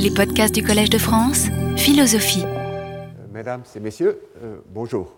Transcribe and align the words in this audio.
Les 0.00 0.12
podcasts 0.12 0.54
du 0.54 0.62
Collège 0.62 0.90
de 0.90 0.98
France, 0.98 1.46
philosophie. 1.76 2.44
Mesdames 3.32 3.64
et 3.74 3.80
messieurs, 3.80 4.22
euh, 4.42 4.58
bonjour. 4.68 5.12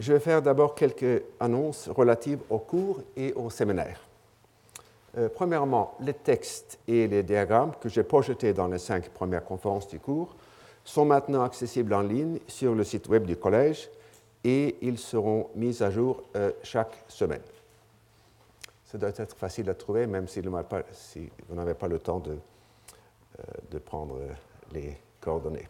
Je 0.00 0.12
vais 0.12 0.18
faire 0.18 0.42
d'abord 0.42 0.74
quelques 0.74 1.22
annonces 1.38 1.88
relatives 1.88 2.40
au 2.50 2.58
cours 2.58 3.00
et 3.16 3.32
au 3.34 3.50
séminaire. 3.50 4.00
Euh, 5.16 5.28
premièrement, 5.32 5.94
les 6.00 6.12
textes 6.12 6.80
et 6.88 7.06
les 7.06 7.22
diagrammes 7.22 7.72
que 7.80 7.88
j'ai 7.88 8.02
projetés 8.02 8.52
dans 8.52 8.66
les 8.66 8.78
cinq 8.78 9.08
premières 9.10 9.44
conférences 9.44 9.86
du 9.86 10.00
cours 10.00 10.34
sont 10.84 11.04
maintenant 11.04 11.44
accessibles 11.44 11.94
en 11.94 12.02
ligne 12.02 12.40
sur 12.48 12.74
le 12.74 12.82
site 12.82 13.08
web 13.08 13.26
du 13.26 13.36
collège 13.36 13.88
et 14.42 14.76
ils 14.82 14.98
seront 14.98 15.50
mis 15.54 15.84
à 15.84 15.90
jour 15.90 16.24
euh, 16.34 16.50
chaque 16.64 17.04
semaine. 17.06 17.42
Ça 18.84 18.98
doit 18.98 19.10
être 19.16 19.36
facile 19.36 19.70
à 19.70 19.74
trouver, 19.74 20.06
même 20.06 20.26
si, 20.26 20.40
vous 20.40 21.54
n'avez 21.54 21.74
pas 21.74 21.88
le 21.88 21.98
temps 21.98 22.18
de, 22.18 22.32
euh, 22.32 22.36
de 23.70 23.78
prendre 23.78 24.18
les 24.72 24.96
coordonnées. 25.20 25.68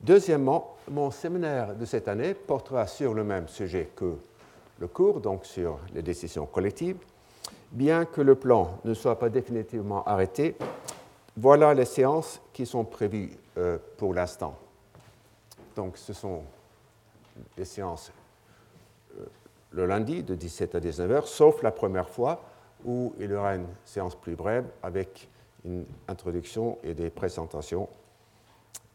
Deuxièmement, 0.00 0.76
mon 0.90 1.10
séminaire 1.10 1.74
de 1.74 1.84
cette 1.84 2.08
année 2.08 2.34
portera 2.34 2.86
sur 2.86 3.14
le 3.14 3.24
même 3.24 3.48
sujet 3.48 3.90
que 3.96 4.16
le 4.78 4.88
cours, 4.88 5.20
donc 5.20 5.44
sur 5.46 5.78
les 5.94 6.02
décisions 6.02 6.46
collectives. 6.46 6.98
Bien 7.72 8.04
que 8.04 8.20
le 8.20 8.34
plan 8.34 8.78
ne 8.84 8.94
soit 8.94 9.18
pas 9.18 9.28
définitivement 9.28 10.04
arrêté, 10.04 10.56
voilà 11.36 11.74
les 11.74 11.84
séances 11.84 12.40
qui 12.52 12.66
sont 12.66 12.84
prévues 12.84 13.30
euh, 13.58 13.78
pour 13.96 14.14
l'instant. 14.14 14.56
Donc 15.74 15.96
ce 15.96 16.12
sont 16.12 16.42
des 17.56 17.64
séances 17.64 18.12
euh, 19.18 19.24
le 19.72 19.86
lundi 19.86 20.22
de 20.22 20.34
17 20.34 20.74
à 20.74 20.80
19 20.80 21.10
heures, 21.10 21.28
sauf 21.28 21.62
la 21.62 21.70
première 21.70 22.08
fois 22.08 22.42
où 22.84 23.14
il 23.18 23.30
y 23.30 23.34
aura 23.34 23.56
une 23.56 23.66
séance 23.84 24.14
plus 24.14 24.36
brève 24.36 24.66
avec 24.82 25.28
une 25.66 25.84
introduction 26.08 26.78
et 26.82 26.94
des 26.94 27.10
présentations 27.10 27.88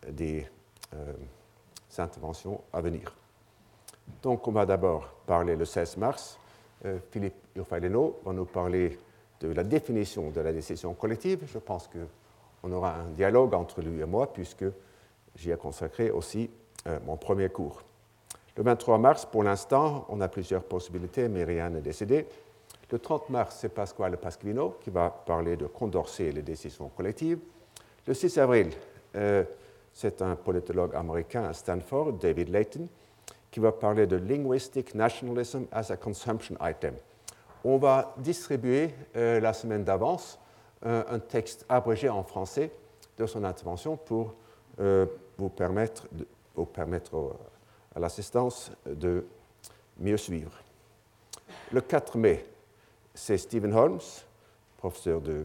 des 0.09 0.47
euh, 0.93 1.13
interventions 1.97 2.61
à 2.73 2.81
venir. 2.81 3.13
Donc, 4.23 4.47
on 4.47 4.51
va 4.51 4.65
d'abord 4.65 5.07
parler 5.25 5.55
le 5.55 5.65
16 5.65 5.97
mars. 5.97 6.39
Euh, 6.85 6.97
Philippe 7.11 7.35
Urfaileno 7.55 8.19
va 8.25 8.33
nous 8.33 8.45
parler 8.45 8.97
de 9.39 9.49
la 9.49 9.63
définition 9.63 10.29
de 10.31 10.41
la 10.41 10.53
décision 10.53 10.93
collective. 10.93 11.43
Je 11.51 11.59
pense 11.59 11.87
qu'on 11.87 12.71
aura 12.71 12.95
un 12.95 13.09
dialogue 13.09 13.53
entre 13.53 13.81
lui 13.81 14.01
et 14.01 14.05
moi, 14.05 14.31
puisque 14.31 14.65
j'y 15.35 15.51
ai 15.51 15.57
consacré 15.57 16.11
aussi 16.11 16.49
euh, 16.87 16.99
mon 17.05 17.17
premier 17.17 17.49
cours. 17.49 17.83
Le 18.57 18.63
23 18.63 18.97
mars, 18.97 19.25
pour 19.25 19.43
l'instant, 19.43 20.05
on 20.09 20.19
a 20.21 20.27
plusieurs 20.27 20.63
possibilités, 20.63 21.29
mais 21.29 21.43
rien 21.43 21.69
n'est 21.69 21.81
décidé. 21.81 22.27
Le 22.91 22.99
30 22.99 23.29
mars, 23.29 23.57
c'est 23.59 23.69
Pasquale 23.69 24.17
Pasquino 24.17 24.77
qui 24.81 24.89
va 24.89 25.09
parler 25.09 25.55
de 25.55 25.65
Condorcet 25.65 26.25
et 26.25 26.31
les 26.31 26.41
décisions 26.41 26.89
collectives. 26.89 27.39
Le 28.05 28.13
6 28.13 28.37
avril, 28.37 28.69
c'est 29.93 30.21
un 30.21 30.35
politologue 30.35 30.95
américain 30.95 31.43
à 31.43 31.53
Stanford, 31.53 32.13
David 32.13 32.49
Layton, 32.49 32.87
qui 33.51 33.59
va 33.59 33.71
parler 33.71 34.07
de 34.07 34.15
Linguistic 34.15 34.95
Nationalism 34.95 35.65
as 35.71 35.91
a 35.91 35.97
Consumption 35.97 36.55
Item. 36.61 36.95
On 37.63 37.77
va 37.77 38.15
distribuer 38.17 38.95
euh, 39.15 39.39
la 39.39 39.53
semaine 39.53 39.83
d'avance 39.83 40.39
euh, 40.85 41.03
un 41.09 41.19
texte 41.19 41.65
abrégé 41.69 42.09
en 42.09 42.23
français 42.23 42.71
de 43.17 43.25
son 43.27 43.43
intervention 43.43 43.97
pour 43.97 44.33
euh, 44.79 45.05
vous 45.37 45.49
permettre 45.49 46.07
à 47.93 47.99
l'assistance 47.99 48.71
de 48.85 49.25
mieux 49.99 50.17
suivre. 50.17 50.51
Le 51.71 51.81
4 51.81 52.17
mai, 52.17 52.45
c'est 53.21 53.37
Stephen 53.37 53.71
Holmes, 53.75 53.99
professeur 54.77 55.21
de 55.21 55.43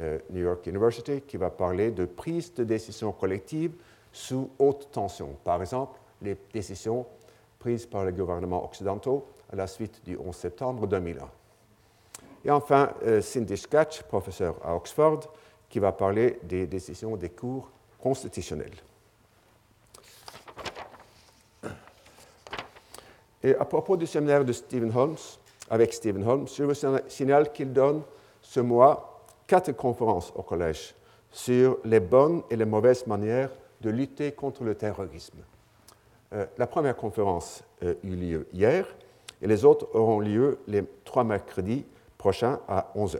euh, 0.00 0.18
New 0.28 0.42
York 0.42 0.66
University 0.66 1.22
qui 1.22 1.38
va 1.38 1.48
parler 1.48 1.90
de 1.90 2.04
prise 2.04 2.52
de 2.52 2.62
décision 2.62 3.10
collective 3.10 3.72
sous 4.12 4.50
haute 4.58 4.90
tension. 4.92 5.34
Par 5.44 5.62
exemple, 5.62 5.98
les 6.20 6.36
décisions 6.52 7.06
prises 7.58 7.86
par 7.86 8.04
les 8.04 8.12
gouvernements 8.12 8.62
occidentaux 8.62 9.26
à 9.50 9.56
la 9.56 9.66
suite 9.66 10.04
du 10.04 10.18
11 10.18 10.36
septembre 10.36 10.86
2001. 10.86 11.26
Et 12.44 12.50
enfin, 12.50 12.92
euh, 13.04 13.22
Cindy 13.22 13.56
Scatch, 13.56 14.02
professeur 14.02 14.54
à 14.62 14.76
Oxford, 14.76 15.20
qui 15.70 15.78
va 15.78 15.90
parler 15.90 16.38
des 16.42 16.66
décisions 16.66 17.16
des 17.16 17.30
cours 17.30 17.70
constitutionnels. 17.98 18.76
Et 23.42 23.54
à 23.54 23.64
propos 23.64 23.96
du 23.96 24.06
séminaire 24.06 24.44
de 24.44 24.52
Stephen 24.52 24.92
Holmes, 24.94 25.16
avec 25.70 25.92
Stephen 25.92 26.26
Holmes, 26.26 26.46
je 26.48 26.62
vous 26.62 26.74
signale 27.08 27.52
qu'il 27.52 27.72
donne 27.72 28.02
ce 28.42 28.60
mois 28.60 29.24
quatre 29.46 29.72
conférences 29.72 30.32
au 30.34 30.42
collège 30.42 30.94
sur 31.30 31.78
les 31.84 32.00
bonnes 32.00 32.42
et 32.50 32.56
les 32.56 32.64
mauvaises 32.64 33.06
manières 33.06 33.50
de 33.80 33.90
lutter 33.90 34.32
contre 34.32 34.64
le 34.64 34.74
terrorisme. 34.74 35.38
Euh, 36.32 36.46
la 36.58 36.66
première 36.66 36.96
conférence 36.96 37.62
euh, 37.82 37.94
eut 38.02 38.16
lieu 38.16 38.46
hier 38.52 38.86
et 39.42 39.46
les 39.46 39.64
autres 39.64 39.88
auront 39.94 40.20
lieu 40.20 40.58
les 40.66 40.84
trois 41.04 41.24
mercredis 41.24 41.84
prochains 42.16 42.60
à 42.68 42.90
11 42.94 43.16
h. 43.16 43.18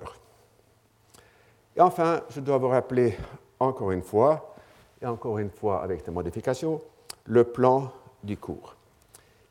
Et 1.76 1.80
enfin, 1.80 2.20
je 2.30 2.40
dois 2.40 2.58
vous 2.58 2.68
rappeler 2.68 3.16
encore 3.58 3.90
une 3.90 4.02
fois, 4.02 4.54
et 5.02 5.06
encore 5.06 5.38
une 5.38 5.50
fois 5.50 5.82
avec 5.82 6.04
des 6.04 6.10
modifications, 6.10 6.80
le 7.24 7.44
plan 7.44 7.90
du 8.22 8.36
cours. 8.36 8.76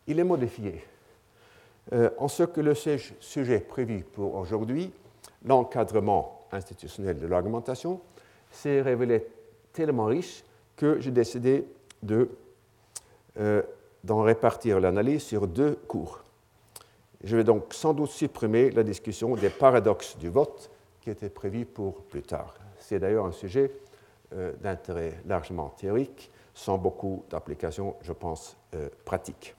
Il 0.07 0.19
est 0.19 0.23
modifié 0.23 0.83
euh, 1.91 2.09
en 2.17 2.27
ce 2.27 2.43
que 2.43 2.61
le 2.61 2.73
sujet 2.75 3.59
prévu 3.59 4.03
pour 4.03 4.35
aujourd'hui, 4.35 4.93
l'encadrement 5.45 6.47
institutionnel 6.51 7.17
de 7.17 7.27
l'argumentation 7.27 7.99
s'est 8.51 8.81
révélé 8.81 9.27
tellement 9.73 10.05
riche 10.05 10.43
que 10.77 10.99
j'ai 11.01 11.11
décidé 11.11 11.67
de, 12.01 12.29
euh, 13.39 13.61
d'en 14.03 14.21
répartir 14.21 14.79
l'analyse 14.79 15.23
sur 15.23 15.47
deux 15.47 15.75
cours. 15.87 16.23
Je 17.23 17.35
vais 17.35 17.43
donc 17.43 17.73
sans 17.73 17.93
doute 17.93 18.09
supprimer 18.09 18.69
la 18.71 18.83
discussion 18.83 19.35
des 19.35 19.49
paradoxes 19.49 20.17
du 20.17 20.29
vote 20.29 20.69
qui 21.01 21.09
était 21.09 21.29
prévue 21.29 21.65
pour 21.65 22.03
plus 22.03 22.21
tard. 22.21 22.55
C'est 22.79 22.99
d'ailleurs 22.99 23.25
un 23.25 23.31
sujet 23.31 23.71
euh, 24.33 24.53
d'intérêt 24.61 25.19
largement 25.25 25.69
théorique, 25.69 26.31
sans 26.53 26.77
beaucoup 26.77 27.25
d'applications, 27.29 27.95
je 28.01 28.13
pense, 28.13 28.55
pratiques. 29.05 29.55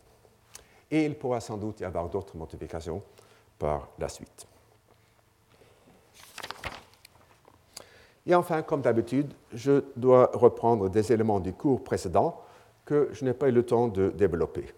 Et 0.90 1.04
il 1.04 1.14
pourra 1.16 1.40
sans 1.40 1.56
doute 1.56 1.80
y 1.80 1.84
avoir 1.84 2.08
d'autres 2.08 2.36
modifications 2.36 3.02
par 3.58 3.88
la 3.98 4.08
suite. 4.08 4.46
Et 8.26 8.34
enfin, 8.34 8.62
comme 8.62 8.80
d'habitude, 8.80 9.32
je 9.52 9.84
dois 9.96 10.30
reprendre 10.32 10.88
des 10.88 11.12
éléments 11.12 11.40
du 11.40 11.52
cours 11.52 11.84
précédent 11.84 12.40
que 12.84 13.08
je 13.12 13.24
n'ai 13.24 13.34
pas 13.34 13.48
eu 13.48 13.52
le 13.52 13.64
temps 13.64 13.88
de 13.88 14.10
développer. 14.10 14.72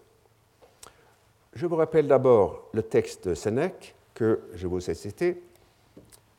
Je 1.53 1.67
vous 1.67 1.77
rappelle 1.77 2.09
d'abord 2.09 2.69
le 2.73 2.83
texte 2.83 3.29
de 3.29 3.35
Sénèque 3.35 3.95
que 4.15 4.41
je 4.55 4.67
vous 4.67 4.91
ai 4.91 4.95
cité. 4.95 5.43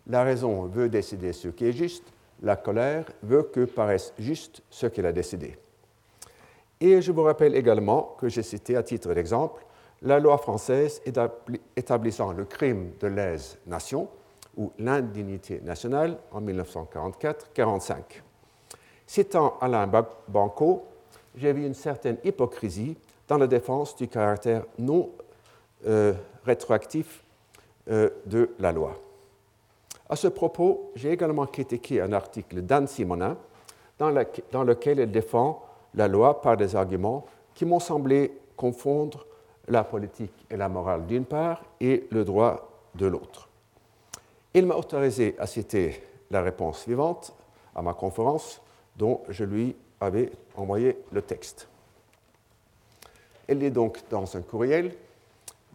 La 0.07 0.23
raison 0.23 0.65
veut 0.65 0.89
décider 0.89 1.33
ce 1.33 1.47
qui 1.47 1.65
est 1.65 1.71
juste, 1.71 2.03
la 2.41 2.55
colère 2.55 3.05
veut 3.23 3.43
que 3.43 3.65
paraisse 3.65 4.13
juste 4.19 4.61
ce 4.69 4.87
qu'elle 4.87 5.05
a 5.05 5.11
décidé. 5.11 5.57
Et 6.79 7.01
je 7.01 7.11
vous 7.11 7.23
rappelle 7.23 7.55
également 7.55 8.15
que 8.19 8.29
j'ai 8.29 8.43
cité 8.43 8.75
à 8.75 8.83
titre 8.83 9.13
d'exemple 9.13 9.65
la 10.03 10.19
loi 10.19 10.37
française 10.37 11.01
établissant 11.75 12.31
le 12.31 12.45
crime 12.45 12.91
de 12.99 13.07
lèse-nation, 13.07 14.07
ou 14.57 14.71
l'indignité 14.79 15.61
nationale 15.61 16.17
en 16.31 16.41
1944-45. 16.41 17.95
Citant 19.05 19.57
Alain 19.61 19.89
Banco, 20.27 20.85
j'ai 21.35 21.53
vu 21.53 21.65
une 21.65 21.75
certaine 21.75 22.17
hypocrisie 22.23 22.97
dans 23.27 23.37
la 23.37 23.47
défense 23.47 23.95
du 23.95 24.07
caractère 24.07 24.65
non 24.79 25.11
euh, 25.85 26.13
rétroactif 26.43 27.23
euh, 27.89 28.09
de 28.25 28.49
la 28.59 28.71
loi. 28.71 28.97
À 30.09 30.15
ce 30.15 30.27
propos, 30.27 30.91
j'ai 30.95 31.11
également 31.11 31.45
critiqué 31.45 32.01
un 32.01 32.11
article 32.13 32.61
d'Anne 32.61 32.87
Simonin 32.87 33.37
dans, 33.99 34.11
dans 34.51 34.63
lequel 34.63 34.99
elle 34.99 35.11
défend 35.11 35.66
la 35.93 36.07
loi 36.07 36.41
par 36.41 36.57
des 36.57 36.75
arguments 36.75 37.25
qui 37.53 37.65
m'ont 37.65 37.79
semblé 37.79 38.37
confondre 38.55 39.25
la 39.67 39.83
politique 39.83 40.45
et 40.49 40.57
la 40.57 40.69
morale 40.69 41.05
d'une 41.05 41.25
part 41.25 41.63
et 41.79 42.07
le 42.11 42.23
droit 42.23 42.69
de 42.95 43.05
l'autre. 43.05 43.49
Il 44.53 44.65
m'a 44.65 44.75
autorisé 44.75 45.35
à 45.39 45.45
citer 45.45 46.01
la 46.31 46.41
réponse 46.41 46.81
suivante 46.81 47.33
à 47.75 47.81
ma 47.81 47.93
conférence 47.93 48.61
dont 48.95 49.21
je 49.29 49.43
lui 49.43 49.75
avais 50.01 50.31
envoyé 50.55 50.97
le 51.11 51.21
texte. 51.21 51.67
Elle 53.47 53.63
est 53.63 53.71
donc 53.71 53.99
dans 54.09 54.35
un 54.35 54.41
courriel. 54.41 54.93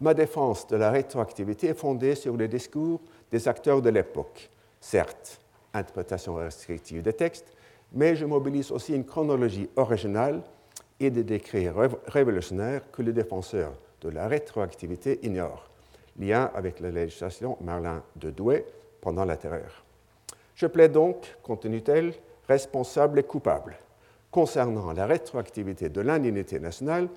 Ma 0.01 0.13
défense 0.13 0.67
de 0.67 0.75
la 0.75 0.91
rétroactivité 0.91 1.67
est 1.67 1.73
fondée 1.73 2.15
sur 2.15 2.35
les 2.35 2.47
discours 2.47 2.99
des 3.31 3.47
acteurs 3.47 3.81
de 3.81 3.89
l'époque. 3.89 4.49
Certes, 4.79 5.39
interprétation 5.73 6.35
restrictive 6.35 7.01
des 7.01 7.13
textes, 7.13 7.53
mais 7.93 8.15
je 8.15 8.25
mobilise 8.25 8.71
aussi 8.71 8.95
une 8.95 9.05
chronologie 9.05 9.69
originale 9.75 10.41
et 10.99 11.09
des 11.09 11.23
décrets 11.23 11.71
révolutionnaires 12.07 12.89
que 12.91 13.01
les 13.01 13.13
défenseurs 13.13 13.73
de 14.01 14.09
la 14.09 14.27
rétroactivité 14.27 15.19
ignorent 15.23 15.69
lien 16.19 16.51
avec 16.53 16.79
la 16.79 16.91
législation 16.91 17.57
Merlin 17.61 18.03
de 18.15 18.29
Douai 18.29 18.65
pendant 19.01 19.25
la 19.25 19.37
Terreur. 19.37 19.83
Je 20.55 20.67
plais 20.67 20.89
donc, 20.89 21.35
continue-t-elle, 21.41 22.13
responsable 22.47 23.19
et 23.19 23.23
coupable. 23.23 23.77
Concernant 24.29 24.93
la 24.93 25.05
rétroactivité 25.05 25.89
de 25.89 26.01
l'indignité 26.01 26.59
nationale, 26.59 27.07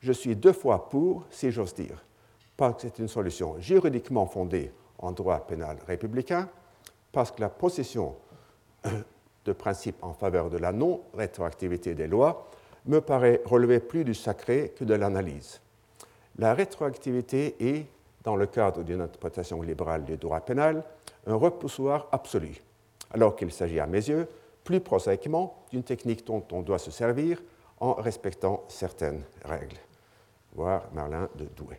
je 0.00 0.12
suis 0.12 0.36
deux 0.36 0.52
fois 0.52 0.88
pour, 0.88 1.24
si 1.30 1.50
j'ose 1.50 1.74
dire, 1.74 2.04
parce 2.56 2.74
que 2.74 2.82
c'est 2.82 2.98
une 2.98 3.08
solution 3.08 3.56
juridiquement 3.60 4.26
fondée 4.26 4.72
en 4.98 5.12
droit 5.12 5.46
pénal 5.46 5.78
républicain, 5.86 6.48
parce 7.12 7.30
que 7.30 7.40
la 7.40 7.48
possession 7.48 8.14
de 9.46 9.52
principe 9.52 10.02
en 10.02 10.12
faveur 10.12 10.50
de 10.50 10.58
la 10.58 10.72
non-rétroactivité 10.72 11.94
des 11.94 12.06
lois 12.06 12.48
me 12.86 13.00
paraît 13.00 13.40
relever 13.44 13.80
plus 13.80 14.04
du 14.04 14.14
sacré 14.14 14.74
que 14.76 14.84
de 14.84 14.94
l'analyse. 14.94 15.60
La 16.38 16.54
rétroactivité 16.54 17.56
est, 17.60 17.86
dans 18.22 18.36
le 18.36 18.46
cadre 18.46 18.82
d'une 18.82 19.00
interprétation 19.00 19.62
libérale 19.62 20.04
du 20.04 20.16
droit 20.16 20.40
pénal, 20.40 20.84
un 21.26 21.34
repoussoir 21.34 22.08
absolu, 22.12 22.62
alors 23.12 23.34
qu'il 23.34 23.50
s'agit 23.50 23.80
à 23.80 23.86
mes 23.86 24.08
yeux 24.08 24.28
plus 24.64 24.80
prosaïquement 24.80 25.64
d'une 25.70 25.84
technique 25.84 26.26
dont 26.26 26.44
on 26.52 26.62
doit 26.62 26.78
se 26.78 26.90
servir 26.90 27.40
en 27.80 27.94
respectant 27.94 28.64
certaines 28.68 29.22
règles. 29.44 29.76
Voir 30.54 30.82
Merlin 30.92 31.28
de 31.36 31.44
Douai. 31.44 31.78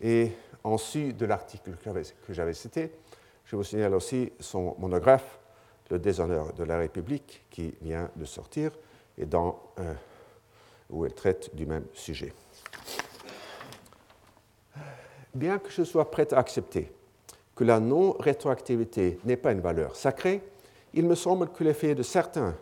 Et 0.00 0.32
en 0.62 0.78
su 0.78 1.12
de 1.12 1.26
l'article 1.26 1.72
que 2.26 2.32
j'avais 2.32 2.52
cité, 2.52 2.92
je 3.44 3.56
vous 3.56 3.64
signale 3.64 3.94
aussi 3.94 4.32
son 4.40 4.74
monographe, 4.78 5.38
Le 5.90 5.98
déshonneur 5.98 6.52
de 6.52 6.64
la 6.64 6.78
République, 6.78 7.44
qui 7.50 7.74
vient 7.80 8.10
de 8.16 8.24
sortir 8.24 8.72
et 9.18 9.26
dans, 9.26 9.60
euh, 9.78 9.94
où 10.90 11.04
elle 11.04 11.14
traite 11.14 11.54
du 11.54 11.66
même 11.66 11.84
sujet. 11.92 12.32
Bien 15.34 15.58
que 15.58 15.70
je 15.70 15.84
sois 15.84 16.10
prêt 16.10 16.32
à 16.32 16.38
accepter 16.38 16.90
que 17.56 17.64
la 17.64 17.80
non-rétroactivité 17.80 19.18
n'est 19.24 19.38
pas 19.38 19.52
une 19.52 19.60
valeur 19.60 19.96
sacrée, 19.96 20.42
il 20.94 21.06
me 21.06 21.14
semble 21.14 21.48
que 21.48 21.64
l'effet 21.64 21.94
de 21.94 22.02
certains, 22.02 22.54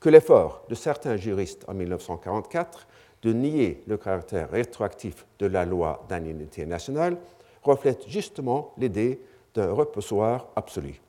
que 0.00 0.08
l'effort 0.08 0.64
de 0.68 0.74
certains 0.74 1.16
juristes 1.16 1.64
en 1.68 1.74
1944 1.74 2.86
de 3.22 3.32
nier 3.32 3.82
le 3.86 3.98
caractère 3.98 4.50
rétroactif 4.50 5.26
de 5.38 5.46
la 5.46 5.64
loi 5.64 6.04
d'indemnité 6.08 6.64
nationale 6.66 7.18
reflète 7.62 8.08
justement 8.08 8.72
l'idée 8.78 9.20
d'un 9.54 9.72
reposoir 9.72 10.48
absolu. 10.56 11.00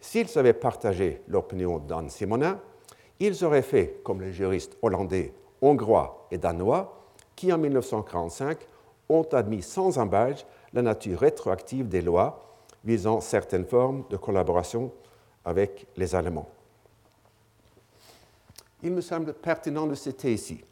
S'ils 0.00 0.38
avaient 0.38 0.52
partagé 0.52 1.22
l'opinion 1.28 1.78
d'Anne 1.78 2.10
Simonin, 2.10 2.60
ils 3.18 3.44
auraient 3.44 3.62
fait 3.62 4.00
comme 4.04 4.20
les 4.20 4.32
juristes 4.32 4.76
hollandais, 4.82 5.32
hongrois 5.62 6.28
et 6.30 6.38
danois, 6.38 7.06
qui 7.34 7.52
en 7.52 7.58
1945 7.58 8.58
ont 9.08 9.26
admis 9.32 9.62
sans 9.62 9.98
embâche 9.98 10.44
la 10.72 10.82
nature 10.82 11.20
rétroactive 11.20 11.88
des 11.88 12.02
lois 12.02 12.54
visant 12.84 13.20
certaines 13.20 13.66
formes 13.66 14.04
de 14.10 14.16
collaboration 14.16 14.92
avec 15.44 15.86
les 15.96 16.14
Allemands. 16.14 16.48
Il 18.82 18.92
me 18.92 19.00
semble 19.00 19.32
pertinent 19.32 19.86
de 19.86 19.94
citer 19.94 20.32
ici 20.32 20.62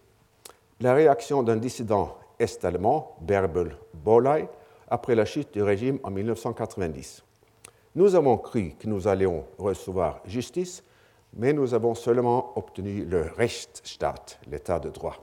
la 0.80 0.94
réaction 0.94 1.42
d'un 1.42 1.56
dissident 1.56 2.16
est-allemand, 2.38 3.16
Bärbel 3.20 3.76
Bolay, 3.94 4.48
après 4.88 5.14
la 5.14 5.24
chute 5.24 5.52
du 5.52 5.62
régime 5.62 5.98
en 6.02 6.10
1990. 6.10 7.22
Nous 7.96 8.16
avons 8.16 8.36
cru 8.38 8.74
que 8.78 8.88
nous 8.88 9.06
allions 9.06 9.44
recevoir 9.56 10.20
justice, 10.26 10.82
mais 11.36 11.52
nous 11.52 11.74
avons 11.74 11.94
seulement 11.94 12.52
obtenu 12.58 13.04
le 13.04 13.22
Rechtsstaat, 13.36 14.38
l'état 14.48 14.80
de 14.80 14.90
droit. 14.90 15.16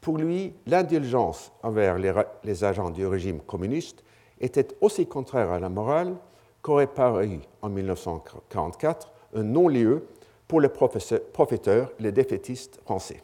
Pour 0.00 0.18
lui, 0.18 0.54
l'indulgence 0.66 1.50
envers 1.64 1.98
les, 1.98 2.12
les, 2.44 2.62
agents 2.62 2.90
du 2.90 3.06
régime 3.06 3.40
communiste 3.40 4.04
était 4.40 4.68
aussi 4.80 5.06
contraire 5.06 5.50
à 5.50 5.58
la 5.58 5.68
morale 5.68 6.14
qu'aurait 6.62 6.86
paru 6.86 7.40
en 7.60 7.68
1944 7.68 9.12
un 9.34 9.42
non-lieu 9.42 10.06
pour 10.46 10.60
les 10.60 10.68
profiteurs, 10.68 11.90
les 11.98 12.12
défaitistes 12.12 12.80
français. 12.84 13.20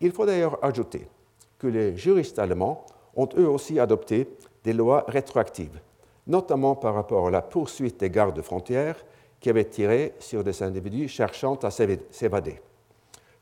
Il 0.00 0.10
faut 0.10 0.26
d'ailleurs 0.26 0.58
ajouter 0.64 1.06
que 1.58 1.68
les 1.68 1.96
juristes 1.96 2.40
allemands 2.40 2.84
ont 3.14 3.28
eux 3.36 3.48
aussi 3.48 3.78
adopté 3.78 4.28
des 4.64 4.72
lois 4.72 5.04
rétroactives, 5.06 5.80
notamment 6.26 6.74
par 6.74 6.94
rapport 6.94 7.28
à 7.28 7.30
la 7.30 7.42
poursuite 7.42 8.00
des 8.00 8.10
gardes 8.10 8.40
frontières 8.42 9.04
qui 9.40 9.50
avaient 9.50 9.64
tiré 9.64 10.14
sur 10.18 10.44
des 10.44 10.62
individus 10.62 11.08
cherchant 11.08 11.56
à 11.56 11.70
s'évader. 11.70 12.60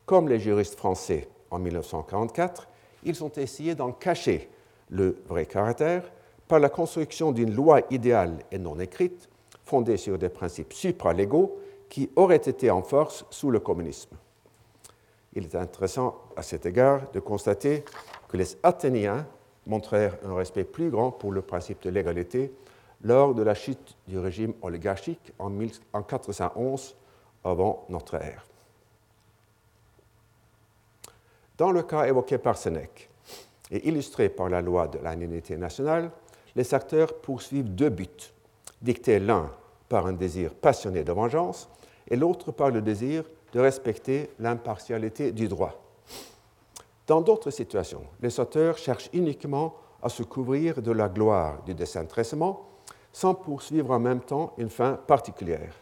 Comme 0.07 0.29
les 0.29 0.41
juristes 0.41 0.77
français 0.77 1.29
en 1.51 1.59
1944, 1.59 2.69
ils 3.05 3.23
ont 3.23 3.33
essayé 3.37 3.75
d'en 3.75 3.93
cacher 3.93 4.49
le 4.89 5.17
vrai 5.29 5.47
caractère 5.47 6.11
par 6.49 6.59
la 6.59 6.69
construction 6.69 7.33
d'une 7.33 7.55
loi 7.55 7.83
idéale 7.91 8.39
et 8.51 8.59
non 8.59 8.79
écrite, 8.81 9.29
fondée 9.65 9.97
sur 9.97 10.19
des 10.19 10.29
principes 10.29 10.73
supralégaux 10.73 11.59
qui 11.89 12.11
auraient 12.17 12.37
été 12.37 12.71
en 12.71 12.83
force 12.83 13.25
sous 13.31 13.51
le 13.51 13.61
communisme. 13.61 14.17
Il 15.35 15.45
est 15.45 15.55
intéressant 15.55 16.17
à 16.37 16.43
cet 16.43 16.67
égard 16.67 17.11
de 17.13 17.21
constater 17.21 17.85
que 18.29 18.37
les 18.37 18.57
Athéniens 18.63 19.27
montrèrent 19.67 20.17
un 20.25 20.35
respect 20.35 20.65
plus 20.65 20.91
grand 20.91 21.13
pour 21.13 21.31
le 21.31 21.43
principe 21.43 21.83
de 21.83 21.91
l'égalité 21.91 22.53
lors 23.03 23.35
de 23.35 23.43
la 23.43 23.55
chute 23.55 23.97
du 24.07 24.19
régime 24.19 24.55
oligarchique 24.63 25.33
en 25.39 26.03
411 26.03 26.97
avant 27.45 27.87
notre 27.89 28.15
ère. 28.17 28.45
Dans 31.57 31.73
le 31.73 31.83
cas 31.83 32.05
évoqué 32.05 32.39
par 32.39 32.57
Sénèque 32.57 33.11
et 33.71 33.89
illustré 33.89 34.29
par 34.29 34.49
la 34.49 34.61
loi 34.61 34.89
de 34.89 34.99
l'indemnité 34.99 35.57
nationale, 35.57 36.11
les 36.57 36.75
acteurs 36.75 37.15
poursuivent 37.21 37.75
deux 37.75 37.91
buts, 37.91 38.33
dictés 38.81 39.19
l'un 39.19 39.51
par 39.89 40.07
un 40.07 40.13
désir 40.13 40.55
passionné 40.55 41.05
de 41.05 41.13
vengeance 41.13 41.69
et 42.09 42.17
l'autre 42.17 42.53
par 42.53 42.71
le 42.71 42.83
désir 42.83 43.25
de 43.53 43.61
respecter 43.61 44.31
l'impartialité 44.39 45.33
du 45.33 45.49
droit. 45.49 45.83
Dans 47.07 47.21
d'autres 47.21 47.51
situations, 47.51 48.05
les 48.21 48.39
auteurs 48.39 48.79
cherchent 48.79 49.11
uniquement 49.13 49.75
à 50.03 50.09
se 50.09 50.23
couvrir 50.23 50.81
de 50.81 50.93
la 50.93 51.09
gloire 51.09 51.63
du 51.65 51.75
désintéressement 51.75 52.70
sans 53.13 53.35
poursuivre 53.35 53.91
en 53.91 53.99
même 53.99 54.21
temps 54.21 54.55
une 54.59 54.71
fin 54.71 54.95
particulière. 54.95 55.75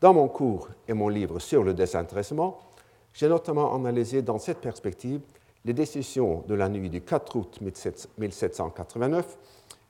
Dans 0.00 0.12
mon 0.12 0.28
cours 0.28 0.68
et 0.86 0.92
mon 0.92 1.08
livre 1.08 1.38
sur 1.38 1.64
le 1.64 1.74
désintéressement, 1.74 2.60
j'ai 3.14 3.28
notamment 3.28 3.74
analysé 3.74 4.20
dans 4.20 4.38
cette 4.38 4.60
perspective 4.60 5.22
les 5.64 5.72
décisions 5.72 6.44
de 6.46 6.54
la 6.54 6.68
nuit 6.68 6.90
du 6.90 7.00
4 7.00 7.36
août 7.36 7.58
1789 7.60 9.38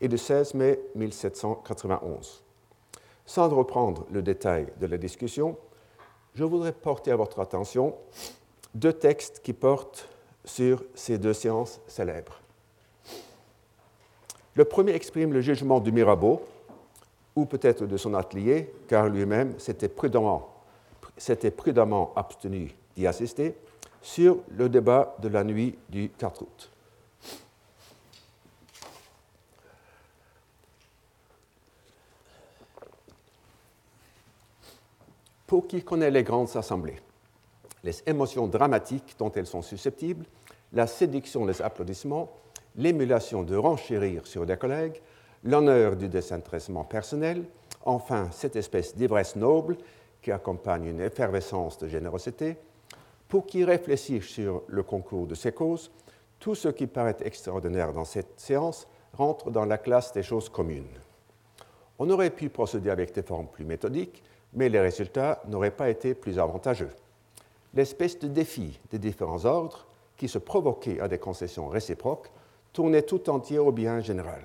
et 0.00 0.08
du 0.08 0.16
16 0.16 0.54
mai 0.54 0.80
1791. 0.94 2.42
Sans 3.26 3.48
reprendre 3.48 4.06
le 4.10 4.22
détail 4.22 4.68
de 4.80 4.86
la 4.86 4.96
discussion, 4.96 5.56
je 6.34 6.44
voudrais 6.44 6.72
porter 6.72 7.10
à 7.10 7.16
votre 7.16 7.40
attention 7.40 7.94
deux 8.74 8.92
textes 8.92 9.40
qui 9.42 9.52
portent 9.52 10.08
sur 10.44 10.84
ces 10.94 11.18
deux 11.18 11.32
séances 11.32 11.80
célèbres. 11.88 12.40
Le 14.56 14.64
premier 14.64 14.92
exprime 14.92 15.34
le 15.34 15.42
jugement 15.42 15.80
du 15.80 15.92
Mirabeau, 15.92 16.42
ou 17.36 17.44
peut-être 17.44 17.84
de 17.84 17.96
son 17.98 18.14
atelier, 18.14 18.72
car 18.88 19.06
lui-même 19.06 19.58
s'était 19.60 19.90
prudemment, 19.90 20.48
prudemment 21.54 22.12
abstenu 22.16 22.74
d'y 22.96 23.06
assister, 23.06 23.54
sur 24.00 24.38
le 24.56 24.70
débat 24.70 25.14
de 25.20 25.28
la 25.28 25.44
nuit 25.44 25.76
du 25.90 26.08
4 26.08 26.42
août. 26.42 26.70
Pour 35.46 35.68
qui 35.68 35.84
connaît 35.84 36.10
les 36.10 36.22
grandes 36.22 36.56
assemblées, 36.56 37.00
les 37.84 38.02
émotions 38.06 38.46
dramatiques 38.46 39.16
dont 39.18 39.30
elles 39.32 39.46
sont 39.46 39.62
susceptibles, 39.62 40.24
la 40.72 40.86
séduction 40.86 41.44
des 41.44 41.60
applaudissements, 41.60 42.32
l'émulation 42.76 43.42
de 43.42 43.56
renchérir 43.56 44.26
sur 44.26 44.46
des 44.46 44.56
collègues, 44.56 45.00
l'honneur 45.44 45.96
du 45.96 46.08
désintéressement 46.08 46.84
personnel, 46.84 47.44
enfin 47.84 48.28
cette 48.32 48.56
espèce 48.56 48.94
d'ivresse 48.94 49.36
noble 49.36 49.76
qui 50.22 50.32
accompagne 50.32 50.86
une 50.86 51.00
effervescence 51.00 51.78
de 51.78 51.88
générosité, 51.88 52.56
pour 53.28 53.46
qui 53.46 53.64
réfléchir 53.64 54.22
sur 54.22 54.62
le 54.66 54.82
concours 54.82 55.26
de 55.26 55.34
ces 55.34 55.52
causes, 55.52 55.90
tout 56.38 56.54
ce 56.54 56.68
qui 56.68 56.86
paraît 56.86 57.16
extraordinaire 57.20 57.92
dans 57.92 58.04
cette 58.04 58.38
séance 58.38 58.86
rentre 59.14 59.50
dans 59.50 59.64
la 59.64 59.78
classe 59.78 60.12
des 60.12 60.22
choses 60.22 60.48
communes. 60.48 60.84
On 61.98 62.10
aurait 62.10 62.30
pu 62.30 62.50
procéder 62.50 62.90
avec 62.90 63.14
des 63.14 63.22
formes 63.22 63.46
plus 63.46 63.64
méthodiques, 63.64 64.22
mais 64.52 64.68
les 64.68 64.80
résultats 64.80 65.42
n'auraient 65.48 65.70
pas 65.70 65.88
été 65.88 66.14
plus 66.14 66.38
avantageux. 66.38 66.90
L'espèce 67.74 68.18
de 68.18 68.28
défi 68.28 68.78
des 68.90 68.98
différents 68.98 69.44
ordres, 69.44 69.86
qui 70.16 70.28
se 70.28 70.38
provoquait 70.38 71.00
à 71.00 71.08
des 71.08 71.18
concessions 71.18 71.68
réciproques, 71.68 72.30
tournait 72.76 73.02
tout 73.02 73.30
entier 73.30 73.58
au 73.58 73.72
bien 73.72 74.00
général. 74.00 74.42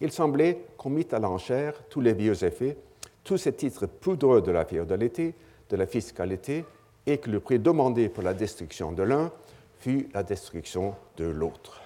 Il 0.00 0.10
semblait 0.10 0.64
qu'on 0.78 0.88
mit 0.88 1.06
à 1.12 1.18
l'enchère 1.18 1.74
tous 1.90 2.00
les 2.00 2.14
vieux 2.14 2.42
effets, 2.42 2.78
tous 3.22 3.36
ces 3.36 3.52
titres 3.52 3.84
poudreux 3.84 4.40
de 4.40 4.50
la 4.50 4.64
féodalité, 4.64 5.34
de 5.68 5.76
la 5.76 5.86
fiscalité, 5.86 6.64
et 7.04 7.18
que 7.18 7.28
le 7.28 7.40
prix 7.40 7.58
demandé 7.58 8.08
pour 8.08 8.22
la 8.22 8.32
destruction 8.32 8.92
de 8.92 9.02
l'un 9.02 9.30
fut 9.80 10.08
la 10.14 10.22
destruction 10.22 10.94
de 11.18 11.26
l'autre. 11.26 11.82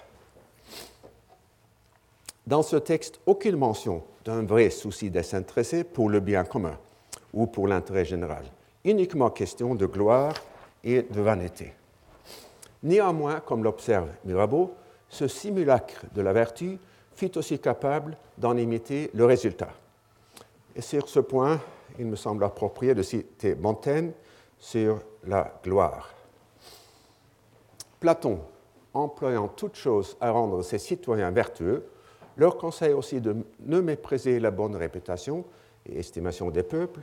Dans 2.47 2.63
ce 2.63 2.77
texte, 2.77 3.19
aucune 3.25 3.57
mention 3.57 4.01
d'un 4.23 4.43
vrai 4.43 4.69
souci 4.69 5.09
désintéressé 5.09 5.83
pour 5.83 6.09
le 6.09 6.21
bien 6.21 6.45
commun 6.45 6.77
ou 7.33 7.45
pour 7.45 7.67
l'intérêt 7.67 8.05
général, 8.05 8.45
uniquement 8.85 9.31
question 9.31 9.75
de 9.75 9.85
gloire 9.85 10.33
et 10.81 11.01
de 11.01 11.19
vanité. 11.19 11.73
Néanmoins, 12.83 13.41
comme 13.41 13.65
l'observe 13.65 14.07
Mirabeau, 14.23 14.73
ce 15.09 15.27
simulacre 15.27 16.05
de 16.13 16.21
la 16.21 16.33
vertu 16.33 16.79
fut 17.15 17.37
aussi 17.37 17.59
capable 17.59 18.15
d'en 18.37 18.55
imiter 18.55 19.09
le 19.13 19.25
résultat. 19.25 19.69
Et 20.75 20.81
sur 20.81 21.09
ce 21.09 21.19
point, 21.19 21.59
il 21.97 22.05
me 22.05 22.15
semble 22.15 22.43
approprié 22.43 22.93
de 22.95 23.01
citer 23.01 23.55
Montaigne 23.55 24.11
sur 24.57 25.01
la 25.25 25.59
gloire. 25.63 26.13
Platon, 27.99 28.39
employant 28.93 29.49
toute 29.49 29.75
chose 29.75 30.15
à 30.21 30.31
rendre 30.31 30.61
ses 30.61 30.77
citoyens 30.77 31.31
vertueux, 31.31 31.85
leur 32.37 32.57
conseille 32.57 32.93
aussi 32.93 33.19
de 33.19 33.35
ne 33.65 33.81
mépriser 33.81 34.39
la 34.39 34.51
bonne 34.51 34.75
réputation 34.75 35.43
et 35.85 35.99
estimation 35.99 36.49
des 36.51 36.63
peuples, 36.63 37.01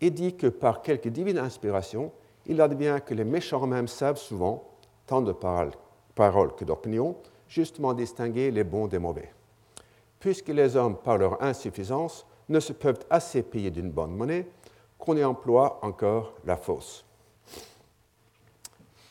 et 0.00 0.10
dit 0.10 0.36
que 0.36 0.46
par 0.46 0.80
quelque 0.80 1.08
divine 1.08 1.38
inspiration, 1.38 2.12
il 2.46 2.60
advient 2.60 3.00
que 3.04 3.12
les 3.12 3.24
méchants 3.24 3.66
même 3.66 3.88
savent 3.88 4.18
souvent, 4.18 4.64
tant 5.06 5.20
de 5.20 5.32
paroles 5.32 5.72
que 6.16 6.64
d'opinions, 6.64 7.16
justement 7.46 7.92
distinguer 7.92 8.50
les 8.50 8.64
bons 8.64 8.86
des 8.86 8.98
mauvais. 8.98 9.32
Puisque 10.18 10.48
les 10.48 10.74
hommes, 10.74 10.96
par 10.96 11.18
leur 11.18 11.42
insuffisance, 11.42 12.26
ne 12.48 12.58
se 12.58 12.72
peuvent 12.72 13.04
assez 13.10 13.42
payer 13.42 13.70
d'une 13.70 13.90
bonne 13.90 14.16
monnaie, 14.16 14.48
qu'on 14.98 15.16
y 15.16 15.22
emploie 15.24 15.78
encore 15.82 16.32
la 16.44 16.56
fausse. 16.56 17.04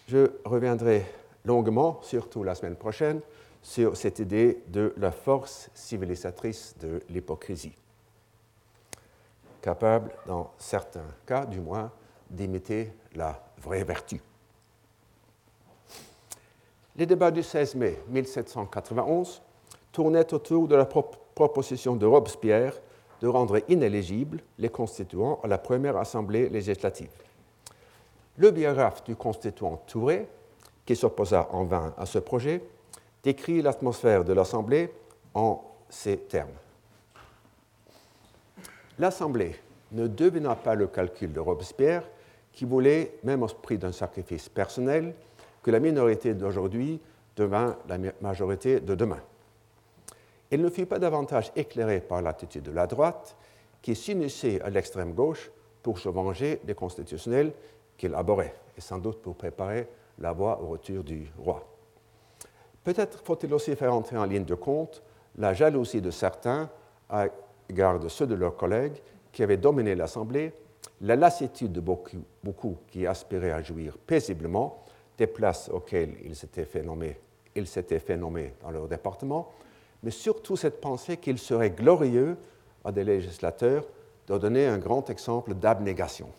Je 0.07 0.31
reviendrai 0.43 1.05
longuement, 1.45 1.99
surtout 2.01 2.43
la 2.43 2.55
semaine 2.55 2.75
prochaine, 2.75 3.21
sur 3.61 3.95
cette 3.95 4.19
idée 4.19 4.63
de 4.67 4.93
la 4.97 5.11
force 5.11 5.69
civilisatrice 5.73 6.75
de 6.79 7.01
l'hypocrisie, 7.09 7.75
capable, 9.61 10.11
dans 10.27 10.51
certains 10.57 11.05
cas 11.25 11.45
du 11.45 11.59
moins, 11.59 11.91
d'imiter 12.29 12.93
la 13.15 13.43
vraie 13.57 13.83
vertu. 13.83 14.21
Les 16.97 17.05
débats 17.05 17.31
du 17.31 17.43
16 17.43 17.75
mai 17.75 17.99
1791 18.07 19.41
tournaient 19.91 20.33
autour 20.33 20.67
de 20.67 20.75
la 20.75 20.85
proposition 20.85 21.95
de 21.97 22.05
Robespierre 22.05 22.73
de 23.21 23.27
rendre 23.27 23.59
inéligibles 23.69 24.41
les 24.57 24.69
constituants 24.69 25.39
à 25.43 25.47
la 25.47 25.57
première 25.57 25.97
assemblée 25.97 26.47
législative. 26.47 27.11
Le 28.37 28.51
biographe 28.51 29.03
du 29.03 29.15
constituant 29.15 29.81
Touré, 29.87 30.27
qui 30.85 30.95
s'opposa 30.95 31.49
en 31.51 31.65
vain 31.65 31.93
à 31.97 32.05
ce 32.05 32.19
projet, 32.19 32.63
décrit 33.23 33.61
l'atmosphère 33.61 34.23
de 34.23 34.33
l'Assemblée 34.33 34.93
en 35.33 35.63
ces 35.89 36.17
termes. 36.17 36.49
L'Assemblée 38.99 39.55
ne 39.91 40.07
devina 40.07 40.55
pas 40.55 40.75
le 40.75 40.87
calcul 40.87 41.33
de 41.33 41.39
Robespierre, 41.39 42.03
qui 42.53 42.63
voulait, 42.63 43.17
même 43.23 43.43
au 43.43 43.47
prix 43.47 43.77
d'un 43.77 43.91
sacrifice 43.91 44.47
personnel, 44.47 45.13
que 45.65 45.71
la 45.71 45.79
minorité 45.79 46.35
d'aujourd'hui 46.35 47.01
devint 47.35 47.75
la 47.89 47.97
majorité 48.21 48.79
de 48.79 48.93
demain. 48.93 49.17
Il 50.51 50.61
ne 50.61 50.69
fut 50.69 50.85
pas 50.85 50.99
davantage 50.99 51.51
éclairé 51.55 52.01
par 52.01 52.21
l'attitude 52.21 52.61
de 52.61 52.71
la 52.71 52.85
droite, 52.85 53.35
qui 53.81 53.95
s'unissait 53.95 54.61
à 54.61 54.69
l'extrême 54.69 55.13
gauche 55.15 55.49
pour 55.81 55.97
se 55.97 56.07
venger 56.07 56.61
des 56.65 56.75
constitutionnels 56.75 57.51
qu'il 57.97 58.13
abhorrait, 58.13 58.53
et 58.77 58.81
sans 58.81 58.99
doute 58.99 59.23
pour 59.23 59.33
préparer 59.33 59.87
la 60.19 60.33
voie 60.33 60.61
au 60.61 60.67
retour 60.67 61.03
du 61.03 61.25
roi. 61.35 61.67
Peut-être 62.83 63.23
faut-il 63.25 63.51
aussi 63.51 63.75
faire 63.75 63.95
entrer 63.95 64.19
en 64.19 64.25
ligne 64.25 64.45
de 64.45 64.53
compte 64.53 65.01
la 65.35 65.55
jalousie 65.55 65.99
de 65.99 66.11
certains 66.11 66.69
à 67.09 67.25
l'égard 67.67 67.99
de 67.99 68.07
ceux 68.07 68.27
de 68.27 68.35
leurs 68.35 68.55
collègues 68.55 69.01
qui 69.31 69.41
avaient 69.41 69.57
dominé 69.57 69.95
l'Assemblée, 69.95 70.53
la 71.01 71.15
lassitude 71.15 71.71
de 71.71 71.81
beaucoup, 71.81 72.77
qui 72.89 73.07
aspiraient 73.07 73.51
à 73.51 73.63
jouir 73.63 73.97
paisiblement 73.97 74.84
des 75.17 75.27
places 75.27 75.69
auxquelles 75.69 76.15
ils 76.23 76.35
s'étaient 76.35 76.65
fait 76.65 76.81
nommer, 76.81 77.17
ils 77.55 77.67
s'étaient 77.67 77.99
fait 77.99 78.17
nommer 78.17 78.53
dans 78.61 78.71
leur 78.71 78.87
département, 78.87 79.51
mais 80.03 80.11
surtout 80.11 80.55
cette 80.55 80.81
pensée 80.81 81.17
qu'il 81.17 81.39
serait 81.39 81.71
glorieux 81.71 82.37
à 82.83 82.91
des 82.91 83.03
législateurs 83.03 83.85
de 84.27 84.37
donner 84.37 84.65
un 84.67 84.77
grand 84.77 85.09
exemple 85.09 85.53
d'abnégation. 85.53 86.29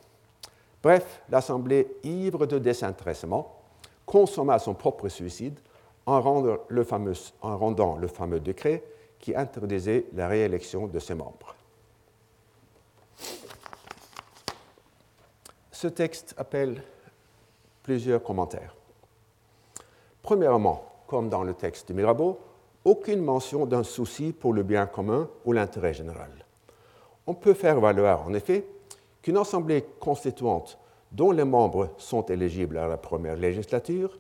Bref, 0.83 1.23
l'Assemblée, 1.31 1.89
ivre 2.05 2.47
de 2.47 2.59
désintéressement, 2.59 3.61
consomma 4.05 4.59
son 4.59 4.75
propre 4.75 5.09
suicide 5.09 5.59
en, 6.05 6.15
en 6.15 7.57
rendant 7.59 7.97
le 7.97 8.09
fameux 8.09 8.41
décret 8.41 8.85
qui 9.19 9.35
interdisait 9.35 10.07
la 10.15 10.29
réélection 10.29 10.87
de 10.87 10.99
ses 10.99 11.15
membres. 11.15 11.55
Ce 15.73 15.89
texte 15.89 16.35
appelle 16.39 16.83
plusieurs 17.87 18.21
commentaires. 18.21 18.75
Premièrement, 20.21 20.83
comme 21.07 21.29
dans 21.29 21.45
le 21.45 21.55
texte 21.55 21.89
de 21.89 21.95
Mirabeau, 21.95 22.41
aucune 22.85 23.23
mention 23.23 23.65
d'un 23.65 23.85
souci 23.85 24.33
pour 24.33 24.53
le 24.53 24.65
bien 24.65 24.87
commun 24.87 25.31
ou 25.45 25.53
l'intérêt 25.53 25.95
général. 25.95 26.33
On 27.29 27.35
peut 27.35 27.55
faire 27.55 27.79
valoir, 27.79 28.27
en 28.27 28.35
effet, 28.35 28.67
qu'une 29.23 29.37
assemblée 29.37 29.85
constituante 30.01 30.81
dont 31.13 31.31
les 31.31 31.45
membres 31.45 31.91
sont 31.97 32.27
éligibles 32.27 32.77
à 32.79 32.89
la 32.89 32.97
première 32.97 33.37
législature 33.37 34.19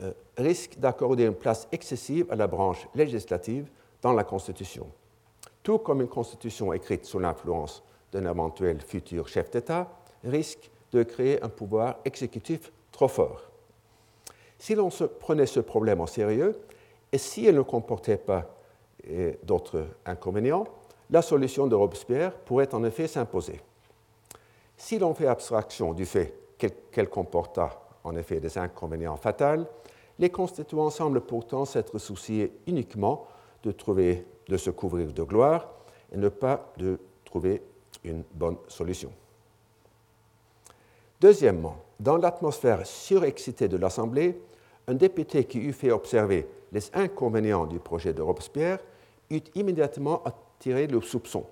euh, 0.00 0.10
risque 0.36 0.76
d'accorder 0.80 1.26
une 1.26 1.34
place 1.34 1.68
excessive 1.70 2.26
à 2.30 2.34
la 2.34 2.48
branche 2.48 2.88
législative 2.96 3.70
dans 4.02 4.14
la 4.14 4.24
Constitution, 4.24 4.88
tout 5.62 5.78
comme 5.78 6.00
une 6.00 6.08
Constitution 6.08 6.72
écrite 6.72 7.04
sous 7.04 7.20
l'influence 7.20 7.84
d'un 8.10 8.28
éventuel 8.28 8.80
futur 8.80 9.28
chef 9.28 9.48
d'État 9.52 9.88
risque 10.24 10.72
de 10.90 11.04
créer 11.04 11.40
un 11.40 11.48
pouvoir 11.48 11.98
exécutif 12.04 12.72
trop 12.96 13.08
fort. 13.08 13.42
Si 14.58 14.74
l'on 14.74 14.88
prenait 15.20 15.44
ce 15.44 15.60
problème 15.60 16.00
au 16.00 16.06
sérieux, 16.06 16.58
et 17.12 17.18
si 17.18 17.44
elle 17.44 17.56
ne 17.56 17.62
comportait 17.62 18.16
pas 18.16 18.46
euh, 19.10 19.34
d'autres 19.42 19.86
inconvénients, 20.06 20.64
la 21.10 21.20
solution 21.20 21.66
de 21.66 21.74
Robespierre 21.74 22.32
pourrait 22.32 22.74
en 22.74 22.82
effet 22.84 23.06
s'imposer. 23.06 23.60
Si 24.78 24.98
l'on 24.98 25.12
fait 25.12 25.26
abstraction 25.26 25.92
du 25.92 26.06
fait 26.06 26.34
qu'elle 26.56 27.10
comporta 27.10 27.82
en 28.02 28.16
effet 28.16 28.40
des 28.40 28.56
inconvénients 28.56 29.16
fatals, 29.16 29.66
les 30.18 30.30
constituants 30.30 30.88
semblent 30.88 31.20
pourtant 31.20 31.66
s'être 31.66 31.98
souciés 31.98 32.50
uniquement 32.66 33.26
de, 33.62 33.72
trouver, 33.72 34.26
de 34.48 34.56
se 34.56 34.70
couvrir 34.70 35.12
de 35.12 35.22
gloire 35.22 35.68
et 36.10 36.16
ne 36.16 36.30
pas 36.30 36.72
de 36.78 36.98
trouver 37.26 37.62
une 38.04 38.24
bonne 38.32 38.56
solution. 38.68 39.12
Deuxièmement, 41.20 41.76
dans 42.00 42.16
l'atmosphère 42.16 42.86
surexcitée 42.86 43.68
de 43.68 43.76
l'Assemblée, 43.76 44.40
un 44.86 44.94
député 44.94 45.44
qui 45.44 45.58
eût 45.58 45.72
fait 45.72 45.90
observer 45.90 46.46
les 46.72 46.90
inconvénients 46.94 47.66
du 47.66 47.78
projet 47.78 48.12
de 48.12 48.22
Robespierre 48.22 48.78
eut 49.30 49.42
immédiatement 49.54 50.22
attiré 50.24 50.86
le 50.86 51.00
soupçon. 51.00 51.44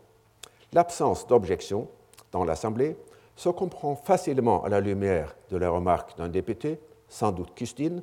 L'absence 0.73 1.27
d'objection 1.27 1.89
dans 2.33 2.45
l'Assemblée 2.45 2.97
se 3.37 3.49
comprend 3.49 3.97
facilement 3.97 4.63
à 4.65 4.69
la 4.69 4.81
lumière 4.81 5.35
de 5.51 5.57
la 5.57 5.71
remarque 5.71 6.17
d'un 6.17 6.29
député, 6.29 6.79
sans 7.09 7.33
doute 7.33 7.55
Custine 7.55 8.03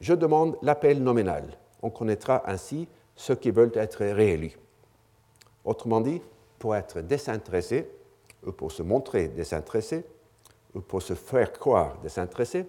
Je 0.00 0.14
demande 0.14 0.56
l'appel 0.62 1.02
nominal. 1.02 1.56
On 1.82 1.90
connaîtra 1.90 2.42
ainsi 2.46 2.88
ceux 3.14 3.34
qui 3.34 3.50
veulent 3.50 3.72
être 3.74 4.04
réélus. 4.04 4.58
Autrement 5.64 6.00
dit, 6.00 6.20
pour 6.58 6.74
être 6.74 7.00
désintéressé, 7.00 7.88
ou 8.44 8.52
pour 8.52 8.72
se 8.72 8.82
montrer 8.82 9.28
désintéressé, 9.28 10.04
ou 10.76 10.82
pour 10.82 11.02
se 11.02 11.14
faire 11.14 11.52
croire 11.52 11.96
désintéressé, 12.02 12.66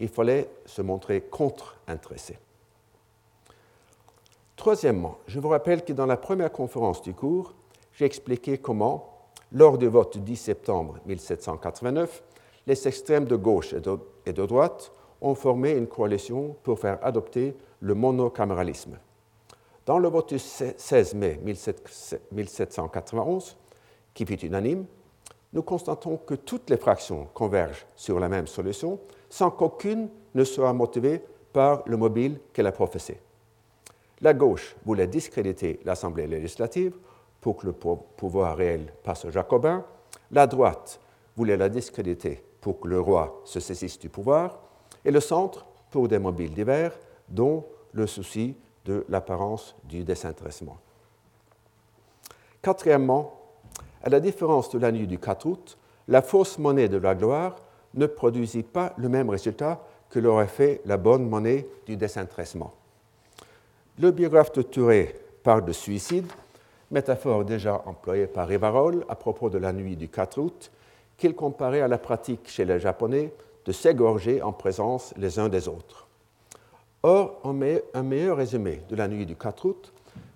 il 0.00 0.08
fallait 0.08 0.50
se 0.66 0.82
montrer 0.82 1.22
contre-intéressé. 1.22 2.36
Troisièmement, 4.56 5.18
je 5.26 5.38
vous 5.38 5.48
rappelle 5.48 5.84
que 5.84 5.92
dans 5.92 6.06
la 6.06 6.16
première 6.16 6.50
conférence 6.50 7.00
du 7.00 7.14
cours, 7.14 7.54
j'ai 7.92 8.04
expliqué 8.04 8.58
comment, 8.58 9.28
lors 9.52 9.78
du 9.78 9.86
vote 9.86 10.18
du 10.18 10.24
10 10.24 10.36
septembre 10.36 10.98
1789, 11.06 12.24
les 12.66 12.88
extrêmes 12.88 13.26
de 13.26 13.36
gauche 13.36 13.72
et 13.72 14.32
de, 14.32 14.46
droite 14.46 14.90
ont 15.20 15.34
formé 15.34 15.72
une 15.72 15.86
coalition 15.86 16.56
pour 16.62 16.80
faire 16.80 16.98
adopter 17.02 17.54
le 17.80 17.94
monocaméralisme. 17.94 18.98
Dans 19.86 19.98
le 19.98 20.08
vote 20.08 20.30
du 20.30 20.38
16 20.38 21.14
mai 21.14 21.38
1791, 21.44 23.56
qui 24.12 24.24
fut 24.24 24.44
unanime, 24.44 24.86
nous 25.54 25.62
constatons 25.62 26.16
que 26.18 26.34
toutes 26.34 26.68
les 26.68 26.76
fractions 26.76 27.28
convergent 27.32 27.86
sur 27.94 28.18
la 28.18 28.28
même 28.28 28.48
solution 28.48 28.98
sans 29.30 29.50
qu'aucune 29.50 30.08
ne 30.34 30.44
soit 30.44 30.72
motivée 30.72 31.22
par 31.52 31.82
le 31.86 31.96
mobile 31.96 32.40
qu'elle 32.52 32.66
a 32.66 32.72
professé. 32.72 33.20
La 34.20 34.34
gauche 34.34 34.76
voulait 34.84 35.06
discréditer 35.06 35.80
l'Assemblée 35.84 36.26
législative 36.26 36.96
pour 37.40 37.56
que 37.56 37.66
le 37.66 37.72
pouvoir 37.72 38.56
réel 38.56 38.92
passe 39.02 39.24
aux 39.24 39.30
Jacobins. 39.30 39.84
La 40.32 40.46
droite 40.46 41.00
voulait 41.36 41.56
la 41.56 41.68
discréditer 41.68 42.42
pour 42.60 42.80
que 42.80 42.88
le 42.88 43.00
roi 43.00 43.40
se 43.44 43.60
saisisse 43.60 43.98
du 43.98 44.08
pouvoir. 44.08 44.58
Et 45.04 45.10
le 45.10 45.20
centre 45.20 45.66
pour 45.90 46.08
des 46.08 46.18
mobiles 46.18 46.54
divers, 46.54 46.98
dont 47.28 47.64
le 47.92 48.06
souci 48.06 48.56
de 48.84 49.04
l'apparence 49.08 49.76
du 49.84 50.02
désintéressement. 50.02 50.78
Quatrièmement, 52.62 53.43
à 54.04 54.10
la 54.10 54.20
différence 54.20 54.68
de 54.70 54.78
la 54.78 54.92
nuit 54.92 55.06
du 55.06 55.18
4 55.18 55.46
août, 55.46 55.78
la 56.08 56.20
fausse 56.20 56.58
monnaie 56.58 56.88
de 56.88 56.98
la 56.98 57.14
gloire 57.14 57.56
ne 57.94 58.06
produisit 58.06 58.62
pas 58.62 58.92
le 58.98 59.08
même 59.08 59.30
résultat 59.30 59.80
que 60.10 60.18
l'aurait 60.18 60.46
fait 60.46 60.82
la 60.84 60.98
bonne 60.98 61.26
monnaie 61.26 61.66
du 61.86 61.96
désintéressement. 61.96 62.74
Le 63.98 64.10
biographe 64.10 64.52
de 64.52 64.62
Touré 64.62 65.14
parle 65.42 65.64
de 65.64 65.72
suicide, 65.72 66.30
métaphore 66.90 67.46
déjà 67.46 67.82
employée 67.86 68.26
par 68.26 68.46
Rivarol 68.46 69.06
à 69.08 69.14
propos 69.14 69.48
de 69.48 69.58
la 69.58 69.72
nuit 69.72 69.96
du 69.96 70.08
4 70.08 70.38
août, 70.38 70.70
qu'il 71.16 71.34
comparait 71.34 71.80
à 71.80 71.88
la 71.88 71.98
pratique 71.98 72.48
chez 72.48 72.66
les 72.66 72.80
Japonais 72.80 73.32
de 73.64 73.72
s'égorger 73.72 74.42
en 74.42 74.52
présence 74.52 75.14
les 75.16 75.38
uns 75.38 75.48
des 75.48 75.66
autres. 75.66 76.06
Or, 77.02 77.40
un 77.44 78.02
meilleur 78.02 78.36
résumé 78.36 78.82
de 78.90 78.96
la 78.96 79.08
nuit 79.08 79.24
du 79.24 79.36
4 79.36 79.64
août 79.64 79.92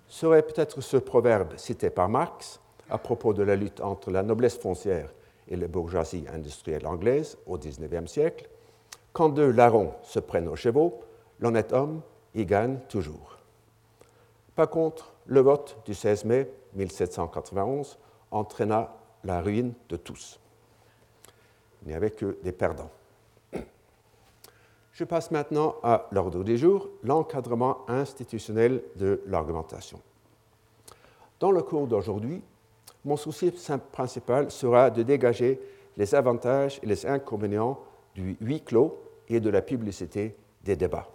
serait 0.07 0.41
peut-être 0.41 0.81
ce 0.81 0.97
proverbe 0.97 1.55
cité 1.57 1.91
par 1.91 2.09
Marx 2.09 2.59
à 2.89 2.97
propos 2.97 3.33
de 3.33 3.43
la 3.43 3.55
lutte 3.55 3.81
entre 3.81 4.11
la 4.11 4.23
noblesse 4.23 4.57
foncière 4.57 5.13
et 5.47 5.55
la 5.55 5.67
bourgeoisie 5.67 6.25
industrielle 6.33 6.87
anglaise 6.87 7.37
au 7.45 7.57
XIXe 7.57 8.09
siècle. 8.09 8.49
Quand 9.13 9.29
deux 9.29 9.51
larrons 9.51 9.93
se 10.03 10.19
prennent 10.19 10.47
aux 10.47 10.55
chevaux, 10.55 11.01
l'honnête 11.39 11.73
homme 11.73 12.01
y 12.35 12.45
gagne 12.45 12.77
toujours. 12.87 13.37
Par 14.55 14.69
contre, 14.69 15.13
le 15.25 15.41
vote 15.41 15.77
du 15.85 15.93
16 15.93 16.25
mai 16.25 16.51
1791 16.75 17.97
entraîna 18.31 18.93
la 19.23 19.41
ruine 19.41 19.73
de 19.89 19.97
tous. 19.97 20.39
Il 21.81 21.89
n'y 21.89 21.93
avait 21.93 22.11
que 22.11 22.37
des 22.43 22.51
perdants. 22.51 22.91
Je 24.91 25.05
passe 25.05 25.31
maintenant 25.31 25.75
à 25.81 26.07
l'ordre 26.11 26.43
du 26.43 26.57
jour, 26.57 26.89
l'encadrement 27.03 27.89
institutionnel 27.89 28.83
de 28.97 29.21
l'argumentation. 29.27 30.01
Dans 31.39 31.51
le 31.51 31.61
cours 31.61 31.87
d'aujourd'hui, 31.87 32.41
mon 33.05 33.17
souci 33.17 33.51
principal 33.91 34.51
sera 34.51 34.89
de 34.89 35.03
dégager 35.03 35.59
les 35.97 36.15
avantages 36.15 36.79
et 36.83 36.85
les 36.85 37.05
inconvénients 37.05 37.79
du 38.15 38.37
huis 38.41 38.61
clos 38.61 38.97
et 39.27 39.39
de 39.39 39.49
la 39.49 39.61
publicité 39.61 40.35
des 40.63 40.75
débats. 40.75 41.07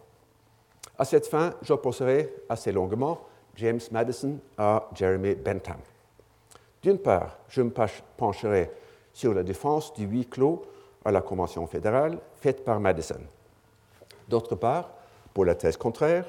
À 0.98 1.04
cette 1.04 1.26
fin, 1.26 1.54
j'opposerai 1.62 2.32
assez 2.48 2.72
longuement 2.72 3.20
James 3.56 3.80
Madison 3.90 4.38
à 4.56 4.88
Jeremy 4.94 5.34
Bentham. 5.34 5.78
D'une 6.82 6.98
part, 6.98 7.38
je 7.48 7.62
me 7.62 7.72
pencherai 8.16 8.70
sur 9.12 9.34
la 9.34 9.42
défense 9.42 9.92
du 9.94 10.04
huis 10.04 10.26
clos 10.26 10.62
à 11.04 11.10
la 11.10 11.22
Convention 11.22 11.66
fédérale 11.66 12.18
faite 12.36 12.64
par 12.64 12.80
Madison. 12.80 13.20
D'autre 14.28 14.54
part, 14.54 14.90
pour 15.32 15.44
la 15.44 15.54
thèse 15.54 15.76
contraire, 15.76 16.26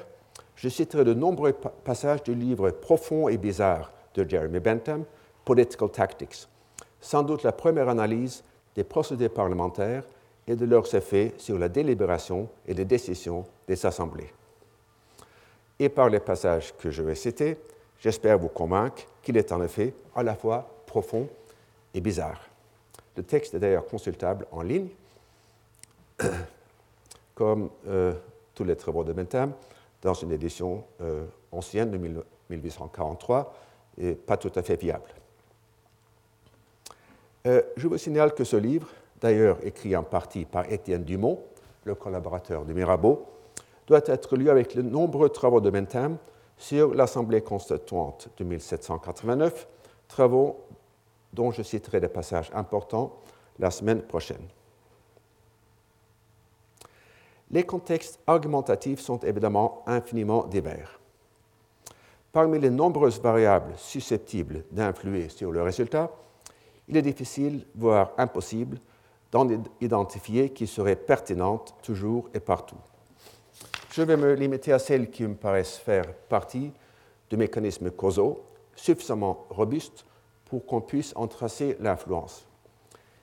je 0.54 0.68
citerai 0.68 1.04
de 1.04 1.14
nombreux 1.14 1.52
passages 1.52 2.22
du 2.22 2.34
livre 2.34 2.70
profond 2.70 3.28
et 3.28 3.36
bizarre 3.36 3.92
de 4.14 4.28
Jeremy 4.28 4.60
Bentham, 4.60 5.04
Political 5.46 5.90
Tactics, 5.90 6.48
sans 7.00 7.22
doute 7.22 7.44
la 7.44 7.52
première 7.52 7.88
analyse 7.88 8.42
des 8.74 8.84
procédés 8.84 9.28
parlementaires 9.28 10.02
et 10.46 10.56
de 10.56 10.66
leurs 10.66 10.92
effets 10.94 11.32
sur 11.38 11.56
la 11.56 11.68
délibération 11.68 12.48
et 12.66 12.74
les 12.74 12.84
décisions 12.84 13.46
des 13.66 13.86
assemblées. 13.86 14.32
Et 15.78 15.88
par 15.88 16.08
les 16.08 16.20
passages 16.20 16.74
que 16.76 16.90
je 16.90 17.02
vais 17.02 17.14
citer, 17.14 17.56
j'espère 18.00 18.38
vous 18.38 18.48
convaincre 18.48 19.04
qu'il 19.22 19.36
est 19.36 19.52
en 19.52 19.62
effet 19.62 19.94
à 20.16 20.24
la 20.24 20.34
fois 20.34 20.68
profond 20.84 21.28
et 21.94 22.00
bizarre. 22.00 22.40
Le 23.16 23.22
texte 23.22 23.54
est 23.54 23.60
d'ailleurs 23.60 23.86
consultable 23.86 24.46
en 24.50 24.62
ligne 24.62 24.88
comme 27.34 27.70
euh, 27.86 28.14
tous 28.52 28.64
les 28.64 28.74
travaux 28.74 29.04
de 29.04 29.12
Bentham, 29.12 29.52
dans 30.02 30.14
une 30.14 30.32
édition 30.32 30.82
euh, 31.00 31.24
ancienne 31.52 31.90
de 31.90 31.98
1843 32.50 33.54
et 33.98 34.12
pas 34.14 34.36
tout 34.36 34.52
à 34.56 34.62
fait 34.62 34.76
viable. 34.76 35.15
Euh, 37.46 37.62
je 37.76 37.86
vous 37.86 37.96
signale 37.96 38.34
que 38.34 38.42
ce 38.42 38.56
livre, 38.56 38.88
d'ailleurs 39.20 39.58
écrit 39.62 39.94
en 39.94 40.02
partie 40.02 40.44
par 40.44 40.70
Étienne 40.70 41.04
Dumont, 41.04 41.38
le 41.84 41.94
collaborateur 41.94 42.64
de 42.64 42.72
Mirabeau, 42.72 43.24
doit 43.86 44.02
être 44.06 44.36
lu 44.36 44.50
avec 44.50 44.74
les 44.74 44.82
nombreux 44.82 45.28
travaux 45.28 45.60
de 45.60 45.70
Bentham 45.70 46.18
sur 46.58 46.92
l'Assemblée 46.92 47.42
constituante 47.42 48.30
de 48.36 48.42
1789, 48.42 49.68
travaux 50.08 50.64
dont 51.32 51.52
je 51.52 51.62
citerai 51.62 52.00
des 52.00 52.08
passages 52.08 52.50
importants 52.52 53.16
la 53.60 53.70
semaine 53.70 54.02
prochaine. 54.02 54.48
Les 57.52 57.62
contextes 57.62 58.18
argumentatifs 58.26 59.00
sont 59.00 59.20
évidemment 59.20 59.84
infiniment 59.86 60.44
divers. 60.44 60.98
Parmi 62.32 62.58
les 62.58 62.70
nombreuses 62.70 63.20
variables 63.20 63.74
susceptibles 63.76 64.64
d'influer 64.72 65.28
sur 65.28 65.52
le 65.52 65.62
résultat, 65.62 66.10
il 66.88 66.96
est 66.96 67.02
difficile, 67.02 67.66
voire 67.74 68.12
impossible, 68.18 68.78
d'en 69.32 69.48
identifier 69.80 70.50
qui 70.50 70.66
seraient 70.66 70.96
pertinentes 70.96 71.74
toujours 71.82 72.28
et 72.32 72.40
partout. 72.40 72.76
Je 73.90 74.02
vais 74.02 74.16
me 74.16 74.34
limiter 74.34 74.72
à 74.72 74.78
celles 74.78 75.10
qui 75.10 75.24
me 75.24 75.34
paraissent 75.34 75.78
faire 75.78 76.14
partie 76.28 76.72
de 77.30 77.36
mécanismes 77.36 77.90
causaux 77.90 78.44
suffisamment 78.74 79.46
robustes 79.50 80.04
pour 80.44 80.64
qu'on 80.64 80.80
puisse 80.80 81.12
en 81.16 81.26
tracer 81.26 81.76
l'influence. 81.80 82.46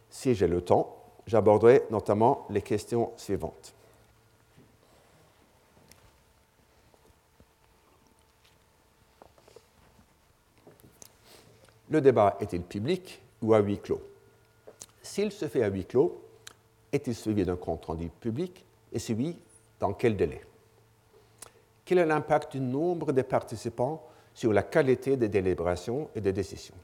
Si 0.09 0.35
j'ai 0.35 0.47
le 0.47 0.61
temps, 0.61 0.97
j'aborderai 1.25 1.83
notamment 1.89 2.45
les 2.49 2.61
questions 2.61 3.11
suivantes. 3.15 3.73
Le 11.89 12.01
débat 12.01 12.37
est-il 12.39 12.63
public? 12.63 13.22
Ou 13.43 13.53
à 13.53 13.59
huis 13.59 13.77
clos. 13.77 14.01
S'il 15.01 15.31
se 15.31 15.47
fait 15.47 15.63
à 15.63 15.67
huis 15.67 15.85
clos, 15.85 16.19
est-il 16.91 17.13
suivi 17.13 17.45
d'un 17.45 17.57
compte-rendu 17.57 18.09
public 18.09 18.65
et 18.93 19.13
oui, 19.13 19.37
dans 19.79 19.93
quel 19.93 20.15
délai? 20.15 20.41
Quel 21.83 21.97
est 21.97 22.05
l'impact 22.05 22.53
du 22.53 22.59
nombre 22.61 23.11
des 23.11 23.23
participants 23.23 24.03
sur 24.33 24.53
la 24.53 24.63
qualité 24.63 25.17
des 25.17 25.27
délibérations 25.27 26.09
et 26.15 26.21
des 26.21 26.31
décisions? 26.31 26.75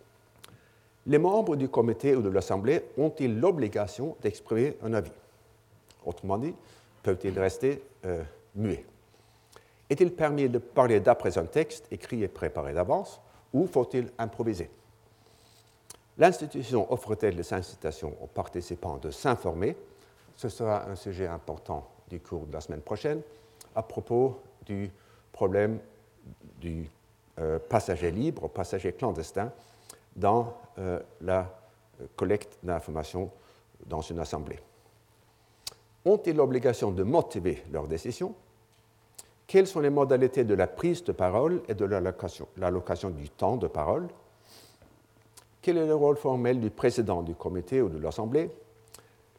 Les 1.05 1.17
membres 1.17 1.55
du 1.55 1.69
comité 1.69 2.15
ou 2.15 2.21
de 2.21 2.29
l'Assemblée 2.29 2.83
ont-ils 2.97 3.39
l'obligation 3.39 4.17
d'exprimer 4.21 4.75
un 4.83 4.93
avis? 4.93 5.11
Autrement 6.05 6.37
dit, 6.37 6.53
peuvent-ils 7.03 7.39
rester 7.39 7.81
euh, 8.05 8.23
muets? 8.55 8.85
Est-il 9.89 10.11
permis 10.11 10.49
de 10.49 10.57
parler 10.59 10.99
d'après 10.99 11.37
un 11.37 11.45
texte 11.45 11.85
écrit 11.91 12.23
et 12.23 12.27
préparé 12.27 12.73
d'avance 12.73 13.21
ou 13.53 13.65
faut-il 13.65 14.11
improviser? 14.17 14.69
L'institution 16.19 16.91
offre-t-elle 16.91 17.37
des 17.37 17.53
incitations 17.53 18.13
aux 18.21 18.27
participants 18.27 18.97
de 18.97 19.09
s'informer? 19.09 19.77
Ce 20.35 20.49
sera 20.49 20.85
un 20.89 20.95
sujet 20.95 21.27
important 21.27 21.87
du 22.09 22.19
cours 22.19 22.45
de 22.45 22.53
la 22.53 22.61
semaine 22.61 22.81
prochaine 22.81 23.21
à 23.73 23.81
propos 23.81 24.41
du 24.65 24.91
problème 25.31 25.79
du 26.59 26.89
euh, 27.39 27.57
passager 27.57 28.11
libre, 28.11 28.49
passager 28.49 28.91
clandestin 28.91 29.51
dans 30.15 30.57
euh, 30.77 30.99
la 31.21 31.57
collecte 32.17 32.57
d'informations 32.63 33.31
dans 33.85 34.01
une 34.01 34.19
assemblée. 34.19 34.59
Ont-ils 36.03 36.35
l'obligation 36.35 36.91
de 36.91 37.03
motiver 37.03 37.63
leurs 37.71 37.87
décisions? 37.87 38.35
Quelles 39.47 39.67
sont 39.67 39.79
les 39.79 39.89
modalités 39.89 40.43
de 40.43 40.53
la 40.53 40.67
prise 40.67 41.03
de 41.03 41.13
parole 41.13 41.61
et 41.69 41.75
de 41.75 41.85
l'allocation 41.85 43.09
du 43.09 43.29
temps 43.29 43.55
de 43.55 43.67
parole? 43.67 44.07
Quel 45.69 45.77
est 45.77 45.85
le 45.85 45.93
rôle 45.93 46.17
formel 46.17 46.59
du 46.59 46.71
président 46.71 47.21
du 47.21 47.35
comité 47.35 47.79
ou 47.79 47.89
de 47.89 47.99
l'Assemblée? 47.99 48.49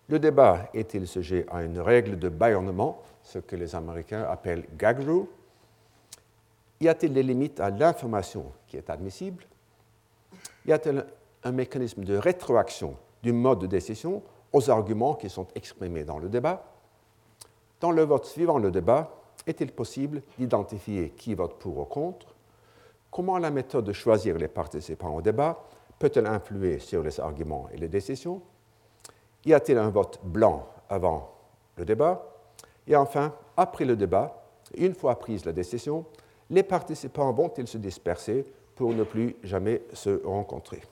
Le 0.09 0.21
débat 0.21 0.69
est-il 0.73 1.09
sujet 1.09 1.45
à 1.51 1.65
une 1.65 1.81
règle 1.81 2.21
de 2.21 2.29
bâillonnement, 2.29 3.03
ce 3.25 3.41
que 3.41 3.57
les 3.57 3.75
Américains 3.75 4.23
appellent 4.23 4.65
gag 4.79 5.01
rule 5.01 5.27
Y 6.81 6.87
a-t-il 6.87 7.13
des 7.13 7.25
limites 7.25 7.59
à 7.59 7.71
l'information 7.71 8.45
qui 8.69 8.77
est 8.77 8.89
admissible? 8.91 9.45
Y 10.67 10.73
a-t-il 10.73 11.05
un 11.43 11.51
mécanisme 11.51 12.05
de 12.05 12.17
rétroaction 12.17 12.95
du 13.25 13.33
mode 13.33 13.59
de 13.59 13.67
décision 13.67 14.23
aux 14.53 14.71
arguments 14.71 15.15
qui 15.15 15.29
sont 15.29 15.49
exprimés 15.57 16.05
dans 16.05 16.21
le 16.21 16.29
débat? 16.29 16.63
Dans 17.81 17.91
le 17.91 18.05
vote 18.05 18.27
suivant 18.27 18.59
le 18.59 18.71
débat, 18.71 19.11
est-il 19.49 19.73
possible 19.73 20.23
d'identifier 20.39 21.11
qui 21.11 21.35
vote 21.35 21.59
pour 21.59 21.79
ou 21.79 21.85
contre? 21.87 22.37
Comment 23.11 23.39
la 23.39 23.51
méthode 23.51 23.87
de 23.87 23.93
choisir 23.93 24.39
les 24.39 24.47
participants 24.47 25.17
au 25.17 25.23
débat 25.23 25.61
peut-elle 26.01 26.27
influer 26.27 26.79
sur 26.81 27.03
les 27.03 27.21
arguments 27.21 27.69
et 27.73 27.77
les 27.77 27.89
décisions? 27.89 28.41
Y 29.45 29.53
a-t-il 29.53 29.79
un 29.79 29.91
vote 29.91 30.19
blanc 30.25 30.67
avant 30.89 31.31
le 31.77 31.85
débat? 31.85 32.27
Et 32.87 32.97
enfin, 32.97 33.33
après 33.57 33.85
le 33.85 33.95
débat, 33.95 34.43
une 34.77 34.95
fois 34.95 35.19
prise 35.19 35.45
la 35.45 35.53
décision, 35.53 36.05
les 36.49 36.63
participants 36.63 37.31
vont-ils 37.33 37.69
se 37.69 37.79
disperser 37.79 38.45
pour 38.75 38.95
ne 38.95 39.05
plus 39.05 39.37
jamais 39.45 39.83
se 39.93 40.25
rencontrer? 40.25 40.83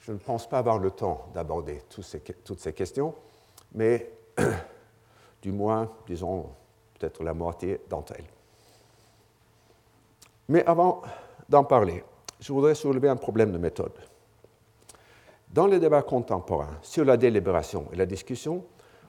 Je 0.00 0.12
ne 0.12 0.18
pense 0.18 0.48
pas 0.48 0.58
avoir 0.58 0.78
le 0.78 0.90
temps 0.90 1.28
d'aborder 1.34 1.82
toutes 1.90 2.58
ces 2.58 2.72
questions, 2.72 3.14
mais 3.74 4.10
du 5.42 5.52
moins, 5.52 5.90
disons, 6.06 6.46
peut-être 6.98 7.22
la 7.22 7.34
moitié 7.34 7.80
d'entre 7.88 8.14
elles. 8.18 8.24
Mais 10.48 10.64
avant 10.64 11.02
d'en 11.48 11.64
parler, 11.64 12.02
je 12.40 12.52
voudrais 12.52 12.74
soulever 12.74 13.08
un 13.08 13.16
problème 13.16 13.52
de 13.52 13.58
méthode. 13.58 13.92
Dans 15.52 15.66
les 15.66 15.78
débats 15.78 16.02
contemporains 16.02 16.78
sur 16.82 17.04
la 17.04 17.16
délibération 17.16 17.86
et 17.92 17.96
la 17.96 18.06
discussion, 18.06 18.64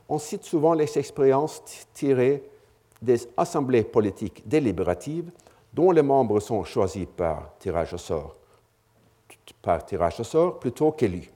on 0.10 0.18
cite 0.18 0.44
souvent 0.44 0.74
les 0.74 0.98
expériences 0.98 1.62
tirées 1.94 2.44
des 3.02 3.28
assemblées 3.38 3.84
politiques 3.84 4.48
délibératives 4.48 5.32
dont 5.74 5.92
les 5.92 6.02
membres 6.02 6.40
sont 6.40 6.64
choisis 6.64 7.08
par 7.16 7.58
tirage 7.60 7.94
au 7.94 7.98
sort, 7.98 8.36
par 9.62 9.86
tirage 9.86 10.20
au 10.20 10.24
sort 10.24 10.60
plutôt 10.60 10.92
qu'élus. 10.92 11.32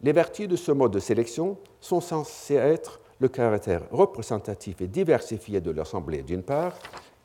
Les 0.00 0.12
vertus 0.12 0.48
de 0.48 0.56
ce 0.56 0.72
mode 0.72 0.92
de 0.92 1.00
sélection 1.00 1.58
sont 1.80 2.00
censées 2.00 2.54
être 2.54 3.00
le 3.20 3.28
caractère 3.28 3.82
représentatif 3.90 4.80
et 4.80 4.86
diversifié 4.86 5.60
de 5.60 5.72
l'Assemblée 5.72 6.22
d'une 6.22 6.44
part 6.44 6.74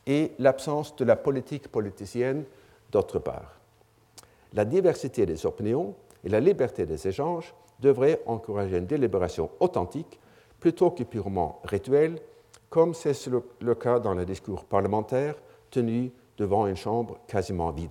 et 0.07 0.31
l'absence 0.39 0.95
de 0.95 1.05
la 1.05 1.15
politique 1.15 1.67
politicienne 1.67 2.45
d'autre 2.93 3.19
part. 3.19 3.59
La 4.53 4.63
diversité 4.63 5.25
des 5.25 5.45
opinions 5.45 5.95
et 6.23 6.29
la 6.29 6.39
liberté 6.39 6.85
des 6.85 7.07
échanges 7.07 7.53
devraient 7.79 8.21
encourager 8.25 8.77
une 8.77 8.85
délibération 8.85 9.49
authentique 9.59 10.19
plutôt 10.59 10.91
que 10.91 11.03
purement 11.03 11.59
rituelle, 11.65 12.19
comme 12.69 12.93
c'est 12.93 13.27
le 13.59 13.75
cas 13.75 13.99
dans 13.99 14.13
les 14.13 14.25
discours 14.25 14.63
parlementaires 14.63 15.35
tenus 15.69 16.11
devant 16.37 16.67
une 16.67 16.77
chambre 16.77 17.19
quasiment 17.27 17.71
vide. 17.71 17.89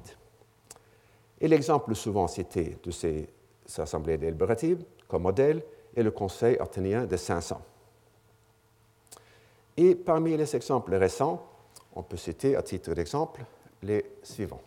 Et 1.41 1.49
l'exemple 1.49 1.95
souvent 1.95 2.29
cité 2.29 2.79
de 2.83 2.91
ces 2.91 3.29
assemblées 3.77 4.17
délibératives 4.17 4.85
comme 5.09 5.23
modèle 5.23 5.62
est 5.95 6.03
le 6.03 6.11
Conseil 6.12 6.57
athénien 6.59 7.05
de 7.05 7.17
500. 7.17 7.61
Et 9.77 9.95
parmi 9.95 10.37
les 10.37 10.57
exemples 10.57 10.95
récents, 10.95 11.45
on 11.95 12.03
peut 12.03 12.17
citer 12.17 12.57
à 12.57 12.62
titre 12.62 12.95
d'exemple 12.95 13.45
les 13.83 14.05
suivants. 14.23 14.61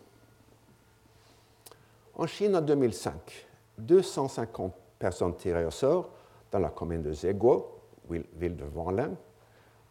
En 2.18 2.26
Chine, 2.26 2.56
en 2.56 2.62
2005, 2.62 3.46
250 3.76 4.72
personnes 4.98 5.36
tirées 5.36 5.66
au 5.66 5.70
sort 5.70 6.08
dans 6.50 6.58
la 6.58 6.70
commune 6.70 7.02
de 7.02 7.12
Zheguo, 7.12 7.66
ville 8.08 8.56
de 8.56 8.64
Wanlin, 8.74 9.10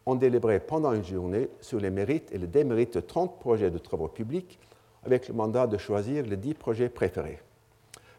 ont 0.07 0.15
délibéré 0.15 0.59
pendant 0.59 0.93
une 0.93 1.03
journée 1.03 1.49
sur 1.61 1.79
les 1.79 1.91
mérites 1.91 2.31
et 2.31 2.39
les 2.39 2.47
démérites 2.47 2.95
de 2.95 3.01
30 3.01 3.39
projets 3.39 3.69
de 3.69 3.77
travaux 3.77 4.07
publics 4.07 4.59
avec 5.03 5.27
le 5.27 5.35
mandat 5.35 5.67
de 5.67 5.77
choisir 5.77 6.25
les 6.25 6.35
10 6.35 6.55
projets 6.55 6.89
préférés. 6.89 7.39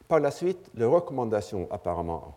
Par 0.07 0.21
la 0.21 0.31
suite, 0.31 0.71
les 0.77 0.85
recommandations 0.85 1.67
apparemment, 1.73 2.37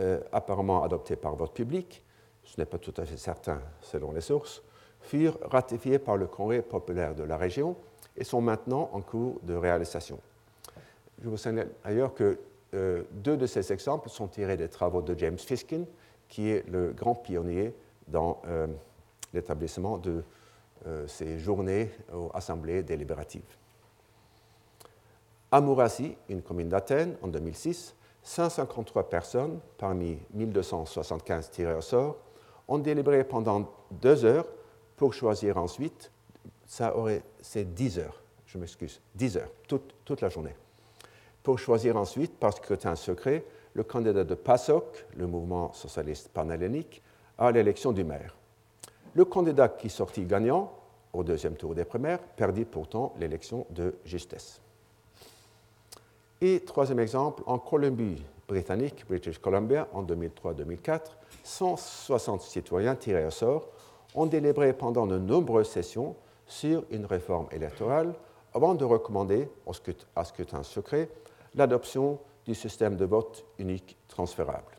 euh, 0.00 0.20
apparemment 0.32 0.82
adoptées 0.82 1.14
par 1.14 1.36
votre 1.36 1.52
public, 1.52 2.02
ce 2.42 2.60
n'est 2.60 2.66
pas 2.66 2.78
tout 2.78 2.94
à 2.96 3.04
fait 3.04 3.16
certain 3.16 3.60
selon 3.80 4.10
les 4.10 4.20
sources, 4.20 4.60
furent 5.02 5.38
ratifiées 5.42 6.00
par 6.00 6.16
le 6.16 6.26
Congrès 6.26 6.62
populaire 6.62 7.14
de 7.14 7.22
la 7.22 7.36
région 7.36 7.76
et 8.16 8.24
sont 8.24 8.40
maintenant 8.40 8.90
en 8.92 9.02
cours 9.02 9.38
de 9.44 9.54
réalisation. 9.54 10.18
Je 11.22 11.28
vous 11.28 11.36
signale 11.36 11.70
ailleurs 11.84 12.14
que 12.14 12.38
euh, 12.74 13.02
deux 13.10 13.36
de 13.36 13.46
ces 13.46 13.72
exemples 13.72 14.08
sont 14.08 14.28
tirés 14.28 14.56
des 14.56 14.68
travaux 14.68 15.02
de 15.02 15.18
James 15.18 15.38
Fiskin, 15.38 15.84
qui 16.28 16.50
est 16.50 16.68
le 16.68 16.92
grand 16.92 17.14
pionnier 17.14 17.74
dans 18.08 18.42
euh, 18.46 18.66
l'établissement 19.32 19.98
de 19.98 20.22
euh, 20.86 21.06
ces 21.06 21.38
journées 21.38 21.90
aux 22.12 22.30
assemblées 22.34 22.82
délibératives. 22.82 23.56
À 25.50 25.60
Mourassi, 25.60 26.16
une 26.28 26.42
commune 26.42 26.68
d'Athènes, 26.68 27.16
en 27.22 27.28
2006, 27.28 27.94
153 28.22 29.08
personnes, 29.08 29.60
parmi 29.78 30.18
1275 30.34 31.50
tirés 31.50 31.74
au 31.74 31.80
sort, 31.80 32.16
ont 32.68 32.78
délibéré 32.78 33.24
pendant 33.24 33.72
deux 33.90 34.24
heures 34.24 34.46
pour 34.96 35.14
choisir 35.14 35.56
ensuite, 35.56 36.10
ça 36.66 36.96
aurait, 36.96 37.22
c'est 37.40 37.72
10 37.74 38.00
heures, 38.00 38.22
je 38.46 38.58
m'excuse, 38.58 39.00
10 39.14 39.36
heures, 39.36 39.50
toute, 39.68 39.94
toute 40.04 40.20
la 40.20 40.28
journée 40.28 40.54
pour 41.46 41.60
choisir 41.60 41.96
ensuite, 41.96 42.40
par 42.40 42.52
scrutin 42.52 42.96
secret, 42.96 43.44
le 43.74 43.84
candidat 43.84 44.24
de 44.24 44.34
PASOK, 44.34 45.06
le 45.16 45.28
mouvement 45.28 45.72
socialiste 45.74 46.28
panhellénique, 46.30 47.04
à 47.38 47.52
l'élection 47.52 47.92
du 47.92 48.02
maire. 48.02 48.34
Le 49.14 49.24
candidat 49.24 49.68
qui 49.68 49.88
sortit 49.88 50.24
gagnant 50.24 50.72
au 51.12 51.22
deuxième 51.22 51.54
tour 51.54 51.72
des 51.76 51.84
primaires 51.84 52.18
perdit 52.18 52.64
pourtant 52.64 53.14
l'élection 53.20 53.64
de 53.70 53.94
justesse. 54.04 54.60
Et 56.40 56.58
troisième 56.66 56.98
exemple, 56.98 57.44
en 57.46 57.60
Colombie-Britannique, 57.60 59.04
British 59.08 59.38
Columbia, 59.38 59.86
en 59.92 60.02
2003-2004, 60.02 61.00
160 61.44 62.42
citoyens 62.42 62.96
tirés 62.96 63.24
au 63.24 63.30
sort 63.30 63.68
ont 64.16 64.26
délibéré 64.26 64.72
pendant 64.72 65.06
de 65.06 65.16
nombreuses 65.16 65.68
sessions 65.68 66.16
sur 66.44 66.82
une 66.90 67.06
réforme 67.06 67.46
électorale 67.52 68.14
avant 68.52 68.74
de 68.74 68.84
recommander 68.84 69.48
à 70.16 70.24
scrutin 70.24 70.64
secret 70.64 71.08
l'adoption 71.56 72.18
du 72.44 72.54
système 72.54 72.96
de 72.96 73.04
vote 73.04 73.44
unique 73.58 73.96
transférable. 74.08 74.76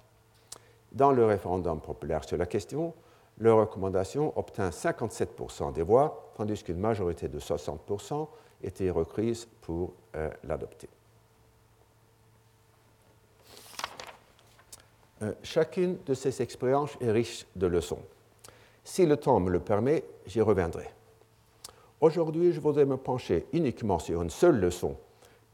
Dans 0.91 1.11
le 1.11 1.25
référendum 1.25 1.81
populaire 1.81 2.23
sur 2.23 2.37
la 2.37 2.45
question, 2.45 2.93
leur 3.39 3.59
recommandation 3.59 4.33
obtint 4.37 4.69
57% 4.69 5.73
des 5.73 5.83
voix, 5.83 6.31
tandis 6.35 6.63
qu'une 6.63 6.79
majorité 6.79 7.27
de 7.27 7.39
60% 7.39 8.27
était 8.63 8.89
requise 8.89 9.47
pour 9.61 9.93
euh, 10.15 10.29
l'adopter. 10.43 10.89
Euh, 15.23 15.33
chacune 15.43 15.97
de 16.05 16.13
ces 16.13 16.41
expériences 16.41 16.95
est 17.01 17.11
riche 17.11 17.45
de 17.55 17.67
leçons. 17.67 18.01
Si 18.83 19.05
le 19.05 19.17
temps 19.17 19.39
me 19.39 19.49
le 19.49 19.59
permet, 19.59 20.03
j'y 20.25 20.41
reviendrai. 20.41 20.89
Aujourd'hui, 21.99 22.53
je 22.53 22.59
voudrais 22.59 22.85
me 22.85 22.97
pencher 22.97 23.47
uniquement 23.51 23.99
sur 23.99 24.21
une 24.21 24.29
seule 24.29 24.59
leçon 24.59 24.95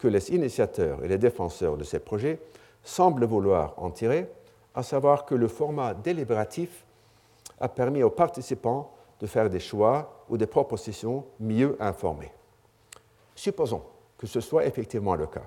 que 0.04 0.10
les 0.10 0.32
initiateurs 0.32 1.02
et 1.06 1.08
les 1.08 1.18
défenseurs 1.18 1.78
de 1.78 1.86
ces 1.86 2.00
projets 2.00 2.38
semblent 2.84 3.24
vouloir 3.24 3.74
en 3.78 3.90
tirer, 3.90 4.30
à 4.76 4.84
savoir 4.84 5.26
que 5.26 5.34
le 5.34 5.48
format 5.48 5.94
délibératif 5.94 6.84
a 7.62 7.70
permis 7.70 8.04
aux 8.04 8.10
participants 8.10 8.92
de 9.22 9.28
faire 9.28 9.50
des 9.50 9.62
choix 9.62 10.26
ou 10.28 10.36
des 10.36 10.46
propositions 10.46 11.24
mieux 11.40 11.78
informées. 11.80 12.34
Supposons 13.34 13.82
que 14.18 14.28
ce 14.28 14.42
soit 14.42 14.66
effectivement 14.66 15.16
le 15.16 15.26
cas. 15.26 15.46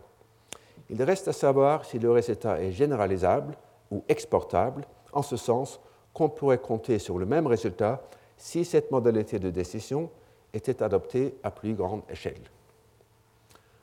Il 0.88 1.02
reste 1.02 1.28
à 1.28 1.34
savoir 1.34 1.84
si 1.84 1.98
le 1.98 2.10
résultat 2.10 2.58
est 2.62 2.72
généralisable 2.72 3.58
ou 3.90 4.04
exportable, 4.08 4.86
en 5.12 5.20
ce 5.20 5.36
sens 5.36 5.80
qu'on 6.14 6.30
pourrait 6.30 6.56
compter 6.56 6.98
sur 6.98 7.18
le 7.18 7.26
même 7.26 7.46
résultat 7.46 8.02
si 8.38 8.64
cette 8.64 8.90
modalité 8.90 9.38
de 9.38 9.50
décision 9.50 10.08
était 10.54 10.82
adoptée 10.82 11.34
à 11.42 11.50
plus 11.50 11.74
grande 11.74 12.04
échelle. 12.08 12.40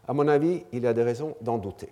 À 0.07 0.13
mon 0.13 0.27
avis, 0.27 0.63
il 0.71 0.83
y 0.83 0.87
a 0.87 0.93
des 0.93 1.03
raisons 1.03 1.35
d'en 1.41 1.57
douter. 1.57 1.89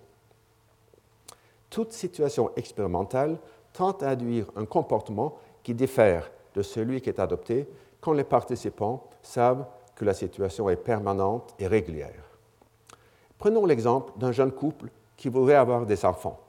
Toute 1.70 1.92
situation 1.92 2.50
expérimentale 2.56 3.38
tente 3.72 4.02
à 4.02 4.10
induire 4.10 4.46
un 4.56 4.66
comportement 4.66 5.38
qui 5.62 5.74
diffère 5.74 6.30
de 6.54 6.62
celui 6.62 7.00
qui 7.00 7.08
est 7.08 7.20
adopté 7.20 7.66
quand 8.00 8.12
les 8.12 8.24
participants 8.24 9.08
savent 9.22 9.66
que 9.94 10.04
la 10.04 10.12
situation 10.12 10.68
est 10.68 10.76
permanente 10.76 11.54
et 11.58 11.66
régulière. 11.66 12.24
Prenons 13.38 13.64
l'exemple 13.64 14.12
d'un 14.18 14.32
jeune 14.32 14.52
couple 14.52 14.90
qui 15.16 15.28
voudrait 15.28 15.54
avoir 15.54 15.86
des 15.86 16.04
enfants, 16.04 16.40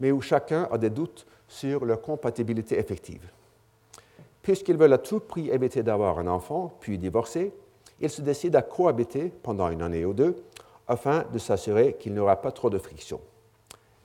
mais 0.00 0.10
où 0.10 0.20
chacun 0.20 0.68
a 0.70 0.78
des 0.78 0.90
doutes 0.90 1.26
sur 1.48 1.84
leur 1.84 2.00
compatibilité 2.00 2.78
effective. 2.78 3.30
Puisqu'ils 4.42 4.76
veulent 4.76 4.92
à 4.92 4.98
tout 4.98 5.20
prix 5.20 5.50
éviter 5.50 5.82
d'avoir 5.82 6.18
un 6.18 6.26
enfant, 6.26 6.74
puis 6.80 6.98
divorcer, 6.98 7.52
ils 8.00 8.10
se 8.10 8.22
décident 8.22 8.58
à 8.58 8.62
cohabiter 8.62 9.32
pendant 9.42 9.70
une 9.70 9.82
année 9.82 10.04
ou 10.04 10.12
deux 10.12 10.36
afin 10.88 11.24
de 11.32 11.38
s'assurer 11.38 11.94
qu'il 11.94 12.12
n'y 12.12 12.18
aura 12.18 12.36
pas 12.36 12.52
trop 12.52 12.70
de 12.70 12.78
friction. 12.78 13.20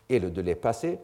Et 0.09 0.19
le 0.19 0.31
délai 0.31 0.55
passé, 0.55 0.99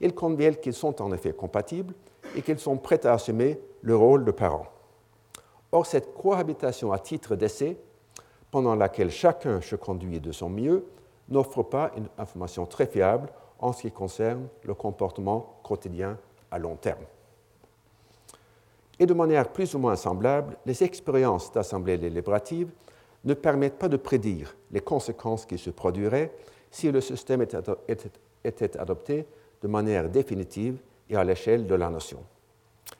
ils 0.00 0.14
conviennent 0.14 0.56
qu'ils 0.56 0.74
sont 0.74 1.00
en 1.02 1.12
effet 1.12 1.32
compatibles 1.32 1.94
et 2.36 2.42
qu'ils 2.42 2.58
sont 2.58 2.76
prêts 2.76 3.04
à 3.06 3.14
assumer 3.14 3.60
le 3.82 3.96
rôle 3.96 4.24
de 4.24 4.30
parents. 4.30 4.66
Or, 5.72 5.86
cette 5.86 6.14
cohabitation 6.14 6.92
à 6.92 6.98
titre 6.98 7.36
d'essai, 7.36 7.78
pendant 8.50 8.74
laquelle 8.74 9.10
chacun 9.10 9.60
se 9.60 9.76
conduit 9.76 10.20
de 10.20 10.32
son 10.32 10.48
mieux, 10.48 10.86
n'offre 11.28 11.62
pas 11.62 11.92
une 11.96 12.08
information 12.16 12.64
très 12.64 12.86
fiable 12.86 13.28
en 13.58 13.72
ce 13.72 13.82
qui 13.82 13.92
concerne 13.92 14.48
le 14.62 14.74
comportement 14.74 15.58
quotidien 15.62 16.16
à 16.50 16.58
long 16.58 16.76
terme. 16.76 17.04
Et 18.98 19.06
de 19.06 19.14
manière 19.14 19.52
plus 19.52 19.74
ou 19.74 19.78
moins 19.78 19.96
semblable, 19.96 20.56
les 20.64 20.82
expériences 20.82 21.52
d'assemblée 21.52 21.98
délibérative 21.98 22.70
ne 23.28 23.34
permettent 23.34 23.78
pas 23.78 23.88
de 23.88 23.98
prédire 23.98 24.56
les 24.72 24.80
conséquences 24.80 25.44
qui 25.44 25.58
se 25.58 25.70
produiraient 25.70 26.32
si 26.70 26.90
le 26.90 27.00
système 27.00 27.42
était 27.42 28.78
adopté 28.78 29.26
de 29.62 29.68
manière 29.68 30.08
définitive 30.08 30.78
et 31.10 31.16
à 31.16 31.24
l'échelle 31.24 31.66
de 31.66 31.74
la 31.74 31.90
nation. 31.90 32.24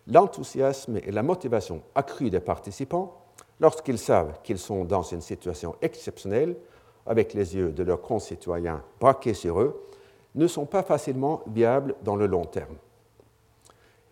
L'enthousiasme 0.06 0.98
et 0.98 1.10
la 1.10 1.22
motivation 1.22 1.82
accrue 1.94 2.30
des 2.30 2.40
participants, 2.40 3.24
lorsqu'ils 3.58 3.98
savent 3.98 4.40
qu'ils 4.42 4.58
sont 4.58 4.84
dans 4.84 5.02
une 5.02 5.22
situation 5.22 5.76
exceptionnelle, 5.80 6.56
avec 7.06 7.32
les 7.32 7.56
yeux 7.56 7.70
de 7.70 7.82
leurs 7.82 8.02
concitoyens 8.02 8.82
braqués 9.00 9.32
sur 9.34 9.60
eux, 9.60 9.82
ne 10.34 10.46
sont 10.46 10.66
pas 10.66 10.82
facilement 10.82 11.42
viables 11.46 11.94
dans 12.02 12.16
le 12.16 12.26
long 12.26 12.44
terme. 12.44 12.76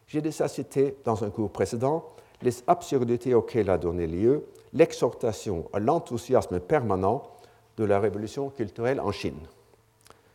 J'ai 0.07 0.23
déjà 0.23 0.49
cité 0.49 0.97
dans 1.05 1.25
un 1.25 1.31
cours 1.31 1.51
précédent 1.51 2.07
les 2.41 2.63
absurdités 2.67 3.35
auxquelles 3.35 3.69
a 3.69 3.77
donné 3.77 4.07
lieu 4.07 4.47
l'exhortation 4.77 5.69
à 5.73 5.81
l'enthousiasme 5.81 6.61
permanent 6.61 7.23
de 7.77 7.85
la 7.85 7.99
révolution 7.99 8.51
culturelle 8.51 9.01
en 9.01 9.11
Chine. 9.11 9.41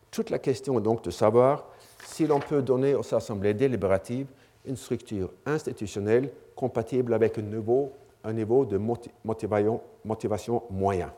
Toute 0.10 0.30
la 0.30 0.39
question 0.39 0.77
est 0.80 0.84
donc 0.84 1.04
de 1.04 1.12
savoir 1.12 1.67
si 2.06 2.27
l'on 2.27 2.39
peut 2.39 2.62
donner 2.62 2.95
aux 2.95 3.13
assemblées 3.13 3.54
délibératives 3.54 4.27
une 4.65 4.75
structure 4.75 5.32
institutionnelle 5.45 6.32
compatible 6.56 7.13
avec 7.13 7.38
un 7.38 7.43
niveau, 7.43 8.65
de 8.65 8.77
motivation, 8.77 10.63
moyen. 10.69 11.13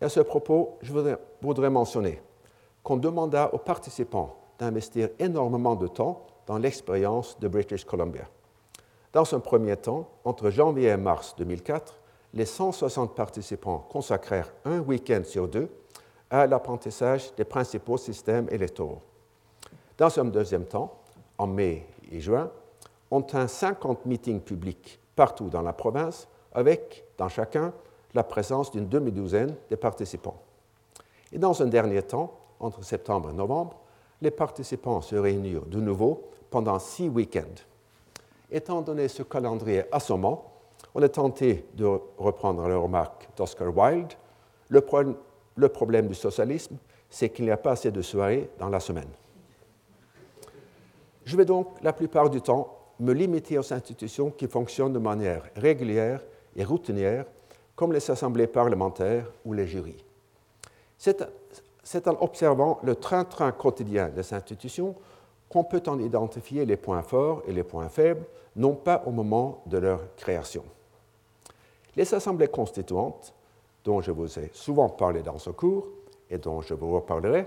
à 0.00 0.08
ce 0.08 0.20
propos, 0.20 0.78
je 0.82 0.92
voudrais 1.40 1.70
mentionner 1.70 2.20
qu'on 2.82 2.96
demanda 2.96 3.52
aux 3.54 3.58
participants 3.58 4.36
d'investir 4.58 5.10
énormément 5.18 5.76
de 5.76 5.86
temps 5.86 6.26
dans 6.46 6.58
l'expérience 6.58 7.38
de 7.38 7.48
British 7.48 7.84
Columbia. 7.84 8.28
Dans 9.12 9.34
un 9.34 9.40
premier 9.40 9.76
temps, 9.76 10.08
entre 10.24 10.50
janvier 10.50 10.88
et 10.88 10.96
mars 10.96 11.34
2004, 11.36 11.98
les 12.34 12.44
160 12.44 13.16
participants 13.16 13.84
consacrèrent 13.90 14.52
un 14.64 14.78
week-end 14.78 15.22
sur 15.24 15.48
deux 15.48 15.68
à 16.30 16.46
l'apprentissage 16.46 17.34
des 17.34 17.44
principaux 17.44 17.96
systèmes 17.96 18.46
électoraux. 18.50 19.00
Dans 19.98 20.16
un 20.16 20.26
deuxième 20.26 20.64
temps, 20.64 20.96
en 21.38 21.48
mai 21.48 21.88
et 22.12 22.20
juin, 22.20 22.52
on 23.10 23.20
tint 23.22 23.48
50 23.48 24.06
meetings 24.06 24.40
publics 24.40 25.00
partout 25.16 25.48
dans 25.48 25.62
la 25.62 25.72
province, 25.72 26.28
avec, 26.52 27.04
dans 27.18 27.28
chacun, 27.28 27.72
la 28.14 28.22
présence 28.22 28.70
d'une 28.70 28.88
demi-douzaine 28.88 29.56
de 29.68 29.76
participants. 29.76 30.40
Et 31.32 31.38
dans 31.38 31.60
un 31.62 31.66
dernier 31.66 32.02
temps, 32.02 32.32
entre 32.60 32.84
septembre 32.84 33.30
et 33.30 33.34
novembre, 33.34 33.76
les 34.22 34.30
participants 34.30 35.00
se 35.00 35.16
réunirent 35.16 35.66
de 35.66 35.80
nouveau 35.80 36.30
pendant 36.50 36.78
six 36.78 37.08
week-ends. 37.08 37.62
Étant 38.50 38.82
donné 38.82 39.08
ce 39.08 39.22
calendrier 39.22 39.84
assommant, 39.92 40.52
on 40.94 41.02
est 41.02 41.08
tenté 41.10 41.64
de 41.74 41.86
reprendre 42.18 42.66
la 42.66 42.76
remarque 42.76 43.28
d'Oscar 43.36 43.76
Wilde. 43.76 44.12
Le, 44.68 44.84
le 45.56 45.68
problème 45.68 46.08
du 46.08 46.14
socialisme, 46.14 46.76
c'est 47.08 47.28
qu'il 47.30 47.44
n'y 47.44 47.50
a 47.50 47.56
pas 47.56 47.72
assez 47.72 47.90
de 47.90 48.02
soirées 48.02 48.50
dans 48.58 48.68
la 48.68 48.80
semaine. 48.80 49.08
Je 51.24 51.36
vais 51.36 51.44
donc, 51.44 51.68
la 51.82 51.92
plupart 51.92 52.30
du 52.30 52.40
temps, 52.40 52.76
me 52.98 53.12
limiter 53.12 53.58
aux 53.58 53.72
institutions 53.72 54.30
qui 54.30 54.46
fonctionnent 54.46 54.92
de 54.92 54.98
manière 54.98 55.44
régulière 55.56 56.22
et 56.56 56.64
routinière, 56.64 57.24
comme 57.76 57.92
les 57.92 58.10
assemblées 58.10 58.46
parlementaires 58.46 59.30
ou 59.44 59.52
les 59.52 59.66
jurys. 59.66 60.04
C'est 60.98 62.08
en 62.08 62.16
observant 62.20 62.78
le 62.82 62.94
train-train 62.94 63.52
quotidien 63.52 64.08
des 64.08 64.34
institutions 64.34 64.94
qu'on 65.50 65.64
peut 65.64 65.82
en 65.88 65.98
identifier 65.98 66.64
les 66.64 66.76
points 66.76 67.02
forts 67.02 67.42
et 67.46 67.52
les 67.52 67.64
points 67.64 67.88
faibles, 67.88 68.24
non 68.56 68.74
pas 68.74 69.02
au 69.04 69.10
moment 69.10 69.62
de 69.66 69.78
leur 69.78 70.14
création. 70.16 70.64
Les 71.96 72.14
assemblées 72.14 72.48
constituantes, 72.48 73.34
dont 73.84 74.00
je 74.00 74.12
vous 74.12 74.38
ai 74.38 74.50
souvent 74.54 74.88
parlé 74.88 75.22
dans 75.22 75.38
ce 75.38 75.50
cours 75.50 75.88
et 76.30 76.38
dont 76.38 76.60
je 76.60 76.74
vous 76.74 76.94
reparlerai, 76.94 77.46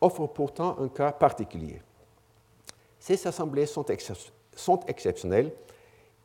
offrent 0.00 0.26
pourtant 0.26 0.76
un 0.80 0.88
cas 0.88 1.12
particulier. 1.12 1.80
Ces 2.98 3.26
assemblées 3.26 3.66
sont, 3.66 3.84
exceptionnelles 4.86 5.52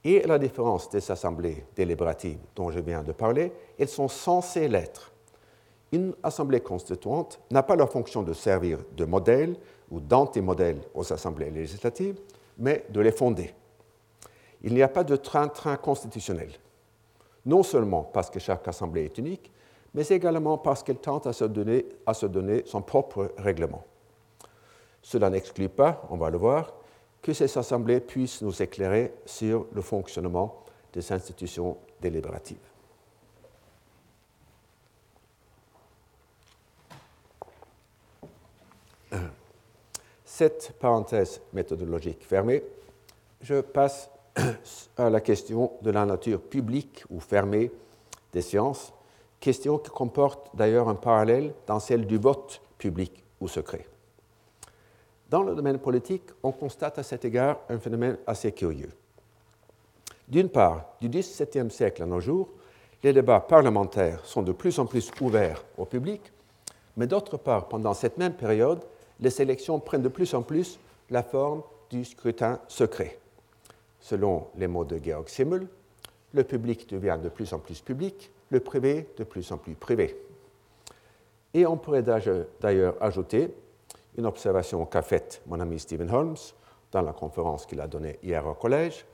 et, 0.04 0.24
à 0.24 0.28
la 0.28 0.40
différence 0.40 0.90
des 0.90 1.12
assemblées 1.12 1.66
délibératives 1.76 2.40
dont 2.56 2.72
je 2.72 2.80
viens 2.80 3.04
de 3.04 3.12
parler, 3.12 3.52
elles 3.78 3.90
sont 3.90 4.08
censées 4.08 4.70
l'être. 4.70 5.12
Une 5.92 6.14
assemblée 6.24 6.62
constituante 6.62 7.40
n'a 7.52 7.64
pas 7.64 7.76
la 7.76 7.88
fonction 7.88 8.22
de 8.24 8.34
servir 8.34 8.80
de 8.96 9.06
modèle 9.06 9.58
ou 9.90 10.00
d'anti-modèle 10.00 10.82
aux 10.94 11.12
assemblées 11.12 11.50
législatives, 11.50 12.20
mais 12.58 12.86
de 12.90 13.00
les 13.02 13.12
fonder. 13.12 13.54
Il 14.64 14.74
n'y 14.74 14.82
a 14.82 14.88
pas 14.88 15.04
de 15.04 15.16
train-train 15.16 15.78
constitutionnel, 15.78 16.52
non 17.46 17.64
seulement 17.64 18.04
parce 18.04 18.30
que 18.30 18.40
chaque 18.40 18.68
assemblée 18.68 19.06
est 19.06 19.18
unique, 19.18 19.52
mais 19.94 20.08
également 20.08 20.58
parce 20.58 20.84
qu'elle 20.84 20.98
tente 20.98 21.28
à 21.28 21.34
se 21.34 21.46
donner 21.46 22.64
son 22.66 22.82
propre 22.82 23.34
règlement. 23.38 23.84
Cela 25.02 25.30
n'exclut 25.30 25.70
pas, 25.70 26.04
on 26.10 26.18
va 26.18 26.30
le 26.30 26.38
voir, 26.38 26.74
que 27.22 27.34
ces 27.34 27.58
assemblées 27.58 28.00
puissent 28.00 28.42
nous 28.42 28.62
éclairer 28.62 29.14
sur 29.26 29.68
le 29.72 29.82
fonctionnement 29.82 30.64
des 30.94 31.12
institutions 31.12 31.78
délibératives. 32.02 32.58
Cette 40.38 40.74
parenthèse 40.74 41.42
méthodologique 41.52 42.24
fermée, 42.24 42.64
je 43.42 43.60
passe 43.60 44.08
à 44.98 45.10
la 45.10 45.20
question 45.20 45.72
de 45.82 45.90
la 45.90 46.06
nature 46.06 46.40
publique 46.40 47.04
ou 47.10 47.20
fermée 47.20 47.72
des 48.32 48.44
sciences, 48.44 48.94
question 49.40 49.80
qui 49.80 49.90
comporte 49.90 50.56
d'ailleurs 50.56 50.90
un 50.90 50.94
parallèle 50.94 51.56
dans 51.66 51.80
celle 51.80 52.06
du 52.06 52.20
vote 52.20 52.62
public 52.78 53.24
ou 53.42 53.48
secret. 53.48 53.88
Dans 55.28 55.42
le 55.42 55.56
domaine 55.56 55.80
politique, 55.80 56.26
on 56.44 56.52
constate 56.52 57.00
à 57.00 57.04
cet 57.04 57.26
égard 57.26 57.58
un 57.68 57.80
phénomène 57.80 58.20
assez 58.28 58.52
curieux. 58.52 58.92
D'une 60.28 60.50
part, 60.50 60.86
du 61.02 61.10
XVIIe 61.10 61.72
siècle 61.72 62.04
à 62.04 62.06
nos 62.06 62.20
jours, 62.20 62.50
les 63.02 63.12
débats 63.12 63.40
parlementaires 63.40 64.24
sont 64.24 64.44
de 64.44 64.52
plus 64.52 64.78
en 64.78 64.86
plus 64.86 65.10
ouverts 65.20 65.66
au 65.80 65.86
public, 65.86 66.22
mais 66.96 67.08
d'autre 67.08 67.38
part, 67.38 67.68
pendant 67.68 67.96
cette 67.96 68.20
même 68.20 68.36
période, 68.36 68.86
les 69.20 69.42
élections 69.42 69.80
prennent 69.80 70.02
de 70.02 70.10
plus 70.10 70.34
en 70.34 70.42
plus 70.42 70.80
la 71.10 71.24
forme 71.24 71.64
du 71.90 72.06
scrutin 72.06 72.60
secret. 72.68 73.20
Selon 74.00 74.48
les 74.58 74.68
mots 74.68 74.86
de 74.86 75.00
Georg 75.04 75.28
Simmel, 75.28 75.68
le 76.34 76.44
public 76.44 76.90
devient 76.90 77.18
de 77.22 77.30
plus 77.30 77.54
en 77.54 77.60
plus 77.60 77.82
public, 77.82 78.32
le 78.50 78.60
privé 78.60 79.08
de 79.18 79.24
plus 79.24 79.52
en 79.52 79.58
plus 79.58 79.74
privé. 79.74 80.16
Et 81.54 81.66
on 81.66 81.78
pourrait 81.78 82.04
d'ailleurs 82.04 82.96
ajouter 83.02 83.54
une 84.18 84.26
observation 84.26 84.86
qu'a 84.86 85.02
faite 85.02 85.42
mon 85.48 85.60
ami 85.60 85.80
Stephen 85.80 86.12
Holmes 86.12 86.38
dans 86.92 87.02
la 87.02 87.14
conférence 87.14 87.66
qu'il 87.66 87.82
a 87.82 87.88
donnée 87.88 88.20
hier 88.24 88.46
au 88.46 88.54
collège, 88.54 89.06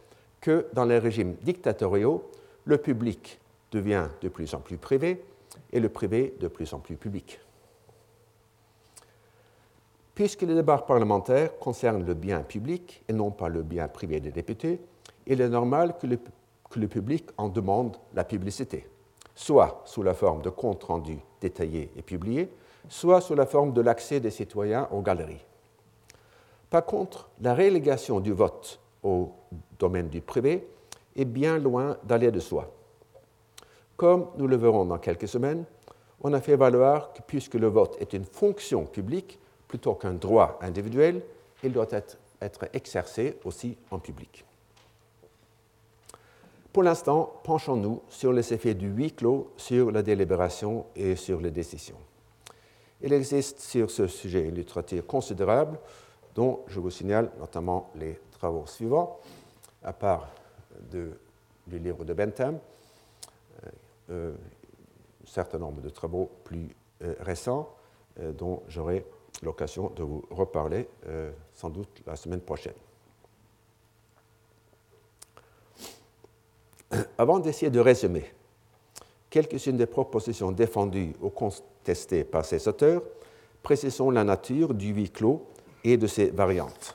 que 0.41 0.67
dans 0.73 0.85
les 0.85 0.99
régimes 0.99 1.35
dictatoriaux, 1.41 2.29
le 2.65 2.77
public 2.77 3.39
devient 3.71 4.07
de 4.21 4.29
plus 4.29 4.53
en 4.53 4.59
plus 4.59 4.77
privé 4.77 5.23
et 5.71 5.79
le 5.79 5.89
privé 5.89 6.35
de 6.39 6.47
plus 6.47 6.73
en 6.73 6.79
plus 6.79 6.95
public. 6.95 7.39
Puisque 10.15 10.43
les 10.43 10.53
débats 10.53 10.77
parlementaires 10.77 11.57
concernent 11.57 12.05
le 12.05 12.13
bien 12.13 12.41
public 12.41 13.03
et 13.07 13.13
non 13.13 13.31
pas 13.31 13.49
le 13.49 13.63
bien 13.63 13.87
privé 13.87 14.19
des 14.19 14.31
députés, 14.31 14.79
il 15.25 15.41
est 15.41 15.49
normal 15.49 15.95
que 15.97 16.05
le, 16.05 16.87
public 16.87 17.29
en 17.37 17.49
demande 17.49 17.97
la 18.13 18.23
publicité, 18.23 18.87
soit 19.33 19.81
sous 19.85 20.03
la 20.03 20.13
forme 20.13 20.41
de 20.41 20.49
comptes 20.49 20.83
rendus 20.83 21.19
détaillés 21.41 21.91
et 21.95 22.01
publiés, 22.01 22.49
soit 22.89 23.21
sous 23.21 23.33
la 23.33 23.45
forme 23.45 23.73
de 23.73 23.81
l'accès 23.81 24.19
des 24.19 24.29
citoyens 24.29 24.87
aux 24.91 25.01
galeries. 25.01 25.45
Par 26.69 26.85
contre, 26.85 27.29
la 27.41 27.55
relégation 27.55 28.19
du 28.19 28.33
vote 28.33 28.79
au 29.01 29.31
domaine 29.79 30.09
du 30.09 30.21
privé 30.21 30.67
est 31.15 31.25
bien 31.25 31.57
loin 31.57 31.97
d'aller 32.03 32.31
de 32.31 32.39
soi. 32.39 32.71
Comme 33.95 34.27
nous 34.37 34.47
le 34.47 34.57
verrons 34.57 34.85
dans 34.85 34.97
quelques 34.97 35.27
semaines, 35.27 35.65
on 36.21 36.33
a 36.33 36.41
fait 36.41 36.55
valoir 36.55 37.13
que 37.13 37.21
puisque 37.21 37.55
le 37.55 37.67
vote 37.67 37.97
est 37.99 38.13
une 38.13 38.25
fonction 38.25 38.85
publique, 38.85 39.39
plutôt 39.73 39.95
qu'un 39.95 40.13
droit 40.13 40.59
individuel, 40.61 41.23
il 41.63 41.73
doit 41.73 41.87
être, 41.89 42.19
exercé 42.73 43.39
aussi 43.43 43.75
en 43.89 43.97
public. 43.97 44.45
Pour 46.71 46.83
l'instant, 46.83 47.41
penchons-nous 47.43 48.03
sur 48.07 48.31
les 48.33 48.53
effets 48.53 48.75
du 48.75 48.89
huis 48.89 49.13
clos 49.13 49.51
sur 49.57 49.89
la 49.89 50.03
délibération 50.03 50.85
et 50.95 51.15
sur 51.15 51.41
les 51.41 51.49
décisions. 51.49 51.97
Il 53.01 53.13
existe 53.13 53.61
sur 53.61 53.89
ce 53.89 54.05
sujet 54.05 54.47
une 54.47 54.53
littérature 54.53 55.07
considérable, 55.07 55.79
dont 56.35 56.59
je 56.67 56.79
vous 56.79 56.91
signale 56.91 57.31
notamment 57.39 57.89
les 57.95 58.19
travaux 58.29 58.67
suivants, 58.67 59.21
à 59.81 59.91
part 59.91 60.29
du 60.91 61.09
livre 61.79 62.05
de 62.05 62.13
Bentham, 62.13 62.59
euh, 63.63 63.69
euh, 64.11 64.33
un 65.23 65.27
certain 65.31 65.57
nombre 65.57 65.81
de 65.81 65.89
travaux 65.89 66.29
plus 66.43 66.69
euh, 67.01 67.15
récents, 67.21 67.75
dont 68.37 68.61
j'aurai 68.67 69.03
l'occasion 69.41 69.91
de 69.95 70.03
vous 70.03 70.23
reparler 70.29 70.87
euh, 71.07 71.31
sans 71.53 71.69
doute 71.69 72.01
la 72.05 72.15
semaine 72.15 72.41
prochaine. 72.41 72.73
Avant 77.17 77.39
d'essayer 77.39 77.71
de 77.71 77.79
résumer 77.79 78.25
quelques-unes 79.29 79.77
des 79.77 79.87
propositions 79.87 80.51
défendues 80.51 81.13
ou 81.21 81.29
contestées 81.29 82.23
par 82.23 82.45
ces 82.45 82.67
auteurs, 82.67 83.01
précisons 83.63 84.11
la 84.11 84.23
nature 84.23 84.73
du 84.73 84.93
huis 84.93 85.09
clos 85.09 85.45
et 85.83 85.97
de 85.97 86.07
ses 86.07 86.29
variantes. 86.29 86.93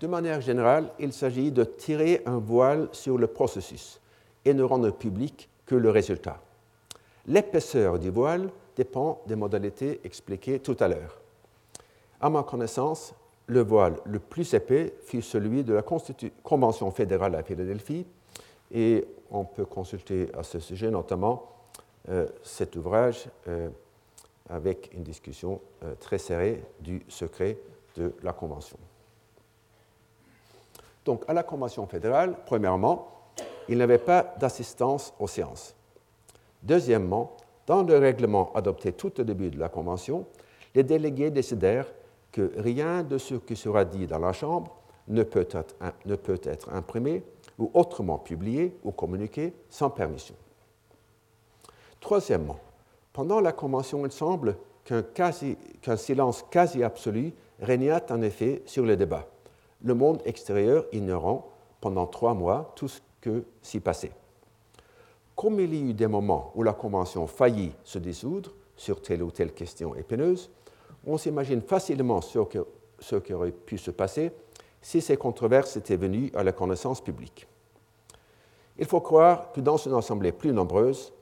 De 0.00 0.06
manière 0.06 0.40
générale, 0.40 0.90
il 1.00 1.12
s'agit 1.12 1.50
de 1.50 1.64
tirer 1.64 2.22
un 2.24 2.38
voile 2.38 2.88
sur 2.92 3.18
le 3.18 3.26
processus 3.26 4.00
et 4.44 4.54
ne 4.54 4.62
rendre 4.62 4.90
public 4.90 5.48
que 5.66 5.74
le 5.74 5.90
résultat. 5.90 6.40
L'épaisseur 7.26 7.98
du 7.98 8.10
voile 8.10 8.48
dépend 8.78 9.20
des 9.26 9.34
modalités 9.34 10.00
expliquées 10.04 10.60
tout 10.60 10.76
à 10.78 10.86
l'heure. 10.86 11.18
À 12.20 12.30
ma 12.30 12.44
connaissance, 12.44 13.12
le 13.46 13.60
voile 13.60 13.96
le 14.06 14.20
plus 14.20 14.54
épais 14.54 14.94
fut 15.02 15.20
celui 15.20 15.64
de 15.64 15.74
la 15.74 15.82
Convention 15.82 16.90
fédérale 16.92 17.34
à 17.34 17.42
Philadelphie, 17.42 18.06
et 18.70 19.04
on 19.30 19.44
peut 19.44 19.64
consulter 19.64 20.28
à 20.38 20.44
ce 20.44 20.60
sujet 20.60 20.90
notamment 20.90 21.50
euh, 22.08 22.26
cet 22.44 22.76
ouvrage 22.76 23.28
euh, 23.48 23.68
avec 24.48 24.90
une 24.94 25.02
discussion 25.02 25.60
euh, 25.82 25.94
très 25.98 26.18
serrée 26.18 26.62
du 26.80 27.02
secret 27.08 27.58
de 27.96 28.14
la 28.22 28.32
Convention. 28.32 28.78
Donc, 31.04 31.24
à 31.26 31.32
la 31.32 31.42
Convention 31.42 31.86
fédérale, 31.86 32.36
premièrement, 32.46 33.08
il 33.68 33.78
n'y 33.78 33.82
avait 33.82 33.98
pas 33.98 34.34
d'assistance 34.38 35.12
aux 35.18 35.26
séances. 35.26 35.74
Deuxièmement, 36.62 37.36
dans 37.68 37.82
le 37.82 37.98
règlement 37.98 38.50
adopté 38.54 38.92
tout 38.92 39.20
au 39.20 39.24
début 39.24 39.50
de 39.50 39.58
la 39.58 39.68
Convention, 39.68 40.24
les 40.74 40.82
délégués 40.82 41.30
décidèrent 41.30 41.92
que 42.32 42.50
rien 42.56 43.02
de 43.02 43.18
ce 43.18 43.34
qui 43.34 43.56
sera 43.56 43.84
dit 43.84 44.06
dans 44.06 44.18
la 44.18 44.32
Chambre 44.32 44.74
ne 45.06 45.22
peut 45.22 45.46
être, 45.50 46.72
imprimé 46.72 47.22
ou 47.58 47.70
autrement 47.74 48.18
publié 48.18 48.74
ou 48.84 48.90
communiqué 48.90 49.52
sans 49.68 49.90
permission. 49.90 50.34
Troisièmement, 52.00 52.58
pendant 53.12 53.40
la 53.40 53.52
Convention, 53.52 54.04
il 54.06 54.12
semble 54.12 54.56
qu'un 54.84 55.96
silence 55.96 56.44
quasi 56.50 56.82
absolu 56.82 57.34
régnait 57.60 58.10
en 58.10 58.22
effet 58.22 58.62
sur 58.64 58.84
le 58.84 58.96
débat, 58.96 59.26
le 59.82 59.92
monde 59.92 60.22
extérieur 60.24 60.86
ignorant 60.92 61.50
pendant 61.82 62.06
trois 62.06 62.32
mois 62.32 62.72
tout 62.76 62.88
ce 62.88 63.00
que 63.20 63.44
s'y 63.60 63.80
passait. 63.80 64.12
Comme 65.38 65.60
il 65.60 65.72
y 65.72 65.78
a 65.78 65.90
eu 65.90 65.94
des 65.94 66.08
moments 66.08 66.50
où 66.56 66.64
la 66.64 66.72
Convention 66.72 67.28
faillit 67.28 67.70
se 67.84 68.00
dissoudre 68.00 68.50
sur 68.74 69.00
telle 69.00 69.22
ou 69.22 69.30
telle 69.30 69.52
question 69.52 69.94
épineuse, 69.94 70.50
on 71.06 71.16
s'imagine 71.16 71.62
facilement 71.62 72.20
ce, 72.20 72.40
ce 72.98 73.14
qui 73.14 73.32
aurait 73.32 73.52
pu 73.52 73.78
se 73.78 73.92
passer 73.92 74.32
si 74.82 75.00
ces 75.00 75.16
controverses 75.16 75.76
étaient 75.76 75.96
venues 75.96 76.32
à 76.34 76.42
la 76.42 76.50
connaissance 76.50 77.00
publique. 77.00 77.46
Il 78.78 78.84
faut 78.84 79.00
croire 79.00 79.52
que 79.52 79.60
dans 79.60 79.76
une 79.76 79.94
assemblée 79.94 80.32
plus 80.32 80.52
nombreuse, 80.52 81.12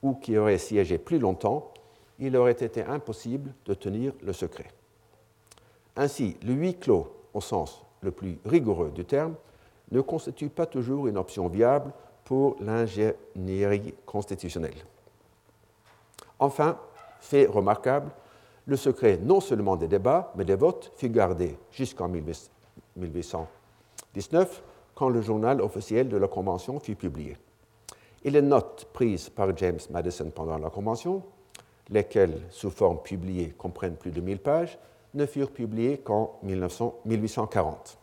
ou 0.00 0.14
qui 0.14 0.38
aurait 0.38 0.58
siégé 0.58 0.96
plus 0.96 1.18
longtemps, 1.18 1.72
il 2.20 2.36
aurait 2.36 2.52
été 2.52 2.84
impossible 2.84 3.52
de 3.64 3.74
tenir 3.74 4.12
le 4.22 4.32
secret. 4.32 4.68
Ainsi, 5.96 6.36
le 6.44 6.52
huis 6.52 6.78
clos, 6.78 7.08
au 7.34 7.40
sens 7.40 7.82
le 8.00 8.12
plus 8.12 8.38
rigoureux 8.44 8.92
du 8.92 9.04
terme, 9.04 9.34
ne 9.90 10.00
constitue 10.02 10.50
pas 10.50 10.66
toujours 10.66 11.08
une 11.08 11.18
option 11.18 11.48
viable 11.48 11.92
pour 12.26 12.56
l'ingénierie 12.60 13.94
constitutionnelle. 14.04 14.76
Enfin, 16.40 16.76
fait 17.20 17.46
remarquable, 17.46 18.10
le 18.66 18.76
secret 18.76 19.18
non 19.22 19.40
seulement 19.40 19.76
des 19.76 19.86
débats, 19.86 20.32
mais 20.34 20.44
des 20.44 20.56
votes 20.56 20.90
fut 20.96 21.08
gardé 21.08 21.56
jusqu'en 21.70 22.08
1819, 22.08 24.62
quand 24.96 25.08
le 25.08 25.22
journal 25.22 25.62
officiel 25.62 26.08
de 26.08 26.16
la 26.16 26.26
Convention 26.26 26.80
fut 26.80 26.96
publié. 26.96 27.36
Et 28.24 28.30
les 28.30 28.42
notes 28.42 28.88
prises 28.92 29.28
par 29.28 29.56
James 29.56 29.78
Madison 29.90 30.28
pendant 30.34 30.58
la 30.58 30.68
Convention, 30.68 31.22
lesquelles, 31.90 32.42
sous 32.50 32.70
forme 32.70 33.00
publiée, 33.02 33.54
comprennent 33.56 33.94
plus 33.94 34.10
de 34.10 34.20
1000 34.20 34.40
pages, 34.40 34.80
ne 35.14 35.26
furent 35.26 35.52
publiées 35.52 35.98
qu'en 35.98 36.40
1840. 36.42 37.98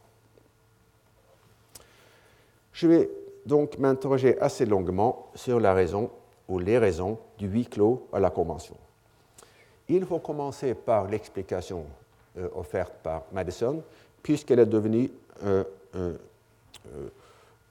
Je 2.71 2.87
vais 2.87 3.09
donc 3.45 3.77
m'interroger 3.77 4.39
assez 4.39 4.65
longuement 4.65 5.27
sur 5.35 5.59
la 5.59 5.73
raison 5.73 6.09
ou 6.47 6.59
les 6.59 6.77
raisons 6.77 7.17
du 7.37 7.47
huis 7.47 7.65
clos 7.65 8.07
à 8.13 8.19
la 8.19 8.29
Convention. 8.29 8.75
Il 9.89 10.05
faut 10.05 10.19
commencer 10.19 10.73
par 10.75 11.07
l'explication 11.07 11.85
euh, 12.37 12.49
offerte 12.55 12.93
par 13.03 13.23
Madison, 13.31 13.83
puisqu'elle 14.21 14.59
est 14.59 14.65
devenue 14.65 15.11
euh, 15.43 15.63
euh, 15.95 16.17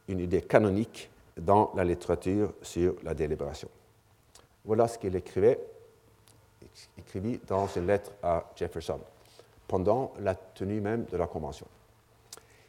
une 0.08 0.20
idée 0.20 0.42
canonique 0.42 1.10
dans 1.36 1.72
la 1.74 1.84
littérature 1.84 2.52
sur 2.60 2.94
la 3.02 3.14
délibération. 3.14 3.68
Voilà 4.64 4.86
ce 4.88 4.98
qu'il 4.98 5.16
écrivait, 5.16 5.58
écrivit 6.98 7.40
dans 7.46 7.66
une 7.66 7.86
lettre 7.86 8.12
à 8.22 8.44
Jefferson 8.54 9.00
pendant 9.66 10.12
la 10.20 10.34
tenue 10.34 10.80
même 10.80 11.06
de 11.10 11.16
la 11.16 11.26
Convention. 11.26 11.66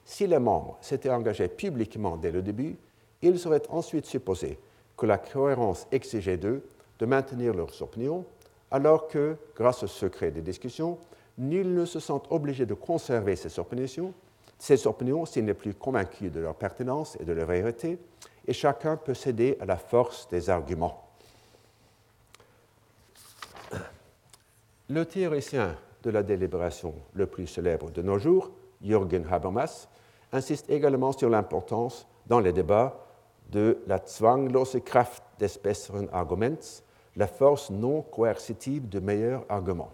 Si 0.05 0.25
les 0.25 0.39
membres 0.39 0.77
s'étaient 0.81 1.09
engagés 1.09 1.47
publiquement 1.47 2.17
dès 2.17 2.31
le 2.31 2.41
début, 2.41 2.77
il 3.23 3.39
serait 3.39 3.63
ensuite 3.69 4.05
supposé 4.05 4.59
que 4.97 5.05
la 5.05 5.17
cohérence 5.17 5.87
exigeait 5.91 6.37
d'eux 6.37 6.63
de 6.99 7.05
maintenir 7.05 7.53
leurs 7.53 7.81
opinions, 7.81 8.25
alors 8.69 9.07
que, 9.07 9.37
grâce 9.55 9.83
au 9.83 9.87
secret 9.87 10.29
des 10.29 10.41
discussions, 10.41 10.97
nul 11.37 11.73
ne 11.73 11.85
se 11.85 11.99
sent 11.99 12.21
obligé 12.29 12.65
de 12.65 12.73
conserver 12.73 13.35
ses 13.35 13.59
opinions, 13.59 14.13
ses 14.59 14.85
opinions 14.85 15.25
s'il 15.25 15.45
n'est 15.45 15.53
plus 15.53 15.73
convaincu 15.73 16.29
de 16.29 16.39
leur 16.39 16.55
pertinence 16.55 17.17
et 17.19 17.23
de 17.23 17.33
leur 17.33 17.47
vérité, 17.47 17.97
et 18.45 18.53
chacun 18.53 18.97
peut 18.97 19.13
céder 19.13 19.57
à 19.59 19.65
la 19.65 19.77
force 19.77 20.27
des 20.27 20.49
arguments. 20.49 21.07
Le 24.89 25.05
théoricien 25.05 25.75
de 26.03 26.09
la 26.09 26.23
délibération 26.23 26.93
le 27.13 27.25
plus 27.25 27.47
célèbre 27.47 27.89
de 27.89 28.01
nos 28.01 28.19
jours, 28.19 28.51
Jürgen 28.81 29.25
Habermas, 29.31 29.87
insiste 30.33 30.69
également 30.69 31.13
sur 31.13 31.29
l'importance 31.29 32.05
dans 32.27 32.39
les 32.39 32.51
débats 32.51 33.02
de 33.51 33.77
la 33.87 33.99
zwanglose 34.05 34.79
Kraft 34.83 35.23
des 35.39 35.59
besseren 35.63 36.07
Arguments, 36.11 36.81
la 37.15 37.27
force 37.27 37.69
non 37.69 38.01
coercitive 38.01 38.89
de 38.89 38.99
meilleurs 38.99 39.45
arguments. 39.49 39.91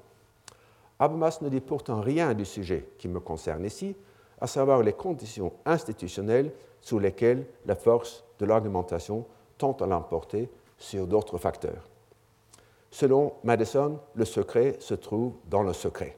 Habermas 0.99 1.39
ne 1.41 1.49
dit 1.49 1.61
pourtant 1.61 2.01
rien 2.01 2.33
du 2.33 2.45
sujet 2.45 2.89
qui 2.97 3.07
me 3.07 3.19
concerne 3.19 3.65
ici, 3.65 3.95
à 4.41 4.47
savoir 4.47 4.83
les 4.83 4.93
conditions 4.93 5.53
institutionnelles 5.65 6.51
sous 6.81 6.99
lesquelles 6.99 7.45
la 7.65 7.75
force 7.75 8.23
de 8.39 8.45
l'argumentation 8.45 9.25
tend 9.57 9.73
à 9.73 9.85
l'emporter 9.85 10.49
sur 10.77 11.07
d'autres 11.07 11.37
facteurs. 11.37 11.89
Selon 12.91 13.33
Madison, 13.43 13.99
le 14.15 14.25
secret 14.25 14.77
se 14.79 14.93
trouve 14.93 15.33
dans 15.45 15.63
le 15.63 15.73
secret. 15.73 16.17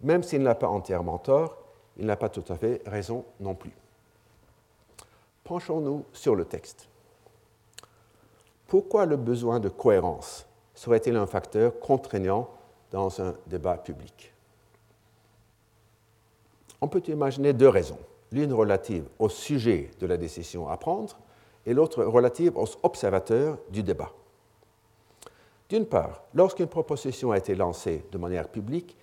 Même 0.00 0.22
s'il 0.22 0.42
n'a 0.42 0.54
pas 0.54 0.68
entièrement 0.68 1.18
tort, 1.18 1.56
il 1.96 2.06
n'a 2.06 2.16
pas 2.16 2.28
tout 2.28 2.44
à 2.48 2.56
fait 2.56 2.82
raison 2.86 3.24
non 3.40 3.54
plus. 3.54 3.72
Penchons-nous 5.44 6.04
sur 6.12 6.34
le 6.34 6.46
texte. 6.46 6.88
Pourquoi 8.66 9.04
le 9.04 9.16
besoin 9.16 9.60
de 9.60 9.68
cohérence 9.68 10.46
serait-il 10.74 11.16
un 11.16 11.26
facteur 11.26 11.78
contraignant 11.80 12.48
dans 12.90 13.20
un 13.20 13.34
débat 13.46 13.76
public? 13.76 14.32
On 16.80 16.88
peut 16.88 17.02
imaginer 17.08 17.52
deux 17.52 17.68
raisons 17.68 17.98
l'une 18.32 18.52
relative 18.52 19.04
au 19.18 19.28
sujet 19.28 19.90
de 20.00 20.06
la 20.06 20.16
décision 20.16 20.68
à 20.68 20.76
prendre 20.76 21.16
et 21.66 21.74
l'autre 21.74 22.04
relative 22.04 22.56
aux 22.56 22.66
observateurs 22.82 23.58
du 23.70 23.82
débat. 23.82 24.12
D'une 25.68 25.86
part, 25.86 26.24
lorsqu'une 26.34 26.66
proposition 26.66 27.32
a 27.32 27.38
été 27.38 27.54
lancée 27.54 28.04
de 28.10 28.18
manière 28.18 28.48
publique, 28.48 28.96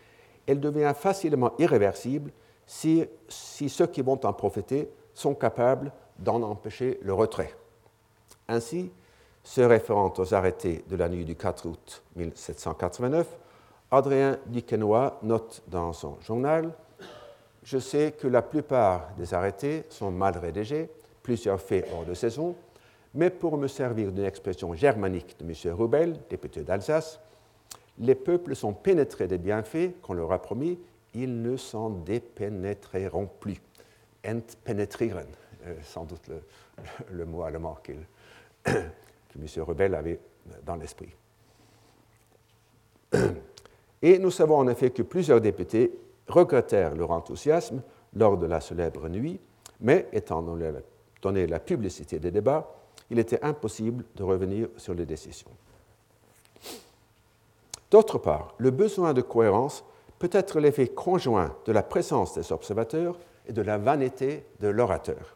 elle 0.48 0.60
devient 0.60 0.94
facilement 0.96 1.54
irréversible 1.60 2.32
si, 2.66 3.06
si 3.30 3.70
ceux 3.70 3.88
qui 3.88 4.02
vont 4.02 4.20
en 4.26 4.34
profiter 4.34 4.90
sont 5.14 5.36
capables 5.36 5.92
d'en 6.22 6.42
empêcher 6.42 7.00
le 7.02 7.14
retrait. 7.14 7.54
Ainsi, 8.48 8.92
se 9.44 9.62
référant 9.62 10.14
aux 10.18 10.34
arrêtés 10.34 10.84
de 10.88 10.96
la 10.96 11.10
nuit 11.10 11.26
du 11.26 11.36
4 11.36 11.68
août 11.68 12.04
1789, 12.16 13.28
Adrien 13.92 14.38
Duquesnoy 14.48 15.18
note 15.24 15.64
dans 15.68 15.94
son 15.94 16.18
journal 16.22 16.74
je 17.64 17.78
sais 17.78 18.14
que 18.18 18.28
la 18.28 18.42
plupart 18.42 19.12
des 19.18 19.34
arrêtés 19.34 19.84
sont 19.90 20.10
mal 20.12 20.38
rédigés, 20.38 20.90
plusieurs 21.22 21.62
faits 21.62 21.88
hors 21.94 22.06
de 22.06 22.14
saison, 22.14 22.56
mais 23.14 23.30
pour 23.30 23.58
me 23.58 23.68
servir 23.68 24.12
d'une 24.12 24.26
expression 24.26 24.74
germanique 24.74 25.36
de 25.40 25.46
M. 25.46 25.76
Rubel, 25.76 26.20
député 26.30 26.64
d'Alsace, 26.64 27.20
les 28.00 28.16
peuples 28.16 28.56
sont 28.56 28.74
pénétrés 28.74 29.28
des 29.28 29.38
bienfaits 29.38 30.02
qu'on 30.02 30.14
leur 30.14 30.32
a 30.32 30.42
promis, 30.42 30.80
ils 31.14 31.42
ne 31.42 31.56
s'en 31.56 31.90
dépénétreront 31.90 33.30
plus. 33.40 33.62
Sans 35.84 36.06
doute 36.06 36.30
le, 37.12 37.26
mot 37.26 37.44
allemand 37.44 37.78
que 37.84 37.94
M. 39.36 39.46
Rubel 39.64 39.96
avait 39.96 40.20
dans 40.66 40.76
l'esprit. 40.76 41.14
Et 44.02 44.18
nous 44.18 44.32
savons 44.32 44.58
en 44.58 44.68
effet 44.68 44.90
que 44.90 45.04
plusieurs 45.04 45.42
députés 45.42 45.92
regrettèrent 46.28 46.96
leur 46.96 47.12
enthousiasme 47.12 47.82
lors 48.16 48.38
de 48.38 48.48
la 48.48 48.62
célèbre 48.62 49.08
nuit, 49.10 49.40
mais 49.80 50.08
étant 50.12 50.42
donné 51.22 51.48
la 51.48 51.60
publicité 51.60 52.20
des 52.20 52.32
débats, 52.32 52.76
il 53.10 53.20
était 53.20 53.44
impossible 53.44 54.06
de 54.16 54.24
revenir 54.24 54.70
sur 54.78 54.94
les 54.94 55.06
décisions. 55.06 55.52
D'autre 57.92 58.18
part, 58.18 58.56
le 58.58 58.72
besoin 58.72 59.14
de 59.14 59.22
cohérence 59.22 59.84
peut 60.18 60.30
être 60.32 60.60
l'effet 60.60 60.88
conjoint 60.88 61.56
de 61.66 61.72
la 61.72 61.84
présence 61.84 62.36
des 62.36 62.52
observateurs 62.52 63.18
et 63.48 63.54
de 63.54 63.62
la 63.62 63.78
vanité 63.78 64.46
de 64.62 64.70
l'orateur. 64.70 65.36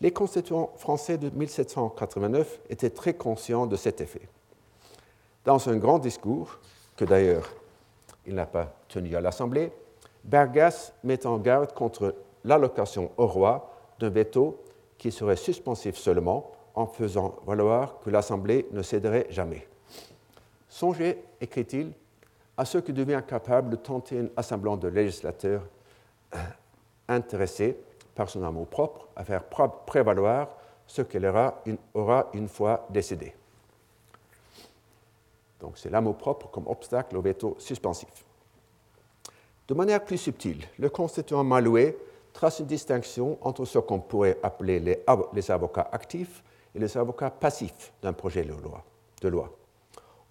Les 0.00 0.12
constituants 0.12 0.72
français 0.76 1.18
de 1.18 1.30
1789 1.30 2.60
étaient 2.68 2.90
très 2.90 3.14
conscients 3.14 3.66
de 3.66 3.76
cet 3.76 4.00
effet. 4.00 4.28
Dans 5.44 5.68
un 5.68 5.76
grand 5.76 5.98
discours, 5.98 6.58
que 6.96 7.04
d'ailleurs 7.04 7.48
il 8.26 8.34
n'a 8.34 8.46
pas 8.46 8.74
tenu 8.88 9.14
à 9.16 9.20
l'Assemblée, 9.20 9.72
Bergas 10.24 10.92
met 11.04 11.24
en 11.26 11.38
garde 11.38 11.72
contre 11.72 12.14
l'allocation 12.44 13.10
au 13.16 13.26
roi 13.26 13.70
d'un 13.98 14.10
veto 14.10 14.62
qui 14.98 15.12
serait 15.12 15.36
suspensif 15.36 15.96
seulement 15.96 16.50
en 16.74 16.86
faisant 16.86 17.36
valoir 17.46 18.00
que 18.00 18.10
l'Assemblée 18.10 18.66
ne 18.72 18.82
céderait 18.82 19.26
jamais. 19.30 19.66
Songez, 20.68 21.22
écrit-il, 21.40 21.92
à 22.56 22.64
ceux 22.64 22.80
qui 22.80 22.92
deviennent 22.92 23.22
capables 23.22 23.70
de 23.70 23.76
tenter 23.76 24.16
une 24.18 24.30
assemblée 24.36 24.76
de 24.76 24.88
législateurs 24.88 25.62
intéressés 27.08 27.78
par 28.16 28.28
son 28.30 28.42
amour 28.42 28.66
propre 28.66 29.06
à 29.14 29.24
faire 29.24 29.44
prévaloir 29.44 30.48
ce 30.86 31.02
qu'elle 31.02 31.26
aura 31.94 32.30
une, 32.32 32.48
fois 32.48 32.86
décidé. 32.90 33.34
Donc 35.60 35.78
c'est 35.78 35.90
l'amour 35.90 36.16
propre 36.16 36.48
comme 36.48 36.66
obstacle 36.66 37.16
au 37.16 37.20
veto 37.20 37.56
suspensif. 37.58 38.24
De 39.68 39.74
manière 39.74 40.04
plus 40.04 40.18
subtile, 40.18 40.64
le 40.78 40.88
constituant 40.88 41.44
Malouet 41.44 41.96
trace 42.32 42.60
une 42.60 42.66
distinction 42.66 43.38
entre 43.42 43.64
ce 43.64 43.78
qu'on 43.78 44.00
pourrait 44.00 44.38
appeler 44.42 44.80
les, 44.80 45.04
les, 45.32 45.50
avocats 45.50 45.88
actifs 45.92 46.42
et 46.74 46.78
les 46.78 46.96
avocats 46.96 47.30
passifs 47.30 47.92
d'un 48.02 48.12
projet 48.12 48.44
de 48.44 48.52
loi, 48.52 48.84
de 49.22 49.28
loi. 49.28 49.50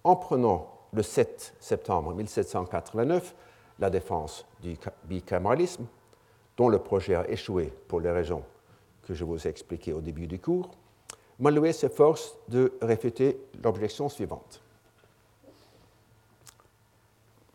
En 0.04 0.16
prenant 0.16 0.70
le 0.92 1.02
7 1.02 1.54
septembre 1.60 2.14
1789 2.14 3.34
la 3.78 3.90
défense 3.90 4.46
du 4.62 4.76
bicaméralisme, 5.04 5.86
dont 6.56 6.68
le 6.68 6.78
projet 6.78 7.14
a 7.14 7.28
échoué 7.30 7.72
pour 7.88 8.00
les 8.00 8.10
raisons 8.10 8.42
que 9.06 9.14
je 9.14 9.24
vous 9.24 9.46
ai 9.46 9.50
expliquées 9.50 9.92
au 9.92 10.00
début 10.00 10.26
du 10.26 10.38
cours, 10.38 10.70
Malouet 11.38 11.72
s'efforce 11.72 12.36
de 12.48 12.72
réfuter 12.80 13.38
l'objection 13.62 14.08
suivante. 14.08 14.62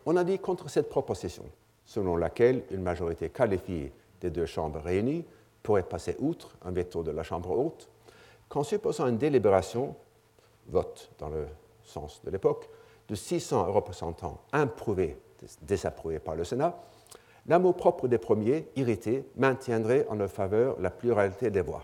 On 0.05 0.15
a 0.17 0.23
dit 0.23 0.39
contre 0.39 0.69
cette 0.69 0.89
proposition, 0.89 1.45
selon 1.85 2.15
laquelle 2.15 2.63
une 2.71 2.81
majorité 2.81 3.29
qualifiée 3.29 3.91
des 4.19 4.29
deux 4.29 4.45
chambres 4.45 4.79
réunies 4.79 5.25
pourrait 5.63 5.83
passer 5.83 6.15
outre 6.19 6.55
un 6.63 6.71
veto 6.71 7.03
de 7.03 7.11
la 7.11 7.23
Chambre 7.23 7.51
haute, 7.51 7.89
qu'en 8.49 8.63
supposant 8.63 9.07
une 9.07 9.17
délibération, 9.17 9.95
vote 10.67 11.09
dans 11.17 11.29
le 11.29 11.47
sens 11.83 12.21
de 12.23 12.31
l'époque, 12.31 12.69
de 13.07 13.15
600 13.15 13.71
représentants 13.71 14.41
improuvés, 14.53 15.17
désapprouvés 15.61 16.19
par 16.19 16.35
le 16.35 16.43
Sénat, 16.43 16.77
l'amour 17.47 17.75
propre 17.75 18.07
des 18.07 18.17
premiers, 18.17 18.67
irrités, 18.75 19.25
maintiendrait 19.35 20.05
en 20.09 20.15
leur 20.15 20.29
faveur 20.29 20.79
la 20.79 20.91
pluralité 20.91 21.49
des 21.49 21.61
voix. 21.61 21.83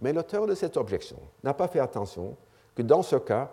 Mais 0.00 0.12
l'auteur 0.12 0.46
de 0.46 0.54
cette 0.54 0.76
objection 0.76 1.18
n'a 1.44 1.54
pas 1.54 1.68
fait 1.68 1.80
attention 1.80 2.36
que 2.74 2.82
dans 2.82 3.02
ce 3.02 3.16
cas, 3.16 3.50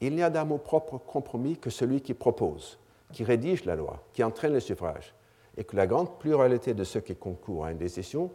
il 0.00 0.14
n'y 0.14 0.22
a 0.22 0.30
d'amour 0.30 0.60
propre 0.60 0.98
compromis 0.98 1.56
que 1.56 1.70
celui 1.70 2.00
qui 2.00 2.14
propose, 2.14 2.78
qui 3.12 3.24
rédige 3.24 3.64
la 3.64 3.76
loi, 3.76 4.02
qui 4.12 4.24
entraîne 4.24 4.52
le 4.52 4.60
suffrage, 4.60 5.14
et 5.56 5.64
que 5.64 5.76
la 5.76 5.86
grande 5.86 6.18
pluralité 6.18 6.74
de 6.74 6.84
ceux 6.84 7.00
qui 7.00 7.14
concourent 7.14 7.66
à 7.66 7.72
une 7.72 7.78
décision 7.78 8.30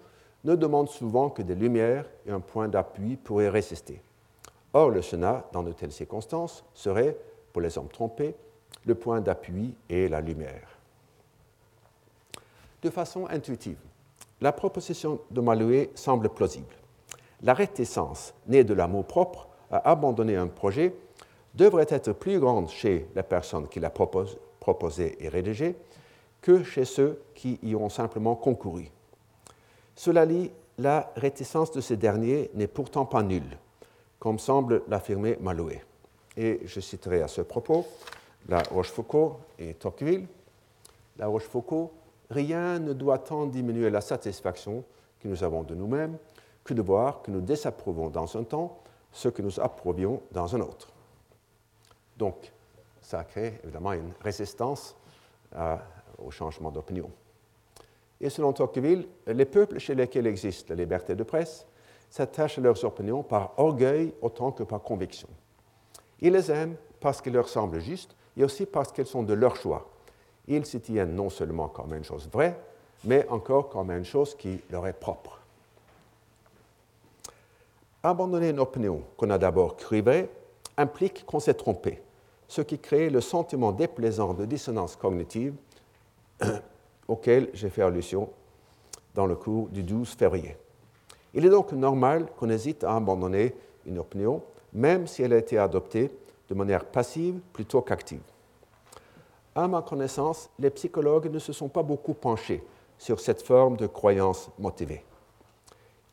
ne 0.45 0.55
demande 0.55 0.87
souvent 0.87 1.29
que 1.29 1.41
des 1.41 1.55
lumières 1.55 2.05
et 2.25 2.31
un 2.31 2.39
point 2.39 2.69
d'appui 2.69 3.17
pour 3.17 3.41
y 3.41 3.49
résister. 3.49 4.01
Or, 4.73 4.89
le 4.89 5.01
Sénat, 5.01 5.49
dans 5.51 5.63
de 5.63 5.73
telles 5.73 5.91
circonstances, 5.91 6.63
serait, 6.73 7.17
pour 7.51 7.61
les 7.61 7.77
hommes 7.77 7.89
trompés, 7.89 8.35
le 8.85 8.95
point 8.95 9.19
d'appui 9.19 9.75
et 9.89 10.07
la 10.07 10.21
lumière. 10.21 10.78
De 12.81 12.89
façon 12.89 13.27
intuitive, 13.29 13.79
la 14.39 14.53
proposition 14.53 15.19
de 15.31 15.41
Malouet 15.41 15.91
semble 15.95 16.29
plausible. 16.29 16.75
La 17.41 17.53
réticence 17.53 18.33
née 18.47 18.63
de 18.63 18.73
l'amour 18.73 19.05
propre 19.05 19.47
à 19.69 19.89
abandonner 19.89 20.37
un 20.37 20.47
projet 20.47 20.95
devrait 21.55 21.87
être 21.89 22.13
plus 22.13 22.39
grande 22.39 22.69
chez 22.69 23.07
la 23.15 23.23
personne 23.23 23.67
qui 23.67 23.79
l'a 23.79 23.89
proposé 23.89 25.17
et 25.19 25.27
rédigé 25.27 25.75
que 26.41 26.63
chez 26.63 26.85
ceux 26.85 27.21
qui 27.35 27.59
y 27.63 27.75
ont 27.75 27.89
simplement 27.89 28.35
concouru. 28.35 28.89
Cela 29.95 30.25
dit, 30.25 30.51
la 30.77 31.11
réticence 31.17 31.71
de 31.71 31.81
ces 31.81 31.97
derniers 31.97 32.49
n'est 32.53 32.67
pourtant 32.67 33.05
pas 33.05 33.23
nulle, 33.23 33.57
comme 34.19 34.39
semble 34.39 34.83
l'affirmer 34.87 35.37
Malouet. 35.41 35.83
Et 36.37 36.61
je 36.63 36.79
citerai 36.79 37.21
à 37.21 37.27
ce 37.27 37.41
propos 37.41 37.85
la 38.47 38.63
Rochefoucauld 38.63 39.33
et 39.57 39.73
Tocqueville. 39.73 40.27
La 41.17 41.27
Rochefoucauld, 41.27 41.89
rien 42.29 42.79
ne 42.79 42.93
doit 42.93 43.19
tant 43.19 43.45
diminuer 43.45 43.89
la 43.89 44.01
satisfaction 44.01 44.83
que 45.19 45.27
nous 45.27 45.43
avons 45.43 45.63
de 45.63 45.75
nous-mêmes 45.75 46.17
que 46.63 46.73
de 46.73 46.81
voir 46.81 47.21
que 47.21 47.31
nous 47.31 47.41
désapprouvons 47.41 48.09
dans 48.09 48.37
un 48.37 48.43
temps 48.43 48.79
ce 49.11 49.27
que 49.29 49.41
nous 49.41 49.59
approuvions 49.59 50.21
dans 50.31 50.55
un 50.55 50.61
autre. 50.61 50.89
Donc, 52.17 52.51
ça 53.01 53.23
crée 53.23 53.59
évidemment 53.63 53.93
une 53.93 54.11
résistance 54.21 54.95
au 56.17 56.29
changement 56.29 56.69
d'opinion. 56.69 57.09
Et 58.21 58.29
selon 58.29 58.53
Tocqueville, 58.53 59.07
les 59.25 59.45
peuples 59.45 59.79
chez 59.79 59.95
lesquels 59.95 60.27
existe 60.27 60.69
la 60.69 60.75
liberté 60.75 61.15
de 61.15 61.23
presse 61.23 61.65
s'attachent 62.09 62.57
à 62.57 62.61
leurs 62.61 62.83
opinions 62.83 63.23
par 63.23 63.53
orgueil 63.57 64.13
autant 64.21 64.51
que 64.51 64.63
par 64.63 64.81
conviction. 64.81 65.29
Ils 66.19 66.33
les 66.33 66.51
aiment 66.51 66.75
parce 66.99 67.21
qu'elles 67.21 67.33
leur 67.33 67.47
semblent 67.47 67.79
justes 67.79 68.15
et 68.35 68.43
aussi 68.43 68.65
parce 68.65 68.91
qu'elles 68.91 69.07
sont 69.07 69.23
de 69.23 69.33
leur 69.33 69.55
choix. 69.55 69.89
Ils 70.49 70.65
s'y 70.65 70.81
tiennent 70.81 71.15
non 71.15 71.29
seulement 71.29 71.69
comme 71.69 71.93
une 71.93 72.03
chose 72.03 72.27
vraie, 72.31 72.59
mais 73.05 73.25
encore 73.29 73.69
comme 73.69 73.91
une 73.91 74.03
chose 74.03 74.35
qui 74.35 74.59
leur 74.69 74.85
est 74.87 74.93
propre. 74.93 75.39
Abandonner 78.03 78.49
une 78.49 78.59
opinion 78.59 79.03
qu'on 79.15 79.29
a 79.29 79.37
d'abord 79.37 79.77
cru 79.77 80.01
vraie 80.01 80.29
implique 80.75 81.25
qu'on 81.25 81.39
s'est 81.39 81.53
trompé 81.53 82.01
ce 82.49 82.61
qui 82.61 82.79
crée 82.79 83.09
le 83.09 83.21
sentiment 83.21 83.71
déplaisant 83.71 84.33
de 84.33 84.43
dissonance 84.43 84.95
cognitive 84.95 85.53
auquel 87.07 87.49
j'ai 87.53 87.69
fait 87.69 87.83
allusion 87.83 88.29
dans 89.13 89.27
le 89.27 89.35
cours 89.35 89.69
du 89.69 89.83
12 89.83 90.09
février. 90.15 90.57
Il 91.33 91.45
est 91.45 91.49
donc 91.49 91.71
normal 91.71 92.25
qu'on 92.37 92.49
hésite 92.49 92.83
à 92.83 92.95
abandonner 92.95 93.53
une 93.85 93.99
opinion, 93.99 94.41
même 94.73 95.05
si 95.05 95.21
elle 95.21 95.33
a 95.33 95.37
été 95.37 95.59
adoptée 95.59 96.09
de 96.49 96.55
manière 96.55 96.85
passive 96.85 97.39
plutôt 97.53 97.81
qu'active. 97.81 98.21
À 99.55 99.67
ma 99.67 99.81
connaissance, 99.81 100.49
les 100.59 100.69
psychologues 100.69 101.31
ne 101.31 101.39
se 101.39 101.53
sont 101.53 101.69
pas 101.69 101.83
beaucoup 101.83 102.13
penchés 102.13 102.63
sur 102.97 103.19
cette 103.19 103.41
forme 103.41 103.77
de 103.77 103.87
croyance 103.87 104.49
motivée. 104.59 105.03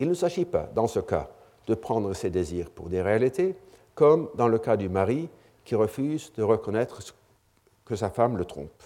Il 0.01 0.09
ne 0.09 0.15
s'agit 0.15 0.45
pas, 0.45 0.69
dans 0.75 0.87
ce 0.87 1.01
cas, 1.01 1.29
de 1.67 1.75
prendre 1.75 2.13
ses 2.15 2.31
désirs 2.31 2.71
pour 2.71 2.89
des 2.89 3.03
réalités, 3.03 3.57
comme 3.95 4.29
dans 4.35 4.49
le 4.49 4.59
cas 4.59 4.77
du 4.77 4.89
mari 4.89 5.29
qui 5.65 5.75
refuse 5.75 6.33
de 6.37 6.43
reconnaître 6.43 7.03
que 7.85 7.97
sa 7.97 8.11
femme 8.11 8.37
le 8.37 8.45
trompe. 8.45 8.83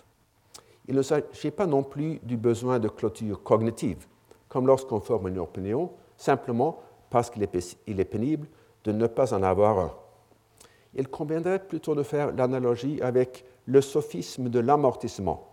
Il 0.88 0.94
ne 0.94 1.02
s'agit 1.02 1.50
pas 1.50 1.66
non 1.66 1.82
plus 1.82 2.18
du 2.22 2.36
besoin 2.36 2.78
de 2.78 2.88
clôture 2.88 3.42
cognitive, 3.42 4.06
comme 4.48 4.66
lorsqu'on 4.66 5.00
forme 5.00 5.28
une 5.28 5.38
opinion, 5.38 5.90
simplement 6.16 6.80
parce 7.10 7.30
qu'il 7.30 7.42
est 7.42 8.04
pénible 8.04 8.48
de 8.84 8.92
ne 8.92 9.06
pas 9.06 9.34
en 9.34 9.42
avoir 9.42 9.78
un. 9.78 9.92
Il 10.94 11.08
conviendrait 11.08 11.64
plutôt 11.64 11.94
de 11.94 12.02
faire 12.02 12.32
l'analogie 12.32 13.00
avec 13.02 13.44
le 13.70 13.80
sophisme 13.80 14.48
de 14.48 14.58
l'amortissement, 14.58 15.46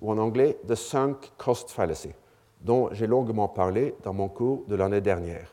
ou 0.00 0.12
en 0.12 0.18
anglais 0.18 0.56
the 0.68 0.76
sunk 0.76 1.32
cost 1.36 1.70
fallacy, 1.70 2.10
dont 2.60 2.88
j'ai 2.92 3.08
longuement 3.08 3.48
parlé 3.48 3.94
dans 4.04 4.12
mon 4.12 4.28
cours 4.28 4.64
de 4.68 4.76
l'année 4.76 5.00
dernière. 5.00 5.52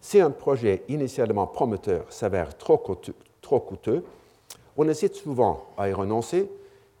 Si 0.00 0.20
un 0.20 0.30
projet 0.30 0.84
initialement 0.88 1.48
prometteur 1.48 2.12
s'avère 2.12 2.56
trop 2.56 2.78
coûteux 2.78 4.04
on 4.76 4.88
hésite 4.88 5.14
souvent 5.14 5.66
à 5.76 5.88
y 5.88 5.92
renoncer, 5.92 6.50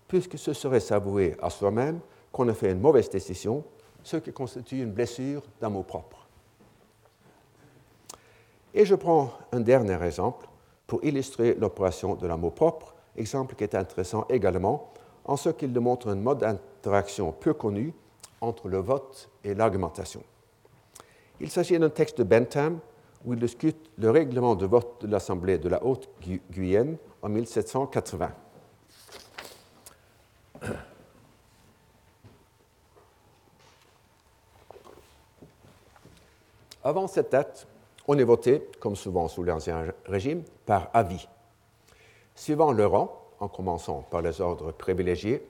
puisque 0.06 0.38
ce 0.38 0.52
serait 0.52 0.80
s'avouer 0.80 1.36
à 1.40 1.50
soi-même 1.50 2.00
qu'on 2.30 2.48
a 2.48 2.54
fait 2.54 2.70
une 2.70 2.80
mauvaise 2.80 3.10
décision, 3.10 3.64
ce 4.02 4.16
qui 4.18 4.32
constitue 4.32 4.82
une 4.82 4.92
blessure 4.92 5.42
d'amour 5.60 5.84
propre. 5.84 6.28
Et 8.74 8.84
je 8.84 8.94
prends 8.94 9.32
un 9.52 9.60
dernier 9.60 10.00
exemple 10.02 10.46
pour 10.86 11.02
illustrer 11.04 11.54
l'opération 11.54 12.14
de 12.14 12.26
l'amour 12.26 12.54
propre, 12.54 12.93
exemple 13.16 13.54
qui 13.54 13.64
est 13.64 13.74
intéressant 13.74 14.26
également 14.28 14.92
en 15.24 15.36
ce 15.36 15.48
qu'il 15.50 15.72
démontre 15.72 16.08
un 16.08 16.14
mode 16.16 16.38
d'interaction 16.38 17.32
peu 17.32 17.54
connu 17.54 17.94
entre 18.40 18.68
le 18.68 18.78
vote 18.78 19.30
et 19.42 19.54
l'argumentation. 19.54 20.22
Il 21.40 21.50
s'agit 21.50 21.78
d'un 21.78 21.90
texte 21.90 22.18
de 22.18 22.24
Bentham 22.24 22.78
où 23.24 23.32
il 23.32 23.40
discute 23.40 23.90
le 23.96 24.10
règlement 24.10 24.54
de 24.54 24.66
vote 24.66 25.02
de 25.02 25.10
l'Assemblée 25.10 25.58
de 25.58 25.68
la 25.68 25.82
Haute-Guyenne 25.82 26.96
en 27.22 27.28
1780. 27.28 28.30
Avant 36.82 37.06
cette 37.06 37.32
date, 37.32 37.66
on 38.06 38.18
est 38.18 38.24
voté, 38.24 38.68
comme 38.78 38.94
souvent 38.94 39.26
sous 39.28 39.42
l'Ancien 39.42 39.86
Régime, 40.04 40.42
par 40.66 40.90
avis. 40.92 41.26
Suivant 42.34 42.72
le 42.72 42.86
rang, 42.86 43.20
en 43.40 43.48
commençant 43.48 44.04
par 44.10 44.22
les 44.22 44.40
ordres 44.40 44.72
privilégiés, 44.72 45.46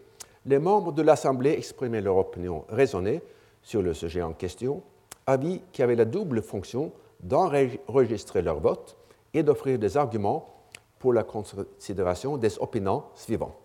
les 0.47 0.59
membres 0.59 0.93
de 0.93 1.03
l'Assemblée 1.03 1.53
exprimaient 1.53 2.01
leur 2.01 2.17
opinion 2.17 2.65
raisonnée 2.69 3.23
sur 3.63 3.83
le 3.83 3.95
sujet 3.95 4.23
en 4.23 4.33
question, 4.33 4.83
avis 5.27 5.63
qui 5.73 5.83
avait 5.83 5.97
la 5.97 6.05
double 6.05 6.43
fonction 6.43 6.93
d'enregistrer 7.21 8.43
leur 8.43 8.61
vote 8.61 8.97
et 9.33 9.43
d'offrir 9.43 9.79
des 9.79 9.97
arguments 9.97 10.55
pour 10.99 11.13
la 11.13 11.25
considération 11.25 12.37
des 12.37 12.59
opinants 12.59 13.11
suivants. 13.15 13.57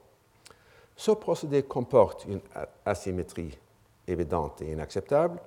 Ce 0.95 1.11
procédé 1.11 1.63
comporte 1.63 2.25
une 2.25 2.41
asymétrie 2.85 3.57
évidente 4.07 4.61
et 4.61 4.71
inacceptable 4.71 5.39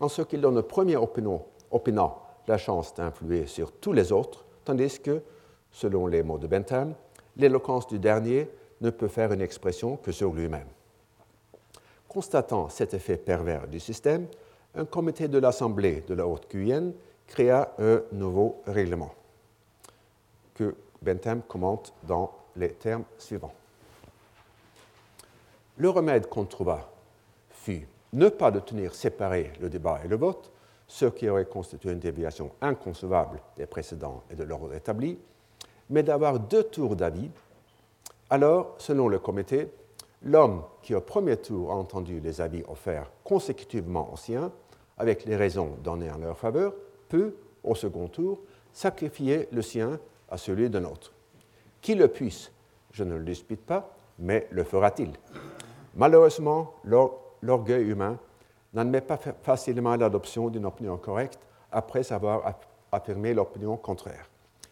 en 0.00 0.08
ce 0.08 0.22
qu'il 0.22 0.40
donne 0.40 0.58
au 0.58 0.62
premier 0.62 0.96
opinant 0.96 1.44
opinant 1.70 2.22
la 2.46 2.58
chance 2.58 2.94
d'influer 2.94 3.46
sur 3.46 3.72
tous 3.72 3.92
les 3.92 4.12
autres, 4.12 4.44
tandis 4.64 5.00
que, 5.00 5.22
selon 5.72 6.06
les 6.06 6.22
mots 6.22 6.38
de 6.38 6.46
Bentham, 6.46 6.94
l'éloquence 7.36 7.86
du 7.86 7.98
dernier 7.98 8.50
ne 8.80 8.90
peut 8.90 9.08
faire 9.08 9.32
une 9.32 9.40
expression 9.40 9.96
que 9.96 10.12
sur 10.12 10.32
lui-même. 10.32 10.68
Constatant 12.08 12.68
cet 12.68 12.94
effet 12.94 13.16
pervers 13.16 13.68
du 13.68 13.80
système, 13.80 14.26
un 14.74 14.84
comité 14.84 15.28
de 15.28 15.38
l'Assemblée 15.38 16.02
de 16.06 16.14
la 16.14 16.26
Haute-Guyenne 16.26 16.92
créa 17.26 17.74
un 17.78 18.02
nouveau 18.12 18.62
règlement 18.66 19.14
que 20.54 20.74
Bentham 21.02 21.42
commente 21.42 21.92
dans 22.04 22.32
les 22.56 22.70
termes 22.70 23.04
suivants. 23.18 23.54
Le 25.76 25.90
remède 25.90 26.28
qu'on 26.28 26.44
trouva 26.44 26.90
fut 27.50 27.86
ne 28.12 28.28
pas 28.28 28.50
de 28.50 28.58
tenir 28.58 28.94
séparé 28.94 29.52
le 29.60 29.68
débat 29.68 30.00
et 30.04 30.08
le 30.08 30.16
vote, 30.16 30.50
ce 30.86 31.06
qui 31.06 31.28
aurait 31.28 31.44
constitué 31.44 31.92
une 31.92 31.98
déviation 31.98 32.50
inconcevable 32.60 33.40
des 33.56 33.66
précédents 33.66 34.24
et 34.30 34.34
de 34.34 34.44
l'ordre 34.44 34.74
établi, 34.74 35.18
mais 35.90 36.02
d'avoir 36.02 36.38
deux 36.38 36.64
tours 36.64 36.96
d'avis. 36.96 37.30
Alors, 38.30 38.74
selon 38.78 39.08
le 39.08 39.18
comité, 39.18 39.68
l'homme 40.22 40.62
qui 40.82 40.94
au 40.94 41.00
premier 41.00 41.36
tour 41.36 41.72
a 41.72 41.74
entendu 41.74 42.20
les 42.20 42.40
avis 42.40 42.62
offerts 42.68 43.10
consécutivement 43.24 44.12
aux 44.12 44.16
siens, 44.16 44.52
avec 44.98 45.24
les 45.24 45.36
raisons 45.36 45.76
données 45.82 46.10
en 46.10 46.18
leur 46.18 46.36
faveur, 46.36 46.74
peut, 47.08 47.36
au 47.64 47.74
second 47.74 48.08
tour, 48.08 48.40
sacrifier 48.72 49.48
le 49.52 49.62
sien 49.62 49.98
à 50.30 50.36
celui 50.36 50.68
d'un 50.68 50.84
autre. 50.84 51.12
Qui 51.80 51.94
le 51.94 52.08
puisse, 52.08 52.50
je 52.92 53.04
ne 53.04 53.16
le 53.16 53.24
dispute 53.24 53.64
pas, 53.64 53.94
mais 54.18 54.48
le 54.50 54.64
fera-t-il? 54.64 55.12
Malheureusement, 55.94 56.74
l'orgueil 57.42 57.84
humain 57.84 58.18
n'admet 58.74 59.00
pas 59.00 59.16
facilement 59.16 59.96
l'adoption 59.96 60.48
d'une 60.48 60.66
opinion 60.66 60.96
correcte 60.96 61.38
après 61.72 62.12
avoir 62.12 62.54
affirmé 62.92 63.34
l'opinion 63.34 63.76
contraire. 63.76 64.28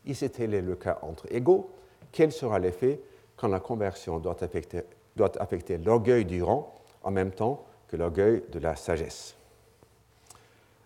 Et 0.06 0.14
c'était 0.14 0.46
le 0.46 0.76
cas 0.76 0.98
entre 1.02 1.26
égaux. 1.32 1.70
Quel 2.12 2.32
sera 2.32 2.58
l'effet 2.58 3.00
quand 3.36 3.48
la 3.48 3.60
conversion 3.60 4.18
doit 4.18 4.42
affecter, 4.42 4.82
doit 5.16 5.32
affecter 5.40 5.78
l'orgueil 5.78 6.24
du 6.24 6.42
rang 6.42 6.74
en 7.02 7.10
même 7.10 7.32
temps 7.32 7.64
que 7.88 7.96
l'orgueil 7.96 8.42
de 8.50 8.58
la 8.58 8.76
sagesse? 8.76 9.34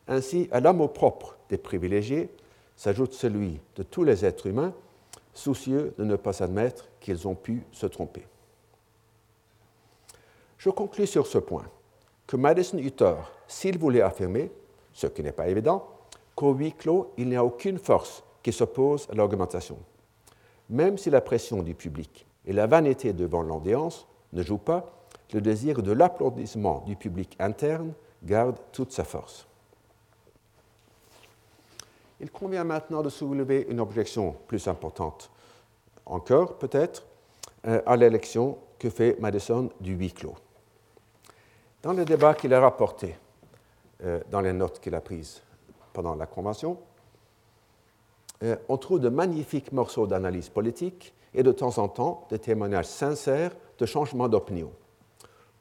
Ainsi, 0.09 0.49
à 0.51 0.61
l'amour 0.61 0.93
propre 0.93 1.37
des 1.49 1.59
privilégiés 1.59 2.31
s'ajoute 2.77 3.13
celui 3.13 3.61
de 3.77 3.83
tous 3.83 4.05
les 4.05 4.25
êtres 4.25 4.47
humains 4.47 4.73
soucieux 5.35 5.95
de 5.99 6.05
ne 6.05 6.17
pas 6.17 6.43
admettre 6.43 6.89
qu'ils 6.99 7.29
ont 7.29 7.35
pu 7.35 7.63
se 7.73 7.87
tromper. 7.87 8.27
Je 10.59 10.71
conclus 10.71 11.07
sur 11.07 11.27
ce 11.27 11.39
point 11.39 11.65
que 12.27 12.37
Madison 12.37 12.79
eut 12.79 12.93
tort 12.93 13.33
s'il 13.47 13.79
voulait 13.79 14.03
affirmer, 14.03 14.51
ce 14.93 15.07
qui 15.07 15.23
n'est 15.23 15.33
pas 15.33 15.49
évident, 15.49 15.89
qu'au 16.35 16.53
huis 16.53 16.73
clos, 16.73 17.13
il 17.17 17.29
n'y 17.29 17.37
a 17.37 17.45
aucune 17.45 17.79
force 17.79 18.23
qui 18.43 18.53
s'oppose 18.53 19.09
à 19.11 19.15
l'argumentation. 19.15 19.79
Même 20.69 20.99
si 20.99 21.11
la 21.11 21.21
pression 21.21 21.63
du 21.63 21.75
public 21.75 22.27
et 22.47 22.53
la 22.53 22.67
vanité 22.67 23.13
devant 23.13 23.43
l'audience 23.43 24.07
ne 24.33 24.43
jouent 24.43 24.59
pas, 24.59 25.01
le 25.33 25.41
désir 25.41 25.83
de 25.83 25.93
l'applaudissement 25.93 26.83
du 26.87 26.97
public 26.97 27.37
interne 27.39 27.93
garde 28.23 28.57
toute 28.73 28.93
sa 28.93 29.05
force. 29.05 29.47
Il 32.21 32.31
convient 32.31 32.65
maintenant 32.65 33.03
de 33.03 33.09
soulever 33.09 33.67
une 33.69 33.81
objection 33.81 34.37
plus 34.47 34.69
importante 34.69 35.31
encore, 36.07 36.59
peut-être, 36.59 37.05
euh, 37.67 37.81
à 37.87 37.97
l'élection 37.97 38.59
que 38.79 38.91
fait 38.91 39.19
Madison 39.21 39.71
du 39.81 39.95
huis 39.95 40.13
clos. 40.13 40.35
Dans 41.83 41.93
le 41.93 42.05
débat 42.05 42.35
qu'il 42.35 42.53
a 42.53 42.61
rapporté, 42.61 43.17
euh, 44.05 44.21
dans 44.31 44.41
les 44.41 44.53
notes 44.53 44.81
qu'il 44.81 44.95
a 44.95 45.01
prises 45.01 45.41
pendant 45.93 46.15
la 46.15 46.27
Convention, 46.27 46.79
euh, 48.43 48.57
on 48.69 48.77
trouve 48.77 49.01
de 49.01 49.09
magnifiques 49.09 49.73
morceaux 49.73 50.07
d'analyse 50.07 50.49
politique 50.49 51.15
et 51.35 51.43
de 51.43 51.53
temps 51.53 51.79
en 51.79 51.89
temps 51.89 52.27
des 52.31 52.39
témoignages 52.39 52.87
sincères 52.87 53.53
de 53.79 53.87
changement 53.87 54.29
d'opinion. 54.29 54.73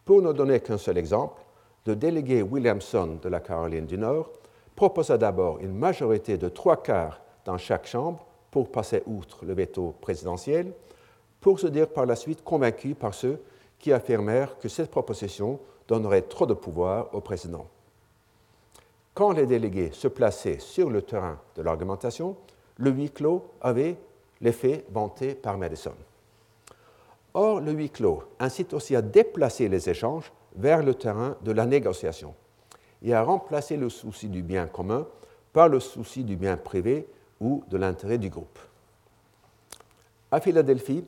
Pour 0.06 0.22
ne 0.22 0.34
donner 0.34 0.60
qu'un 0.60 0.78
seul 0.78 0.98
exemple, 0.98 1.42
le 1.86 1.96
délégué 1.96 2.42
Williamson 2.42 3.18
de 3.22 3.30
la 3.30 3.40
Caroline 3.40 3.86
du 3.86 3.98
Nord 3.98 4.32
proposa 4.76 5.18
d'abord 5.18 5.60
une 5.60 5.74
majorité 5.74 6.38
de 6.38 6.50
trois 6.50 6.82
quarts 6.82 7.22
dans 7.46 7.58
chaque 7.58 7.88
chambre 7.88 8.26
pour 8.52 8.72
passer 8.72 9.04
outre 9.06 9.46
le 9.46 9.54
veto 9.54 9.96
présidentiel, 10.00 10.72
pour 11.42 11.60
se 11.60 11.68
dire 11.68 11.90
par 11.90 12.06
la 12.06 12.16
suite 12.16 12.44
convaincu 12.44 12.96
par 12.96 13.14
ceux 13.14 13.42
qui 13.78 13.92
affirmèrent 13.92 14.58
que 14.60 14.70
cette 14.70 14.92
proposition 14.92 15.60
donnerait 15.88 16.24
trop 16.24 16.46
de 16.46 16.54
pouvoir 16.54 17.14
au 17.14 17.22
président. 17.22 17.68
Quand 19.14 19.32
les 19.32 19.46
délégués 19.46 19.92
se 19.92 20.08
plaçaient 20.08 20.60
sur 20.60 20.90
le 20.90 21.02
terrain 21.02 21.40
de 21.56 21.62
l'argumentation, 21.62 22.36
le 22.80 22.92
huis 22.92 23.12
clos 23.12 23.46
avait 23.62 23.98
l'effet 24.42 24.86
vanté 24.92 25.36
par 25.36 25.58
Madison. 25.58 25.94
Or, 27.34 27.60
le 27.60 27.72
huis 27.74 27.90
clos 27.90 28.24
incite 28.40 28.74
aussi 28.74 28.96
à 28.96 29.02
déplacer 29.02 29.68
les 29.68 29.90
échanges 29.90 30.32
vers 30.56 30.82
le 30.82 30.96
terrain 30.96 31.36
de 31.44 31.52
la 31.52 31.66
négociation 31.66 32.34
et 33.04 33.14
à 33.14 33.22
remplacer 33.22 33.78
le 33.78 33.90
souci 33.90 34.28
du 34.28 34.42
bien 34.42 34.66
commun 34.66 35.06
par 35.54 35.70
le 35.70 35.80
souci 35.80 36.24
du 36.24 36.36
bien 36.36 36.58
privé 36.58 37.08
ou 37.40 37.64
de 37.70 37.78
l'intérêt 37.78 38.18
du 38.18 38.30
groupe. 38.30 38.60
À 40.32 40.40
Philadelphie, 40.40 41.06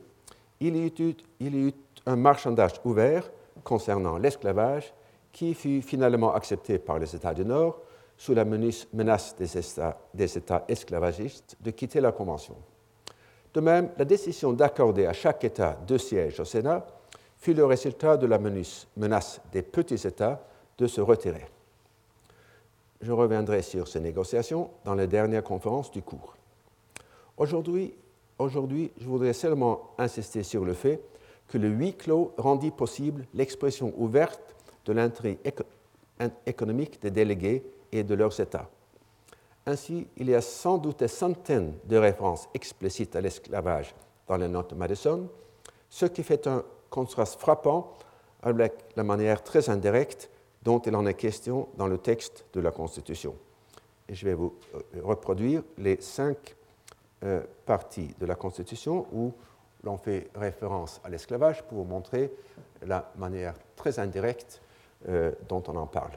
il 0.60 0.76
y, 0.76 0.86
eut, 0.86 1.16
il 1.40 1.54
y 1.54 1.68
eut 1.68 1.74
un 2.06 2.16
marchandage 2.16 2.80
ouvert 2.84 3.30
concernant 3.64 4.18
l'esclavage 4.18 4.92
qui 5.32 5.54
fut 5.54 5.82
finalement 5.82 6.34
accepté 6.34 6.78
par 6.78 6.98
les 6.98 7.14
États 7.14 7.34
du 7.34 7.44
Nord 7.44 7.80
sous 8.22 8.34
la 8.34 8.44
menace 8.44 9.34
des 9.36 9.58
États, 10.38 10.64
esclavagistes 10.68 11.56
de 11.60 11.72
quitter 11.72 12.00
la 12.00 12.12
Convention. 12.12 12.54
De 13.52 13.60
même, 13.60 13.90
la 13.98 14.04
décision 14.04 14.52
d'accorder 14.52 15.06
à 15.06 15.12
chaque 15.12 15.42
État 15.42 15.76
deux 15.88 15.98
sièges 15.98 16.38
au 16.38 16.44
Sénat 16.44 16.86
fut 17.38 17.52
le 17.52 17.64
résultat 17.64 18.16
de 18.16 18.28
la 18.28 18.38
menace 18.38 19.40
des 19.50 19.62
petits 19.62 20.06
États 20.06 20.40
de 20.78 20.86
se 20.86 21.00
retirer. 21.00 21.44
Je 23.00 23.10
reviendrai 23.10 23.60
sur 23.60 23.88
ces 23.88 23.98
négociations 23.98 24.70
dans 24.84 24.94
les 24.94 25.08
dernières 25.08 25.42
conférences 25.42 25.90
du 25.90 26.02
cours. 26.02 26.36
Aujourd'hui, 27.36 27.92
aujourd'hui 28.38 28.92
je 29.00 29.06
voudrais 29.08 29.32
seulement 29.32 29.90
insister 29.98 30.44
sur 30.44 30.64
le 30.64 30.74
fait 30.74 31.00
que 31.48 31.58
le 31.58 31.66
huis 31.66 31.94
clos 31.94 32.32
rendit 32.38 32.70
possible 32.70 33.26
l'expression 33.34 33.92
ouverte 33.96 34.54
de 34.84 34.92
l'intérêt 34.92 35.38
économique 36.46 37.02
des 37.02 37.10
délégués 37.10 37.64
et 37.92 38.02
de 38.02 38.14
leurs 38.14 38.38
États. 38.40 38.68
Ainsi, 39.66 40.08
il 40.16 40.28
y 40.28 40.34
a 40.34 40.40
sans 40.40 40.78
doute 40.78 41.00
des 41.00 41.08
centaines 41.08 41.74
de 41.84 41.96
références 41.96 42.48
explicites 42.54 43.14
à 43.14 43.20
l'esclavage 43.20 43.94
dans 44.26 44.36
les 44.36 44.48
notes 44.48 44.70
de 44.70 44.74
Madison, 44.74 45.28
ce 45.88 46.06
qui 46.06 46.22
fait 46.22 46.46
un 46.46 46.64
contraste 46.90 47.38
frappant 47.38 47.92
avec 48.42 48.72
la 48.96 49.04
manière 49.04 49.42
très 49.44 49.70
indirecte 49.70 50.30
dont 50.62 50.80
il 50.80 50.94
en 50.96 51.06
est 51.06 51.14
question 51.14 51.68
dans 51.76 51.86
le 51.86 51.98
texte 51.98 52.44
de 52.52 52.60
la 52.60 52.70
Constitution. 52.70 53.36
Et 54.08 54.14
je 54.14 54.24
vais 54.24 54.34
vous 54.34 54.54
euh, 54.74 55.00
reproduire 55.02 55.62
les 55.78 56.00
cinq 56.00 56.56
euh, 57.24 57.42
parties 57.66 58.14
de 58.18 58.26
la 58.26 58.34
Constitution 58.34 59.06
où 59.12 59.32
l'on 59.84 59.96
fait 59.96 60.28
référence 60.34 61.00
à 61.04 61.08
l'esclavage 61.08 61.62
pour 61.62 61.78
vous 61.78 61.84
montrer 61.84 62.32
la 62.84 63.10
manière 63.16 63.54
très 63.76 63.98
indirecte 63.98 64.60
euh, 65.08 65.32
dont 65.48 65.62
on 65.68 65.76
en 65.76 65.86
parle. 65.86 66.12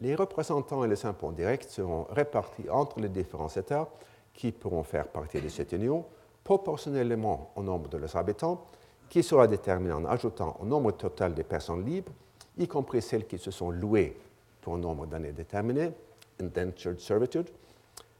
Les 0.00 0.14
représentants 0.14 0.84
et 0.84 0.88
les 0.88 1.04
impôts 1.04 1.32
directs 1.32 1.64
seront 1.64 2.06
répartis 2.10 2.68
entre 2.70 3.00
les 3.00 3.08
différents 3.08 3.48
États 3.48 3.88
qui 4.32 4.52
pourront 4.52 4.82
faire 4.82 5.08
partie 5.08 5.40
de 5.40 5.48
cette 5.48 5.72
union 5.72 6.04
proportionnellement 6.42 7.52
au 7.56 7.62
nombre 7.62 7.88
de 7.90 7.98
leurs 7.98 8.16
habitants, 8.16 8.66
qui 9.10 9.22
sera 9.22 9.46
déterminé 9.46 9.92
en 9.92 10.04
ajoutant 10.06 10.56
au 10.60 10.64
nombre 10.64 10.92
total 10.92 11.34
des 11.34 11.44
personnes 11.44 11.84
libres 11.84 12.12
y 12.58 12.68
compris 12.68 13.02
celles 13.02 13.26
qui 13.26 13.38
se 13.38 13.50
sont 13.50 13.70
louées 13.70 14.16
pour 14.60 14.74
un 14.74 14.78
nombre 14.78 15.06
d'années 15.06 15.32
déterminé, 15.32 15.92
indentured 16.40 17.00
servitude, 17.00 17.48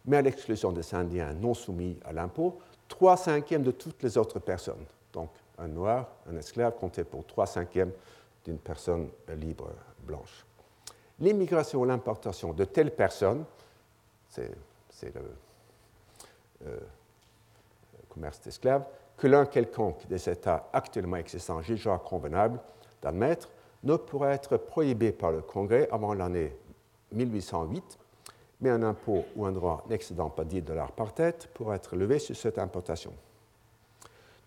mais 0.07 0.17
à 0.17 0.23
l'exclusion 0.23 0.73
des 0.73 0.95
Indiens 0.95 1.33
non 1.35 1.55
soumis 1.55 1.99
à 2.05 2.13
l'impôt, 2.13 2.59
trois 2.89 3.17
cinquièmes 3.17 3.63
de 3.63 3.71
toutes 3.71 4.03
les 4.03 4.17
autres 4.17 4.39
personnes. 4.39 4.85
Donc 5.13 5.31
un 5.59 5.69
noir, 5.69 6.09
un 6.29 6.37
esclave 6.37 6.77
comptait 6.79 7.05
pour 7.05 7.27
trois 7.27 7.47
cinquièmes 7.47 7.93
d'une 8.45 8.59
personne 8.59 9.09
libre 9.37 9.71
blanche. 10.03 10.45
L'immigration 11.21 11.81
ou 11.81 11.85
l'importation 11.85 12.53
de 12.53 12.65
telles 12.65 12.95
personnes, 12.95 13.45
c'est 14.29 14.51
le 15.03 15.21
euh, 16.67 16.79
commerce 18.09 18.41
d'esclaves, 18.41 18.85
que 19.17 19.27
l'un 19.27 19.45
quelconque 19.45 20.07
des 20.09 20.29
États 20.29 20.69
actuellement 20.73 21.17
existants 21.17 21.61
jugera 21.61 21.99
convenable 21.99 22.59
d'admettre, 23.03 23.51
ne 23.85 23.97
pourra 23.97 24.31
être 24.31 24.57
prohibé 24.57 25.13
par 25.13 25.31
le 25.31 25.43
Congrès 25.43 25.89
avant 25.91 26.15
l'année 26.15 26.57
1808, 27.13 27.99
mais 28.61 28.71
un 28.71 28.83
impôt 28.83 29.25
ou 29.37 29.47
un 29.47 29.53
droit 29.53 29.85
n'excédant 29.89 30.31
pas 30.31 30.45
10 30.45 30.63
dollars 30.63 30.93
par 30.93 31.13
tête 31.15 31.49
pourra 31.55 31.77
être 31.77 31.97
levé 31.97 32.19
sur 32.19 32.37
cette 32.37 32.59
importation. 32.59 33.13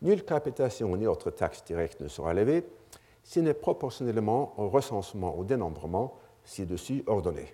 Nulle 0.01 0.23
capitation 0.23 0.95
ni 0.97 1.07
autre 1.07 1.31
taxe 1.31 1.63
directe 1.63 2.01
ne 2.01 2.07
sera 2.07 2.33
levée 2.33 2.65
si 3.23 3.41
n'est 3.41 3.53
proportionnellement 3.53 4.53
au 4.57 4.69
recensement 4.69 5.35
ou 5.37 5.43
dénombrement 5.43 6.19
ci-dessus 6.43 7.03
ordonné. 7.07 7.53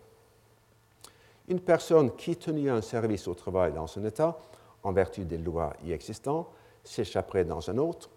Une 1.48 1.60
personne 1.60 2.16
qui 2.16 2.36
tenait 2.36 2.70
un 2.70 2.82
service 2.82 3.28
au 3.28 3.34
travail 3.34 3.74
dans 3.74 3.86
un 3.98 4.04
État, 4.04 4.38
en 4.84 4.92
vertu 4.92 5.26
des 5.26 5.38
lois 5.38 5.74
y 5.84 5.92
existantes, 5.92 6.48
s'échapperait 6.84 7.46
dans 7.46 7.70
un 7.70 7.78
autre, 7.78 8.10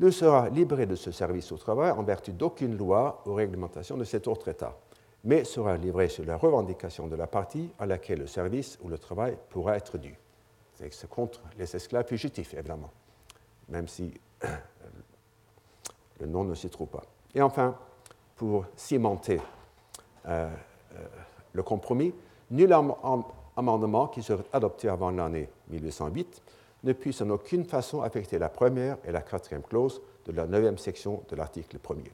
ne 0.00 0.10
sera 0.10 0.48
libéré 0.48 0.86
de 0.86 0.94
ce 0.94 1.10
service 1.10 1.50
au 1.50 1.56
travail 1.56 1.90
en 1.90 2.02
vertu 2.02 2.32
d'aucune 2.32 2.76
loi 2.76 3.22
ou 3.26 3.34
réglementation 3.34 3.96
de 3.96 4.04
cet 4.04 4.28
autre 4.28 4.48
État, 4.48 4.76
mais 5.24 5.44
sera 5.44 5.76
livré 5.76 6.08
sur 6.08 6.24
la 6.24 6.36
revendication 6.36 7.08
de 7.08 7.16
la 7.16 7.26
partie 7.26 7.70
à 7.78 7.86
laquelle 7.86 8.20
le 8.20 8.26
service 8.28 8.78
ou 8.82 8.88
le 8.88 8.98
travail 8.98 9.36
pourra 9.50 9.76
être 9.76 9.98
dû. 9.98 10.16
C'est 10.74 11.08
contre 11.08 11.40
les 11.58 11.74
esclaves 11.74 12.06
fugitifs, 12.06 12.54
évidemment, 12.54 12.92
même 13.68 13.88
si 13.88 14.14
le 16.20 16.26
nom 16.26 16.44
ne 16.44 16.54
s'y 16.54 16.70
trouve 16.70 16.86
pas. 16.86 17.02
Et 17.34 17.42
enfin, 17.42 17.76
pour 18.38 18.64
cimenter 18.76 19.40
euh, 20.26 20.48
euh, 20.94 20.98
le 21.52 21.62
compromis, 21.62 22.14
nul 22.50 22.72
amendement 23.56 24.06
qui 24.06 24.22
serait 24.22 24.44
adopté 24.52 24.88
avant 24.88 25.10
l'année 25.10 25.48
1808 25.70 26.42
ne 26.84 26.92
puisse 26.92 27.20
en 27.20 27.30
aucune 27.30 27.64
façon 27.64 28.00
affecter 28.00 28.38
la 28.38 28.48
première 28.48 28.96
et 29.04 29.10
la 29.10 29.20
quatrième 29.20 29.62
clause 29.62 30.00
de 30.24 30.32
la 30.32 30.46
neuvième 30.46 30.78
section 30.78 31.22
de 31.28 31.36
l'article 31.36 31.78
premier. 31.78 32.12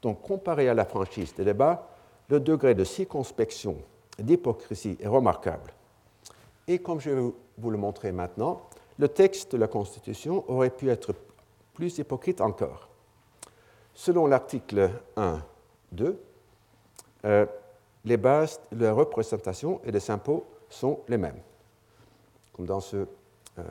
Donc, 0.00 0.22
comparé 0.22 0.68
à 0.68 0.74
la 0.74 0.84
franchise 0.84 1.34
des 1.34 1.44
débats, 1.44 1.88
le 2.28 2.38
degré 2.38 2.76
de 2.76 2.84
circonspection 2.84 3.78
et 4.16 4.22
d'hypocrisie 4.22 4.96
est 5.00 5.08
remarquable. 5.08 5.72
Et 6.68 6.78
comme 6.78 7.00
je 7.00 7.10
vais 7.10 7.32
vous 7.58 7.70
le 7.70 7.78
montrer 7.78 8.12
maintenant, 8.12 8.62
le 8.98 9.08
texte 9.08 9.52
de 9.52 9.58
la 9.58 9.66
Constitution 9.66 10.44
aurait 10.48 10.70
pu 10.70 10.88
être 10.90 11.14
plus 11.78 11.96
hypocrite 11.98 12.40
encore. 12.40 12.88
Selon 13.94 14.26
l'article 14.26 14.90
1.2, 15.16 16.16
euh, 17.24 17.46
les 18.04 18.16
bases 18.16 18.60
de 18.72 18.84
la 18.84 18.96
et 19.84 19.92
des 19.92 20.10
impôts 20.10 20.44
sont 20.68 20.98
les 21.06 21.16
mêmes, 21.16 21.40
comme 22.52 22.66
dans 22.66 22.80
ce... 22.80 23.06
Euh, 23.58 23.62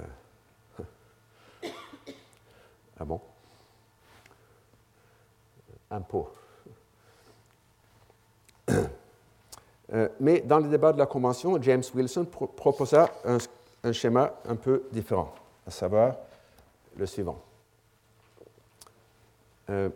ah 2.98 3.04
bon? 3.04 3.20
Impôts. 5.92 6.30
Euh, 9.94 10.10
mais 10.20 10.42
dans 10.42 10.60
le 10.60 10.68
débat 10.68 10.92
de 10.92 10.98
la 10.98 11.06
Convention, 11.06 11.62
James 11.62 11.84
Wilson 11.96 12.26
proposa 12.26 13.10
un, 13.24 13.94
schéma 13.94 14.34
un 14.46 14.58
peu 14.58 14.84
différent, 14.92 15.34
à 15.66 15.72
savoir 15.72 16.18
le 16.98 17.06
suivant. 17.06 17.42
Euh, 19.70 19.90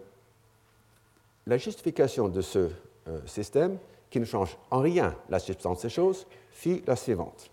la 1.47 1.57
justification 1.57 2.27
de 2.27 2.41
ce 2.41 2.69
système 3.25 3.77
qui 4.11 4.19
ne 4.19 4.25
change 4.25 4.57
en 4.69 4.79
rien 4.79 5.15
la 5.29 5.39
substance 5.39 5.81
des 5.81 5.89
choses, 5.89 6.27
fit 6.51 6.83
la 6.85 6.95
suivante. 6.95 7.49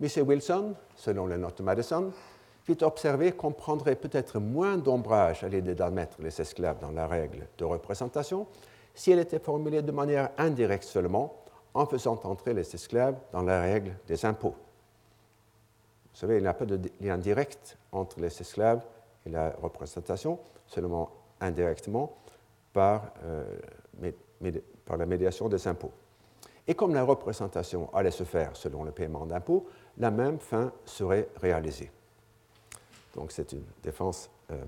M. 0.00 0.08
Wilson, 0.26 0.74
selon 0.96 1.26
les 1.26 1.36
notes 1.36 1.58
de 1.58 1.62
Madison, 1.62 2.10
fit 2.64 2.78
observer 2.82 3.32
qu'on 3.32 3.52
prendrait 3.52 3.96
peut-être 3.96 4.38
moins 4.40 4.76
d'ombrage 4.76 5.44
à 5.44 5.48
l'idée 5.48 5.74
d'admettre 5.74 6.16
les 6.20 6.40
esclaves 6.40 6.80
dans 6.80 6.90
la 6.90 7.06
règle 7.06 7.46
de 7.56 7.64
représentation 7.64 8.46
si 8.94 9.12
elle 9.12 9.20
était 9.20 9.38
formulée 9.38 9.82
de 9.82 9.92
manière 9.92 10.30
indirecte 10.38 10.84
seulement, 10.84 11.36
en 11.72 11.86
faisant 11.86 12.18
entrer 12.24 12.52
les 12.52 12.74
esclaves 12.74 13.16
dans 13.32 13.42
la 13.42 13.60
règle 13.60 13.94
des 14.08 14.24
impôts. 14.24 14.56
Vous 16.12 16.18
savez, 16.18 16.38
il 16.38 16.42
n'y 16.42 16.48
a 16.48 16.54
pas 16.54 16.64
de 16.64 16.80
lien 17.00 17.16
direct 17.16 17.78
entre 17.92 18.18
les 18.18 18.26
esclaves 18.26 18.82
la 19.30 19.50
représentation, 19.62 20.38
seulement 20.66 21.10
indirectement 21.40 22.16
par 22.72 23.12
euh, 23.24 23.44
par 24.84 24.96
la 24.96 25.06
médiation 25.06 25.48
des 25.48 25.66
impôts. 25.66 25.92
Et 26.66 26.74
comme 26.74 26.94
la 26.94 27.02
représentation 27.02 27.92
allait 27.94 28.10
se 28.10 28.24
faire 28.24 28.54
selon 28.56 28.84
le 28.84 28.92
paiement 28.92 29.26
d'impôts, 29.26 29.66
la 29.96 30.10
même 30.10 30.38
fin 30.38 30.72
serait 30.84 31.28
réalisée. 31.36 31.90
Donc 33.14 33.32
c'est 33.32 33.52
une 33.52 33.64
défense 33.82 34.30
euh, 34.50 34.62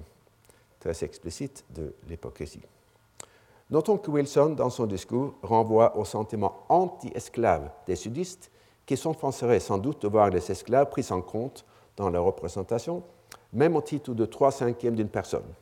très 0.79 1.05
explicite 1.05 1.65
de 1.71 1.95
l'hypocrisie. 2.09 2.63
Notons 3.71 3.99
que 3.99 4.11
Wilson, 4.11 4.51
dans 4.51 4.71
son 4.71 4.87
discours, 4.87 5.35
renvoie 5.43 5.97
au 5.97 6.05
sentiment 6.05 6.65
anti-esclave 6.69 7.71
des 7.87 7.97
sudistes 7.97 8.51
qui 8.85 8.97
s'offenseraient 8.97 9.61
sans 9.61 9.79
doute 9.79 10.03
de 10.03 10.09
voir 10.09 10.31
les 10.31 10.51
esclaves 10.51 10.89
pris 10.89 11.07
en 11.11 11.23
compte 11.23 11.65
dans 11.97 12.11
la 12.11 12.19
représentation, 12.19 13.05
même 13.53 13.77
au 13.77 13.83
titre 13.83 14.15
de 14.15 14.27
trois 14.27 14.51
cinquièmes 14.51 14.95
d'une 14.95 15.09
personne. 15.09 15.55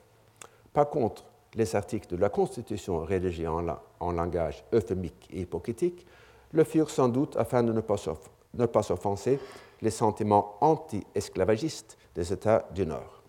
Par 0.72 0.88
contre, 0.90 1.24
les 1.54 1.74
articles 1.74 2.08
de 2.08 2.20
la 2.20 2.28
Constitution 2.28 3.04
rédigés 3.04 3.48
en, 3.48 4.12
langage 4.12 4.64
euphémique 4.72 5.28
et 5.32 5.40
hypocritique 5.40 6.06
le 6.52 6.64
furent 6.64 6.90
sans 6.90 7.08
doute 7.08 7.36
afin 7.36 7.62
de 7.62 7.72
ne 7.72 7.80
pas, 7.80 8.92
offenser 8.92 9.38
les 9.80 9.90
sentiments 9.90 10.56
anti-esclavagistes 10.60 11.96
des 12.14 12.32
États 12.32 12.68
du 12.74 12.86
Nord. 12.86 13.22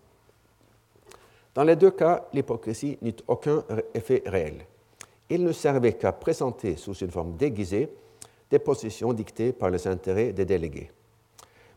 Dans 1.54 1.64
les 1.64 1.76
deux 1.76 1.90
cas, 1.90 2.26
l'hypocrisie 2.32 2.98
n'eut 3.02 3.16
aucun 3.26 3.64
effet 3.94 4.22
réel. 4.26 4.66
Il 5.28 5.44
ne 5.44 5.52
servait 5.52 5.94
qu'à 5.94 6.12
présenter 6.12 6.76
sous 6.76 6.94
une 6.94 7.10
forme 7.10 7.36
déguisée 7.36 7.92
des 8.50 8.58
positions 8.58 9.12
dictées 9.12 9.52
par 9.52 9.70
les 9.70 9.86
intérêts 9.86 10.32
des 10.32 10.44
délégués. 10.44 10.90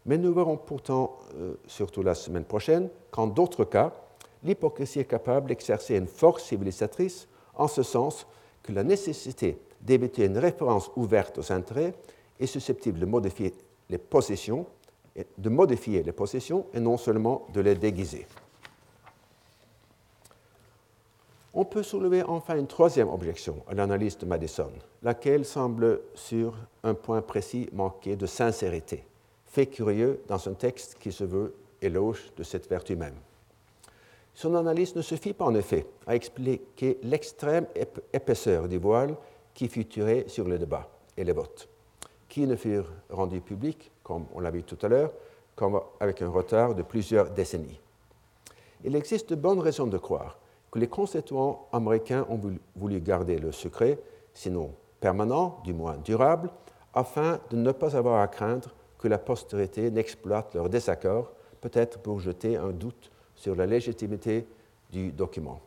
Mais 0.05 0.17
nous 0.17 0.33
verrons 0.33 0.57
pourtant, 0.57 1.17
euh, 1.35 1.55
surtout 1.67 2.03
la 2.03 2.15
semaine 2.15 2.43
prochaine, 2.43 2.89
qu'en 3.11 3.27
d'autres 3.27 3.65
cas, 3.65 3.93
l'hypocrisie 4.43 4.99
est 4.99 5.05
capable 5.05 5.47
d'exercer 5.47 5.95
une 5.95 6.07
force 6.07 6.43
civilisatrice 6.43 7.27
en 7.55 7.67
ce 7.67 7.83
sens 7.83 8.27
que 8.61 8.71
la 8.71 8.83
nécessité 8.83 9.59
d'éviter 9.81 10.25
une 10.25 10.37
référence 10.37 10.91
ouverte 10.95 11.37
aux 11.37 11.51
intérêts 11.51 11.93
est 12.39 12.45
susceptible 12.45 12.99
de 12.99 13.05
modifier 13.05 13.53
les 13.89 13.97
possessions, 13.97 14.65
de 15.37 15.49
modifier 15.49 16.03
les 16.03 16.11
possessions 16.11 16.65
et 16.73 16.79
non 16.79 16.97
seulement 16.97 17.47
de 17.53 17.61
les 17.61 17.75
déguiser. 17.75 18.25
On 21.53 21.65
peut 21.65 21.83
soulever 21.83 22.23
enfin 22.23 22.57
une 22.57 22.65
troisième 22.65 23.09
objection 23.09 23.57
à 23.67 23.75
l'analyse 23.75 24.17
de 24.17 24.25
Madison, 24.25 24.71
laquelle 25.03 25.45
semble 25.45 26.01
sur 26.15 26.55
un 26.83 26.95
point 26.95 27.21
précis 27.21 27.69
manquer 27.73 28.15
de 28.15 28.25
sincérité, 28.25 29.05
fait 29.53 29.67
curieux 29.67 30.19
dans 30.27 30.49
un 30.49 30.53
texte 30.53 30.97
qui 30.99 31.11
se 31.11 31.23
veut 31.23 31.53
éloge 31.79 32.31
de 32.35 32.41
cette 32.41 32.67
vertu 32.67 32.95
même. 32.95 33.13
Son 34.33 34.55
analyse 34.55 34.95
ne 34.95 35.03
suffit 35.03 35.33
pas 35.33 35.45
en 35.45 35.53
effet 35.53 35.85
à 36.07 36.15
expliquer 36.15 36.97
l'extrême 37.03 37.67
épaisseur 38.11 38.67
du 38.67 38.79
voile 38.79 39.15
qui 39.53 39.67
fut 39.67 39.85
tiré 39.85 40.25
sur 40.27 40.47
le 40.47 40.57
débat 40.57 40.89
et 41.15 41.23
les 41.23 41.33
votes, 41.33 41.69
qui 42.27 42.47
ne 42.47 42.55
furent 42.55 42.91
rendus 43.11 43.41
publics, 43.41 43.91
comme 44.01 44.25
on 44.33 44.39
l'a 44.39 44.49
vu 44.49 44.63
tout 44.63 44.79
à 44.81 44.87
l'heure, 44.87 45.11
avec 45.99 46.23
un 46.23 46.29
retard 46.29 46.73
de 46.73 46.81
plusieurs 46.81 47.29
décennies. 47.29 47.79
Il 48.83 48.95
existe 48.95 49.29
de 49.29 49.35
bonnes 49.35 49.59
raisons 49.59 49.85
de 49.85 49.99
croire 49.99 50.39
que 50.71 50.79
les 50.79 50.87
constituants 50.87 51.67
américains 51.71 52.25
ont 52.27 52.41
voulu 52.75 52.99
garder 53.01 53.37
le 53.37 53.51
secret, 53.51 53.99
sinon 54.33 54.73
permanent, 54.99 55.61
du 55.63 55.75
moins 55.75 55.97
durable, 55.97 56.49
afin 56.95 57.39
de 57.51 57.57
ne 57.57 57.71
pas 57.71 57.95
avoir 57.95 58.19
à 58.19 58.27
craindre 58.27 58.73
que 59.03 59.09
la 59.09 59.17
postérité 59.17 59.91
n'exploite 59.91 60.55
leur 60.55 60.69
désaccord, 60.69 61.33
peut-être 61.59 61.99
pour 61.99 62.21
jeter 62.21 62.55
un 62.55 62.69
doute 62.69 63.11
sur 63.35 63.53
la 63.53 63.65
légitimité 63.65 64.47
du 64.93 65.11
document. 65.11 65.59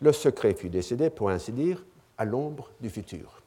Le 0.00 0.12
secret 0.12 0.54
fut 0.54 0.68
décidé, 0.68 1.10
pour 1.10 1.30
ainsi 1.30 1.50
dire, 1.50 1.84
à 2.16 2.24
l'ombre 2.24 2.70
du 2.80 2.90
futur. 2.90 3.42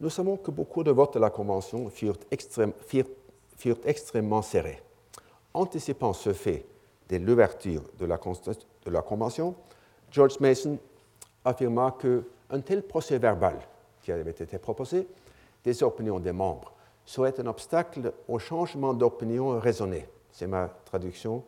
Nous 0.00 0.10
savons 0.10 0.38
que 0.38 0.50
beaucoup 0.50 0.82
de 0.82 0.90
votes 0.90 1.14
de 1.14 1.20
la 1.20 1.30
Convention 1.30 1.88
furent, 1.88 2.18
extrêmement 3.84 4.42
serrés. 4.42 4.82
Anticipant 5.54 6.12
ce 6.12 6.32
fait 6.32 6.66
de 7.08 7.18
l'ouverture 7.18 7.84
de, 7.96 8.06
de 8.06 8.90
la, 8.90 9.02
Convention, 9.02 9.54
George 10.10 10.40
Mason 10.40 10.76
affirma 11.44 11.96
qu'un 12.00 12.60
tel 12.60 12.82
procès 12.82 13.18
verbal 13.18 13.56
qui 14.02 14.10
avait 14.10 14.32
été 14.32 14.58
proposé 14.58 15.06
des 15.62 15.80
opinions 15.84 16.18
des 16.18 16.32
membres 16.32 16.72
serait 17.08 17.38
un 17.40 17.46
obstacle 17.46 18.12
au 18.28 18.38
changement 18.38 18.92
d'opinion 18.92 19.58
raisonné 19.58 20.06
c'est 20.38 20.46
ma 20.46 20.68
traduction 20.68 21.42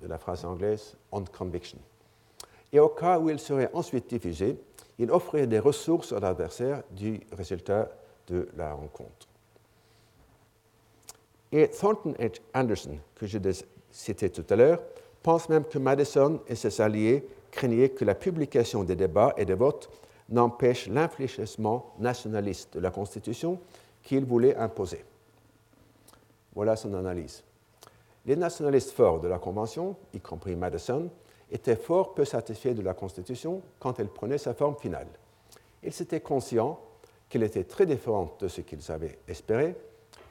de 0.00 0.08
la 0.08 0.18
phrase 0.18 0.44
anglaise 0.44 0.96
on 1.12 1.22
conviction. 1.24 1.78
Et 2.72 2.80
au 2.80 2.88
cas 2.88 3.18
où 3.18 3.30
il 3.30 3.38
serait 3.38 3.70
ensuite 3.72 4.08
diffusé, 4.08 4.58
il 4.98 5.10
offrait 5.12 5.46
des 5.46 5.60
ressources 5.60 6.12
à 6.12 6.18
l'adversaire 6.18 6.82
du 6.90 7.20
résultat 7.30 7.88
de 8.26 8.48
la 8.56 8.74
rencontre. 8.74 9.28
Et 11.52 11.68
Thornton 11.68 12.14
et 12.18 12.32
Anderson, 12.54 12.98
que 13.14 13.26
je 13.26 13.38
citais 13.90 14.30
tout 14.30 14.46
à 14.50 14.56
l'heure, 14.56 14.80
pensent 15.22 15.48
même 15.48 15.64
que 15.64 15.78
Madison 15.78 16.40
et 16.48 16.56
ses 16.56 16.80
alliés 16.80 17.24
craignaient 17.52 17.90
que 17.90 18.04
la 18.04 18.16
publication 18.16 18.82
des 18.82 18.96
débats 18.96 19.34
et 19.36 19.44
des 19.44 19.54
votes 19.54 19.90
n'empêche 20.28 20.88
l'infléchissement 20.88 21.94
nationaliste 21.98 22.74
de 22.74 22.80
la 22.80 22.90
Constitution 22.90 23.60
qu'ils 24.02 24.24
voulaient 24.24 24.56
imposer. 24.56 25.04
Voilà 26.54 26.76
son 26.76 26.94
analyse. 26.94 27.42
Les 28.26 28.36
nationalistes 28.36 28.90
forts 28.90 29.20
de 29.20 29.28
la 29.28 29.38
Convention, 29.38 29.96
y 30.12 30.20
compris 30.20 30.56
Madison, 30.56 31.10
étaient 31.50 31.76
fort 31.76 32.14
peu 32.14 32.24
satisfaits 32.24 32.74
de 32.74 32.82
la 32.82 32.94
Constitution 32.94 33.62
quand 33.78 33.98
elle 33.98 34.08
prenait 34.08 34.38
sa 34.38 34.54
forme 34.54 34.76
finale. 34.76 35.08
Ils 35.82 36.02
étaient 36.02 36.20
conscients 36.20 36.78
qu'elle 37.28 37.42
était 37.42 37.64
très 37.64 37.86
différente 37.86 38.40
de 38.40 38.48
ce 38.48 38.60
qu'ils 38.60 38.90
avaient 38.90 39.18
espéré, 39.26 39.74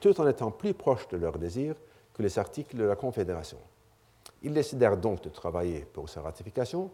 tout 0.00 0.18
en 0.20 0.28
étant 0.28 0.50
plus 0.50 0.74
proche 0.74 1.08
de 1.08 1.16
leurs 1.16 1.38
désirs 1.38 1.74
que 2.14 2.22
les 2.22 2.38
articles 2.38 2.76
de 2.76 2.84
la 2.84 2.96
Confédération. 2.96 3.58
Ils 4.42 4.54
décidèrent 4.54 4.96
donc 4.96 5.22
de 5.22 5.28
travailler 5.28 5.80
pour 5.92 6.08
sa 6.08 6.22
ratification, 6.22 6.90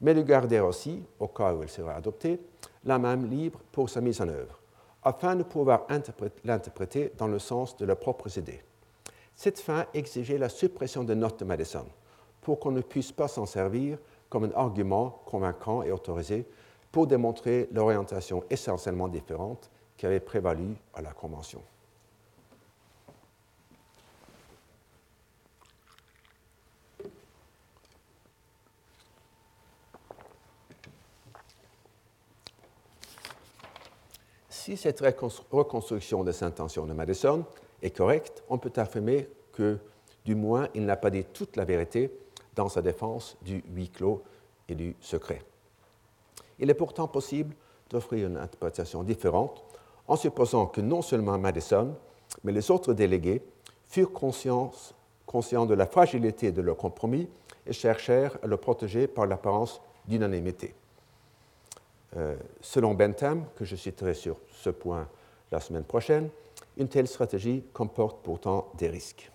mais 0.00 0.14
de 0.14 0.22
garder 0.22 0.60
aussi, 0.60 1.02
au 1.18 1.28
cas 1.28 1.52
où 1.52 1.62
elle 1.62 1.68
serait 1.68 1.94
adoptée, 1.94 2.40
la 2.84 2.98
main 2.98 3.16
libre 3.16 3.60
pour 3.72 3.90
sa 3.90 4.00
mise 4.00 4.20
en 4.20 4.28
œuvre, 4.28 4.58
afin 5.02 5.36
de 5.36 5.42
pouvoir 5.42 5.86
l'interpréter 6.44 7.12
dans 7.16 7.28
le 7.28 7.38
sens 7.38 7.76
de 7.76 7.84
leurs 7.86 7.98
propres 7.98 8.36
idées. 8.38 8.62
Cette 9.36 9.60
fin 9.60 9.86
exigeait 9.94 10.38
la 10.38 10.48
suppression 10.48 11.04
des 11.04 11.14
notes 11.14 11.40
de 11.40 11.44
Madison, 11.44 11.86
pour 12.40 12.58
qu'on 12.58 12.72
ne 12.72 12.80
puisse 12.80 13.12
pas 13.12 13.28
s'en 13.28 13.46
servir 13.46 13.98
comme 14.28 14.44
un 14.44 14.52
argument 14.54 15.22
convaincant 15.26 15.82
et 15.82 15.92
autorisé 15.92 16.44
pour 16.90 17.06
démontrer 17.06 17.68
l'orientation 17.72 18.42
essentiellement 18.50 19.08
différente 19.08 19.70
qui 19.96 20.06
avait 20.06 20.20
prévalu 20.20 20.74
à 20.94 21.02
la 21.02 21.12
Convention. 21.12 21.62
Si 34.68 34.76
cette 34.76 35.00
reconstruction 35.00 36.24
des 36.24 36.44
intentions 36.44 36.84
de 36.84 36.92
Madison 36.92 37.46
est 37.80 37.88
correcte, 37.88 38.44
on 38.50 38.58
peut 38.58 38.74
affirmer 38.76 39.26
que, 39.50 39.78
du 40.26 40.34
moins, 40.34 40.68
il 40.74 40.84
n'a 40.84 40.96
pas 40.96 41.08
dit 41.08 41.24
toute 41.24 41.56
la 41.56 41.64
vérité 41.64 42.12
dans 42.54 42.68
sa 42.68 42.82
défense 42.82 43.38
du 43.40 43.64
huis 43.72 43.88
clos 43.88 44.22
et 44.68 44.74
du 44.74 44.94
secret. 45.00 45.40
Il 46.58 46.68
est 46.68 46.74
pourtant 46.74 47.08
possible 47.08 47.56
d'offrir 47.88 48.26
une 48.26 48.36
interprétation 48.36 49.02
différente 49.02 49.64
en 50.06 50.16
supposant 50.16 50.66
que 50.66 50.82
non 50.82 51.00
seulement 51.00 51.38
Madison, 51.38 51.94
mais 52.44 52.52
les 52.52 52.70
autres 52.70 52.92
délégués 52.92 53.40
furent 53.86 54.12
conscients, 54.12 54.70
conscients 55.24 55.64
de 55.64 55.72
la 55.72 55.86
fragilité 55.86 56.52
de 56.52 56.60
leur 56.60 56.76
compromis 56.76 57.26
et 57.66 57.72
cherchèrent 57.72 58.36
à 58.42 58.46
le 58.46 58.58
protéger 58.58 59.06
par 59.06 59.24
l'apparence 59.24 59.80
d'unanimité. 60.06 60.74
Euh, 62.16 62.36
selon 62.60 62.94
Bentham, 62.94 63.44
que 63.56 63.64
je 63.64 63.76
citerai 63.76 64.14
sur 64.14 64.38
ce 64.50 64.70
point 64.70 65.08
la 65.52 65.60
semaine 65.60 65.84
prochaine, 65.84 66.30
une 66.76 66.88
telle 66.88 67.08
stratégie 67.08 67.64
comporte 67.72 68.22
pourtant 68.22 68.70
des 68.78 68.88
risques. 68.88 69.30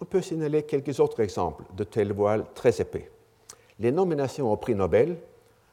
On 0.00 0.04
peut 0.04 0.20
signaler 0.20 0.64
quelques 0.64 1.00
autres 1.00 1.20
exemples 1.20 1.64
de 1.74 1.84
tels 1.84 2.12
voiles 2.12 2.44
très 2.54 2.80
épais. 2.80 3.10
Les 3.78 3.92
nominations 3.92 4.52
au 4.52 4.56
prix 4.56 4.74
Nobel, 4.74 5.16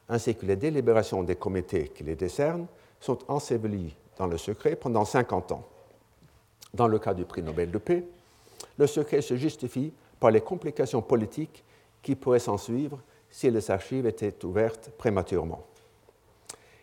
ainsi 0.08 0.34
que 0.34 0.46
les 0.46 0.56
délibérations 0.56 1.22
des 1.22 1.36
comités 1.36 1.88
qui 1.88 2.04
les 2.04 2.16
décernent, 2.16 2.66
sont 3.00 3.18
ensevelies 3.28 3.94
dans 4.16 4.26
le 4.26 4.38
secret 4.38 4.76
pendant 4.76 5.04
50 5.04 5.52
ans. 5.52 5.64
Dans 6.72 6.88
le 6.88 6.98
cas 6.98 7.14
du 7.14 7.24
prix 7.24 7.42
Nobel 7.42 7.70
de 7.70 7.78
paix, 7.78 8.04
le 8.78 8.86
secret 8.86 9.20
se 9.20 9.36
justifie 9.36 9.92
par 10.18 10.30
les 10.30 10.40
complications 10.40 11.02
politiques 11.02 11.62
qui 12.02 12.14
pourraient 12.14 12.38
s'en 12.38 12.56
suivre 12.56 12.98
si 13.32 13.50
les 13.50 13.70
archives 13.70 14.06
étaient 14.06 14.44
ouvertes 14.44 14.90
prématurément. 14.96 15.64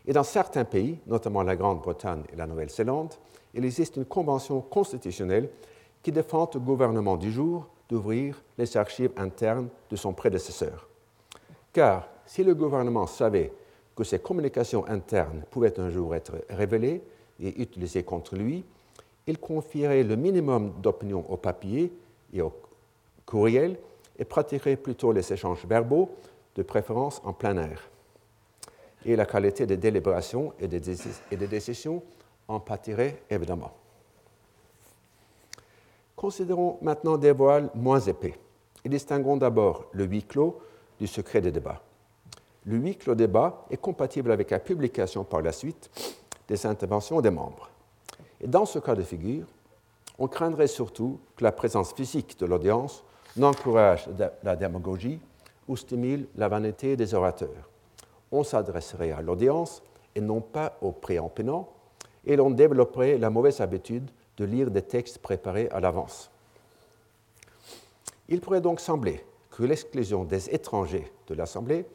Et 0.05 0.11
dans 0.11 0.23
certains 0.23 0.65
pays, 0.65 0.99
notamment 1.05 1.43
la 1.43 1.55
Grande-Bretagne 1.55 2.23
et 2.33 2.35
la 2.35 2.47
Nouvelle-Zélande, 2.47 3.13
il 3.53 3.63
existe 3.63 3.95
une 3.95 4.05
convention 4.05 4.59
constitutionnelle 4.59 5.49
qui 6.01 6.11
défend 6.11 6.49
au 6.55 6.59
gouvernement 6.59 7.15
du 7.17 7.31
jour 7.31 7.67
d'ouvrir 7.87 8.41
les 8.57 8.75
archives 8.75 9.11
internes 9.15 9.69
de 9.89 9.95
son 9.95 10.13
prédécesseur. 10.13 10.87
Car 11.71 12.07
si 12.25 12.43
le 12.43 12.55
gouvernement 12.55 13.05
savait 13.05 13.53
que 13.95 14.03
ces 14.03 14.19
communications 14.19 14.87
internes 14.87 15.43
pouvaient 15.51 15.79
un 15.79 15.89
jour 15.89 16.15
être 16.15 16.33
révélées 16.49 17.03
et 17.39 17.61
utilisées 17.61 18.03
contre 18.03 18.35
lui, 18.35 18.63
il 19.27 19.37
confierait 19.37 20.03
le 20.03 20.15
minimum 20.15 20.73
d'opinion 20.81 21.23
au 21.29 21.37
papier 21.37 21.93
et 22.33 22.41
au 22.41 22.53
courriel 23.25 23.77
et 24.17 24.25
pratiquerait 24.25 24.75
plutôt 24.75 25.11
les 25.11 25.31
échanges 25.31 25.65
verbaux 25.67 26.09
de 26.55 26.63
préférence 26.63 27.21
en 27.23 27.33
plein 27.33 27.57
air. 27.57 27.89
Et 29.05 29.15
la 29.15 29.25
qualité 29.25 29.65
des 29.65 29.77
délibérations 29.77 30.53
et 30.59 30.67
des, 30.67 30.79
décisions 31.47 32.03
en 32.47 32.59
pâtirait 32.59 33.21
évidemment. 33.29 33.71
Considérons 36.15 36.77
maintenant 36.81 37.17
des 37.17 37.31
voiles 37.31 37.69
moins 37.75 38.01
épais 38.01 38.37
et 38.83 38.89
distinguons 38.89 39.37
d'abord 39.37 39.85
le 39.93 40.03
huis 40.05 40.23
clos 40.23 40.59
du 40.99 41.07
secret 41.07 41.39
des 41.39 41.51
débats. 41.51 41.81
Le 42.65 42.75
huis 42.75 42.97
clos 42.97 43.15
débat 43.15 43.65
est 43.69 43.77
compatible 43.77 44.31
avec 44.31 44.51
la 44.51 44.59
publication 44.59 45.23
par 45.23 45.41
la 45.41 45.53
suite 45.53 45.89
des 46.47 46.65
interventions 46.65 47.21
des 47.21 47.29
membres. 47.29 47.69
Et 48.41 48.47
dans 48.47 48.65
ce 48.65 48.79
cas 48.79 48.95
de 48.95 49.03
figure, 49.03 49.45
on 50.17 50.27
craindrait 50.27 50.67
surtout 50.67 51.19
que 51.37 51.43
la 51.45 51.53
présence 51.53 51.93
physique 51.93 52.37
de 52.37 52.45
l'audience 52.45 53.03
n'encourage 53.37 54.09
la 54.43 54.55
démagogie 54.57 55.21
ou 55.69 55.77
stimule 55.77 56.27
la 56.35 56.49
vanité 56.49 56.97
des 56.97 57.13
orateurs. 57.13 57.69
On 58.31 58.43
s'adresserait 58.43 59.11
à 59.11 59.21
l'audience 59.21 59.81
et 60.15 60.19
non 60.19 60.41
pas 60.41 60.77
aux 60.81 60.91
préempénants, 60.91 61.69
et 62.25 62.35
l'on 62.35 62.49
développerait 62.49 63.17
la 63.17 63.29
mauvaise 63.29 63.61
habitude 63.61 64.09
de 64.35 64.45
lire 64.45 64.71
des 64.71 64.81
textes 64.81 65.19
préparés 65.19 65.69
à 65.71 65.79
l'avance. 65.79 66.31
Il 68.27 68.41
pourrait 68.41 68.61
donc 68.61 68.79
sembler 68.79 69.23
que 69.51 69.63
l'exclusion 69.63 70.23
des 70.25 70.49
étrangers 70.53 71.11
de 71.27 71.35
l'Assemblée 71.35 71.85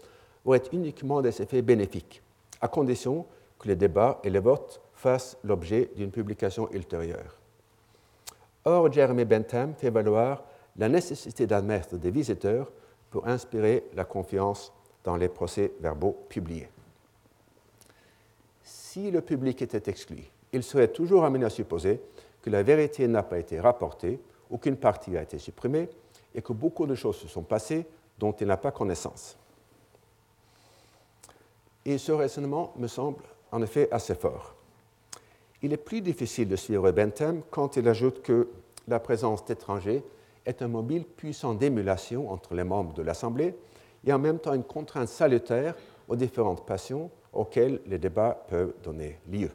aurait 0.45 0.63
uniquement 0.73 1.21
des 1.21 1.43
effets 1.43 1.63
bénéfiques, 1.63 2.23
à 2.61 2.69
condition 2.69 3.27
que 3.59 3.69
les 3.69 3.77
débats 3.77 4.21
et 4.23 4.31
les 4.31 4.41
votes 4.41 4.81
fassent 4.95 5.37
l'objet 5.43 5.91
d'une 5.97 6.11
publication 6.11 6.71
ultérieure. 6.73 7.39
Or, 8.65 8.91
Jeremy 8.93 9.25
Bentham 9.25 9.75
fait 9.75 9.91
valoir 9.91 10.45
la 10.77 10.89
nécessité 10.89 11.47
d'admettre 11.47 11.97
des 11.97 12.11
visiteurs 12.11 12.71
pour 13.15 13.29
inspirer 13.29 13.85
la 13.95 14.05
confiance 14.05 14.73
dans 15.05 15.17
les 15.17 15.29
procès-verbaux 15.29 16.25
publiés. 16.29 16.69
Si 18.65 19.13
le 19.13 19.21
public 19.21 19.63
était 19.63 19.89
exclu, 19.89 20.25
il 20.53 20.65
serait 20.65 20.89
toujours 20.89 21.25
amené 21.25 21.45
à 21.45 21.51
supposer 21.51 22.01
que 22.43 22.51
la 22.51 22.65
vérité 22.65 23.07
n'a 23.07 23.23
pas 23.23 23.39
été 23.39 23.61
rapportée, 23.61 24.19
aucune 24.51 24.77
partie 24.77 25.17
a 25.17 25.23
été 25.23 25.39
supprimée 25.39 25.89
et 26.35 26.43
que 26.43 26.53
beaucoup 26.53 26.89
de 26.89 26.97
choses 26.97 27.19
se 27.19 27.29
sont 27.29 27.45
passées 27.45 27.87
dont 28.19 28.33
il 28.33 28.49
n'a 28.49 28.57
pas 28.57 28.73
connaissance. 28.73 29.39
Et 31.85 31.99
ce 31.99 32.11
raisonnement 32.11 32.73
me 32.79 32.89
semble 32.89 33.23
en 33.53 33.63
effet 33.63 33.87
assez 33.93 34.17
fort. 34.17 34.57
Il 35.63 35.73
est 35.73 35.77
plus 35.77 36.01
difficile 36.01 36.49
de 36.49 36.57
suivre 36.57 36.91
Bentham 36.91 37.43
quand 37.53 37.77
il 37.77 37.87
ajoute 37.87 38.23
que 38.23 38.49
la 38.89 38.99
présence 38.99 39.45
d'étrangers 39.45 40.03
est 40.47 40.63
un 40.63 40.69
mobile 40.69 41.05
puissant 41.05 41.55
d'émulation 41.55 42.31
entre 42.31 42.55
les 42.55 42.65
membres 42.65 42.95
de 42.95 43.03
l'Assemblée 43.03 43.55
et 44.07 44.13
en 44.13 44.19
même 44.19 44.39
temps 44.39 44.55
une 44.55 44.65
contrainte 44.65 45.09
salutaire 45.09 45.75
aux 46.09 46.17
différentes 46.17 46.67
passions 46.67 47.11
auxquelles 47.33 47.81
les 47.87 47.99
débats 47.99 48.45
peuvent 48.49 48.75
donner 48.83 49.19
lieu. 49.31 49.51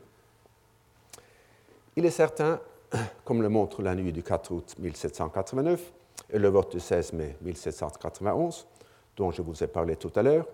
Il 1.95 2.05
est 2.05 2.11
certain, 2.11 2.59
comme 3.25 3.41
le 3.41 3.49
montre 3.49 3.81
la 3.81 3.95
nuit 3.95 4.11
du 4.11 4.23
4 4.23 4.51
août 4.51 4.75
1789 4.79 5.93
et 6.31 6.39
le 6.39 6.47
vote 6.49 6.71
du 6.71 6.79
16 6.79 7.13
mai 7.13 7.35
1791, 7.41 8.67
dont 9.15 9.31
je 9.31 9.41
vous 9.41 9.63
ai 9.63 9.67
parlé 9.67 9.95
tout 9.95 10.11
à 10.15 10.23
l'heure, 10.23 10.45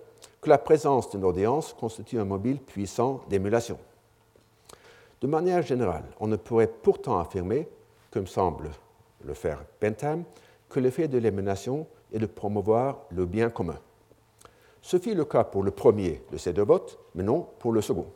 que 0.42 0.50
la 0.50 0.58
présence 0.58 1.10
d'une 1.10 1.24
audience 1.24 1.74
constitue 1.74 2.20
un 2.20 2.26
mobile 2.26 2.60
puissant 2.60 3.22
d'émulation. 3.30 3.78
De 5.22 5.28
manière 5.28 5.62
générale, 5.62 6.06
on 6.20 6.28
ne 6.28 6.36
pourrait 6.36 6.68
pourtant 6.68 7.20
affirmer, 7.20 7.68
comme 8.12 8.28
semble 8.28 8.72
le 9.26 9.34
faire 9.34 9.64
Bentham, 9.82 10.24
que 10.70 10.80
l'effet 10.80 11.08
de 11.08 11.18
l'émanation 11.18 11.88
est 12.14 12.20
de 12.20 12.26
promouvoir 12.26 13.02
le 13.12 13.26
bien 13.26 13.50
commun. 13.50 13.80
Ce 14.82 15.00
fut 15.00 15.16
le 15.16 15.26
cas 15.26 15.44
pour 15.44 15.64
le 15.64 15.72
premier 15.72 16.22
de 16.32 16.38
ces 16.38 16.54
deux 16.54 16.64
votes, 16.64 17.00
mais 17.16 17.24
non 17.24 17.48
pour 17.60 17.72
le 17.72 17.82
second. 17.82 18.08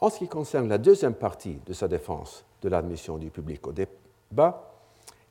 En 0.00 0.10
ce 0.10 0.18
qui 0.18 0.28
concerne 0.28 0.68
la 0.68 0.78
deuxième 0.78 1.14
partie 1.14 1.60
de 1.66 1.72
sa 1.72 1.88
défense 1.88 2.44
de 2.62 2.68
l'admission 2.68 3.18
du 3.18 3.30
public 3.30 3.66
au 3.66 3.72
débat, 3.72 4.72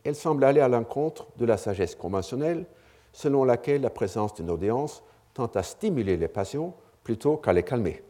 elle 0.03 0.15
semble 0.15 0.43
aller 0.43 0.61
à 0.61 0.67
l'encontre 0.67 1.27
de 1.37 1.45
la 1.45 1.57
sagesse 1.57 1.95
conventionnelle 1.95 2.65
selon 3.13 3.43
laquelle 3.43 3.81
la 3.81 3.89
présence 3.89 4.33
d'une 4.35 4.49
audience 4.49 5.03
tend 5.33 5.47
à 5.47 5.63
stimuler 5.63 6.17
les 6.17 6.27
passions 6.27 6.73
plutôt 7.03 7.37
qu'à 7.37 7.53
les 7.53 7.63
calmer. 7.63 8.03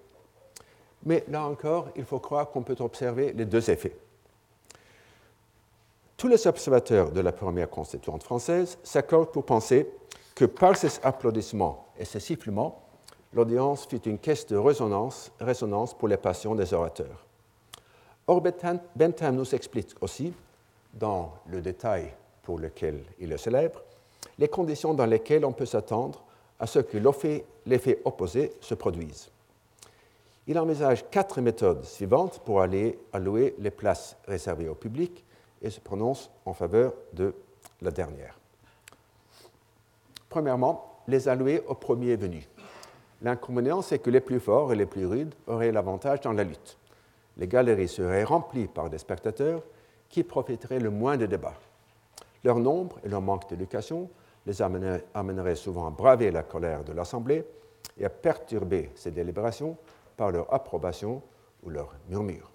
Mais 1.06 1.24
là 1.30 1.45
encore, 1.45 1.89
il 1.95 2.04
faut 2.04 2.20
croire 2.20 2.50
qu'on 2.50 2.64
peut 2.64 2.76
observer 2.80 3.34
les 3.34 3.45
deux 3.45 3.70
effets. 3.70 3.95
Tous 6.18 6.28
les 6.28 6.47
observateurs 6.47 7.11
de 7.11 7.22
la 7.22 7.32
première 7.32 7.70
constituante 7.70 8.24
française 8.24 8.80
s'accordent 8.82 9.32
pour 9.32 9.45
penser 9.45 9.88
que 10.34 10.45
par 10.45 10.76
ces 10.76 10.99
applaudissements 11.03 11.86
et 11.99 12.05
ces 12.05 12.20
sifflements, 12.20 12.82
l'audience 13.34 13.86
fit 13.86 13.97
une 13.97 14.18
caisse 14.18 14.47
de 14.47 14.57
résonance, 14.57 15.32
résonance 15.39 15.95
pour 15.95 16.07
les 16.07 16.18
passions 16.18 16.55
des 16.55 16.74
orateurs. 16.74 17.24
Or, 18.26 18.41
Bentham 18.41 19.36
nous 19.36 19.53
explique 19.53 19.91
aussi, 20.01 20.34
dans 20.91 21.36
le 21.45 21.61
détail 21.61 22.11
pour 22.41 22.57
lequel 22.57 23.03
il 23.20 23.32
est 23.32 23.38
célèbre, 23.38 23.84
les 24.39 24.47
conditions 24.47 24.95
dans 24.95 25.05
lesquelles 25.05 25.45
on 25.45 25.53
peut 25.53 25.68
s'attendre 25.68 26.24
à 26.59 26.65
ce 26.65 26.80
que 26.80 26.97
l'effet 27.68 28.01
opposé 28.05 28.53
se 28.59 28.74
produise. 28.74 29.30
Il 30.47 30.57
envisage 30.57 31.07
quatre 31.11 31.41
méthodes 31.41 31.84
suivantes 31.84 32.39
pour 32.43 32.61
aller 32.61 32.97
allouer 33.13 33.53
les 33.59 33.70
places 33.70 34.18
réservées 34.26 34.68
au 34.68 34.74
public 34.74 35.24
et 35.62 35.70
se 35.70 35.80
prononce 35.80 36.30
en 36.45 36.53
faveur 36.53 36.93
de 37.14 37.34
la 37.82 37.91
dernière. 37.91 38.39
Premièrement, 40.30 41.01
les 41.08 41.28
allouer 41.28 41.64
au 41.68 41.74
premier 41.74 42.16
venu. 42.16 42.47
L'inconvénient, 43.22 43.82
c'est 43.82 43.99
que 43.99 44.10
les 44.10 44.22
plus 44.22 44.39
forts 44.39 44.74
et 44.74 44.76
les 44.76 44.86
plus 44.86 45.05
rudes 45.05 45.34
auraient 45.47 45.72
l'avantage 45.72 46.22
dans 46.22 46.34
la 46.34 46.43
lutte. 46.43 46.78
Les 47.38 47.47
galeries 47.47 47.88
seraient 47.88 48.24
remplies 48.24 48.68
par 48.68 48.89
des 48.89 48.97
spectateurs 48.97 49.62
qui 50.10 50.24
profiteraient 50.24 50.80
le 50.80 50.89
moins 50.89 51.18
des 51.18 51.28
débats. 51.28 51.55
Leur 52.43 52.60
nombre 52.60 52.99
et 53.03 53.10
leur 53.10 53.22
manque 53.22 53.49
d'éducation 53.49 54.10
les 54.45 54.62
amèneraient 54.62 55.55
souvent 55.55 55.88
à 55.88 55.91
braver 55.91 56.32
la 56.32 56.43
colère 56.43 56.84
de 56.84 56.93
l'Assemblée 56.93 57.45
et 57.99 58.05
à 58.05 58.10
perturber 58.10 58.91
ses 58.95 59.12
délibérations 59.12 59.78
par 60.16 60.32
leur 60.32 60.51
approbation 60.53 61.22
ou 61.64 61.70
leur 61.70 61.93
murmure. 62.10 62.51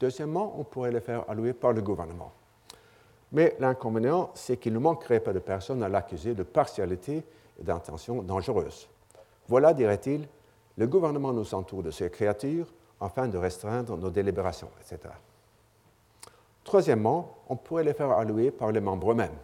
Deuxièmement, 0.00 0.54
on 0.58 0.64
pourrait 0.64 0.92
les 0.92 1.00
faire 1.00 1.28
allouer 1.28 1.52
par 1.52 1.72
le 1.72 1.82
gouvernement. 1.82 2.32
Mais 3.32 3.56
l'inconvénient, 3.58 4.30
c'est 4.34 4.56
qu'il 4.56 4.72
ne 4.72 4.78
manquerait 4.78 5.20
pas 5.20 5.32
de 5.32 5.38
personnes 5.38 5.82
à 5.82 5.88
l'accuser 5.88 6.34
de 6.34 6.42
partialité 6.42 7.24
et 7.58 7.62
d'intentions 7.62 8.22
dangereuses. 8.22 8.88
Voilà, 9.48 9.72
dirait-il, 9.74 10.28
le 10.76 10.86
gouvernement 10.86 11.32
nous 11.32 11.54
entoure 11.54 11.82
de 11.82 11.90
ces 11.90 12.10
créatures 12.10 12.66
afin 13.00 13.28
de 13.28 13.38
restreindre 13.38 13.96
nos 13.96 14.10
délibérations, 14.10 14.70
etc. 14.80 15.12
Troisièmement, 16.64 17.36
on 17.48 17.56
pourrait 17.56 17.84
les 17.84 17.94
faire 17.94 18.10
allouer 18.10 18.50
par 18.50 18.72
les 18.72 18.80
membres 18.80 19.12
eux-mêmes. 19.12 19.36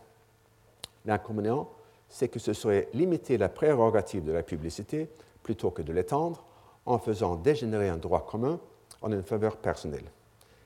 L'inconvénient, 1.05 1.69
c'est 2.09 2.29
que 2.29 2.39
ce 2.39 2.53
serait 2.53 2.89
limiter 2.93 3.39
la 3.39 3.49
prérogative 3.49 4.25
de 4.25 4.33
la 4.33 4.43
publicité 4.43 5.09
plutôt 5.43 5.71
que 5.71 5.83
de 5.83 5.93
l'étendre 5.93 6.45
en 6.85 6.99
faisant 6.99 7.37
dégénérer 7.37 7.89
un 7.89 7.97
droit 7.97 8.27
commun 8.27 8.59
en 9.01 9.13
une 9.13 9.23
faveur 9.23 9.57
personnelle. 9.57 10.05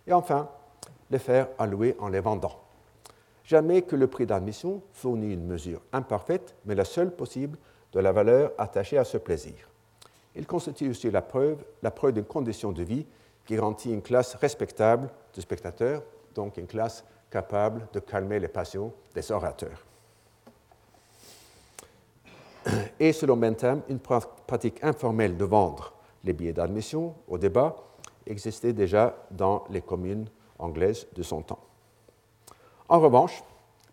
Et 0.06 0.12
enfin, 0.12 0.48
les 1.10 1.18
faire 1.18 1.48
allouer 1.58 1.96
en 1.98 2.08
les 2.08 2.20
vendant. 2.20 2.60
Jamais 3.44 3.82
que 3.82 3.96
le 3.96 4.08
prix 4.08 4.26
d'admission 4.26 4.82
fournit 4.92 5.32
une 5.32 5.46
mesure 5.46 5.80
imparfaite, 5.92 6.54
mais 6.64 6.74
la 6.74 6.84
seule 6.84 7.14
possible 7.14 7.58
de 7.92 8.00
la 8.00 8.12
valeur 8.12 8.52
attachée 8.58 8.98
à 8.98 9.04
ce 9.04 9.18
plaisir. 9.18 9.54
Il 10.34 10.46
constitue 10.46 10.90
aussi 10.90 11.10
la 11.10 11.22
preuve, 11.22 11.64
la 11.82 11.90
preuve 11.90 12.12
d'une 12.12 12.24
condition 12.24 12.72
de 12.72 12.82
vie 12.82 13.06
qui 13.44 13.54
garantit 13.54 13.92
une 13.92 14.02
classe 14.02 14.34
respectable 14.34 15.08
de 15.34 15.40
spectateurs 15.40 16.02
donc 16.36 16.58
une 16.58 16.66
classe 16.66 17.04
capable 17.30 17.88
de 17.92 17.98
calmer 17.98 18.38
les 18.38 18.48
passions 18.48 18.92
des 19.14 19.32
orateurs. 19.32 19.84
Et 23.00 23.12
selon 23.12 23.36
Bentham, 23.36 23.82
une 23.88 23.98
pratique 23.98 24.82
informelle 24.82 25.36
de 25.36 25.44
vendre 25.44 25.92
les 26.24 26.32
billets 26.32 26.52
d'admission 26.52 27.14
au 27.28 27.38
débat 27.38 27.76
existait 28.26 28.72
déjà 28.72 29.14
dans 29.30 29.64
les 29.70 29.82
communes 29.82 30.26
anglaises 30.58 31.06
de 31.14 31.22
son 31.22 31.42
temps. 31.42 31.60
En 32.88 33.00
revanche, 33.00 33.42